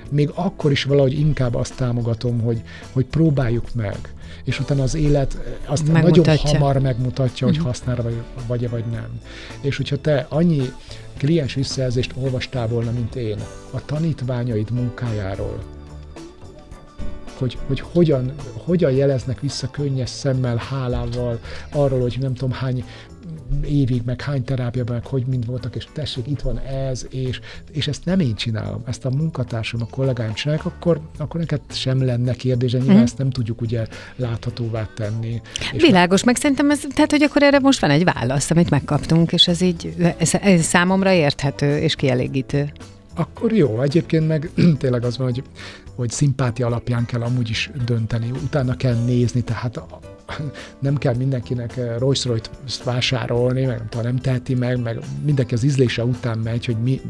még 0.10 0.32
akkor 0.34 0.72
is 0.72 0.84
valahogy 0.84 1.20
inkább 1.20 1.56
azt 1.56 1.76
támogatom, 1.76 2.42
hogy, 2.42 2.62
hogy 2.92 3.06
próbáljuk 3.06 3.66
meg. 3.74 3.98
És 4.48 4.60
utána 4.60 4.84
az 4.84 4.96
élet 4.96 5.38
azt 5.66 5.92
Megmutatja. 5.92 6.24
nagyon 6.24 6.60
hamar 6.60 6.82
megmutatja, 6.82 7.48
hogy 7.48 7.58
hasznára 7.58 8.04
vagy, 8.04 8.22
vagy 8.48 8.70
vagy 8.70 8.86
nem. 8.92 9.20
És 9.62 9.78
hogyha 9.78 9.98
te 9.98 10.26
annyi 10.30 10.72
kliens 11.18 11.54
visszajelzést 11.54 12.12
olvastál 12.16 12.68
volna, 12.68 12.92
mint 12.92 13.16
én, 13.16 13.38
a 13.72 13.86
tanítványaid 13.86 14.72
munkájáról, 14.72 15.64
hogy, 17.38 17.58
hogy 17.68 17.80
hogyan, 17.80 18.34
hogyan 18.66 18.92
jeleznek 18.92 19.40
vissza 19.40 19.70
könnyes 19.70 20.10
szemmel, 20.10 20.56
hálával 20.56 21.40
arról, 21.72 22.02
hogy 22.02 22.18
nem 22.20 22.34
tudom 22.34 22.52
hány 22.52 22.86
évig, 23.66 24.02
meg 24.06 24.22
hány 24.22 24.44
terápiában, 24.44 24.96
meg 24.96 25.06
hogy 25.06 25.26
mind 25.26 25.46
voltak, 25.46 25.76
és 25.76 25.88
tessék, 25.94 26.28
itt 26.28 26.42
van 26.42 26.60
ez, 26.60 27.06
és, 27.10 27.40
és 27.72 27.88
ezt 27.88 28.06
nem 28.06 28.20
én 28.20 28.36
csinálom, 28.36 28.82
ezt 28.86 29.06
a 29.06 29.10
munkatársam, 29.10 29.82
a 29.82 29.86
kollégáim 29.86 30.34
csinálják, 30.34 30.66
akkor, 30.66 31.00
akkor 31.18 31.40
neked 31.40 31.62
sem 31.72 32.06
lenne 32.06 32.34
kérdése, 32.34 32.78
nyilván 32.78 32.96
Mhm. 32.96 33.06
ezt 33.06 33.18
nem 33.18 33.30
tudjuk 33.30 33.62
ugye 33.62 33.88
láthatóvá 34.16 34.90
tenni. 34.96 35.42
És 35.74 35.82
Világos, 35.82 36.24
meg 36.24 36.36
szerintem 36.36 36.72
ez, 36.72 36.80
tehát, 36.94 37.12
hogy 37.12 37.24
akkor 37.24 37.44
erre 37.44 37.60
most 37.60 37.80
van 37.80 37.90
egy 37.90 38.04
válasz, 38.04 38.52
amit 38.52 38.70
megkaptunk, 38.70 39.32
és 39.32 39.48
ez 39.48 39.62
így 39.62 39.94
ez, 40.18 40.34
ez 40.42 40.62
számomra 40.62 41.12
érthető 41.12 41.78
és 41.78 41.96
kielégítő. 41.96 42.72
Akkor 43.16 43.52
jó, 43.54 43.82
egyébként 43.82 44.28
meg 44.28 44.50
tényleg 44.80 45.04
az 45.04 45.18
van, 45.18 45.28
hogy, 45.28 45.44
hogy 45.96 46.10
szimpátia 46.10 46.66
alapján 46.66 47.06
kell 47.06 47.22
amúgy 47.22 47.50
is 47.50 47.70
dönteni, 47.86 48.30
utána 48.44 48.76
kell 48.76 48.96
nézni, 49.06 49.42
tehát 49.42 49.82
nem 50.80 50.98
kell 50.98 51.16
mindenkinek 51.16 51.78
eh, 51.78 51.96
Rolls 51.98 52.26
Royce-t 52.26 52.84
vásárolni, 52.84 53.66
meg 53.66 53.82
nem, 53.92 54.04
nem 54.04 54.16
teheti 54.16 54.56
meg, 54.56 54.82
meg 54.82 55.00
mindenki 55.26 55.54
az 55.54 55.64
ízlése 55.64 56.06
után 56.06 56.38
megy, 56.38 56.66
hogy 56.66 56.78
mi, 56.78 57.02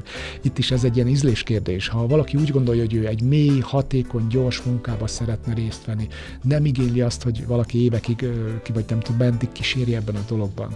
itt 0.42 0.58
is 0.58 0.72
ez 0.72 0.84
egy 0.84 0.96
ilyen 0.96 1.08
ízléskérdés. 1.08 1.88
Ha 1.88 2.08
valaki 2.08 2.38
úgy 2.38 2.52
gondolja, 2.52 2.82
hogy 2.82 2.94
ő 2.94 3.08
egy 3.08 3.22
mély, 3.22 3.60
hatékony, 3.60 4.28
gyors 4.28 4.62
munkába 4.62 5.08
szeretne 5.08 5.54
részt 5.54 5.86
venni, 5.86 6.08
nem 6.42 6.66
igényli 6.66 7.02
azt, 7.02 7.24
hogy 7.24 7.48
valaki 7.48 7.84
évekig, 7.84 8.22
ö, 8.22 8.62
ki 8.64 8.72
vagy 8.72 8.86
nem 8.90 9.00
tudom, 9.00 9.18
meddig 9.28 9.52
kíséri 9.52 9.96
ebben 9.96 10.16
a 10.16 10.26
dologban, 10.28 10.76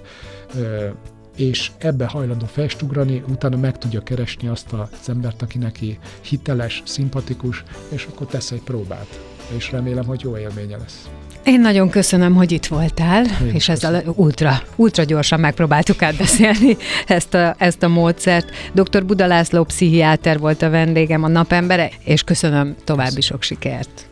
Ö, 0.56 0.88
és 1.36 1.72
ebbe 1.78 2.06
hajlandó 2.06 2.46
festugrani, 2.46 3.24
utána 3.30 3.58
meg 3.58 3.78
tudja 3.78 4.02
keresni 4.04 4.48
azt 4.48 4.74
az 4.74 5.10
embert, 5.10 5.42
aki 5.42 5.58
neki 5.58 6.00
hiteles, 6.22 6.82
szimpatikus, 6.86 7.64
és 7.90 8.08
akkor 8.12 8.28
tesz 8.28 8.52
egy 8.52 8.62
próbát. 8.62 9.20
És 9.56 9.72
remélem, 9.72 10.06
hogy 10.06 10.22
jó 10.22 10.38
élménye 10.38 10.78
lesz. 10.78 11.10
Én 11.44 11.62
nagyon 11.62 11.90
köszönöm, 11.90 12.36
hogy 12.36 12.52
itt 12.52 12.66
voltál, 12.66 13.26
Én 13.26 13.48
és 13.48 13.54
is 13.54 13.70
ezzel 13.70 14.04
ultra, 14.16 14.62
ultra 14.76 15.04
gyorsan 15.04 15.40
megpróbáltuk 15.40 16.02
átbeszélni 16.02 16.78
ezt 17.08 17.34
a, 17.34 17.56
ezt 17.58 17.84
a 17.84 17.88
módszert. 17.88 18.50
Dr. 18.74 19.06
Buda 19.06 19.28
László 19.28 19.64
pszichiáter 19.64 20.40
volt 20.40 20.62
a 20.62 20.70
vendégem, 20.70 21.24
a 21.24 21.28
napembere, 21.28 21.90
és 22.04 22.24
köszönöm 22.24 22.76
további 22.84 23.22
sok 23.22 23.44
sikert. 23.44 24.10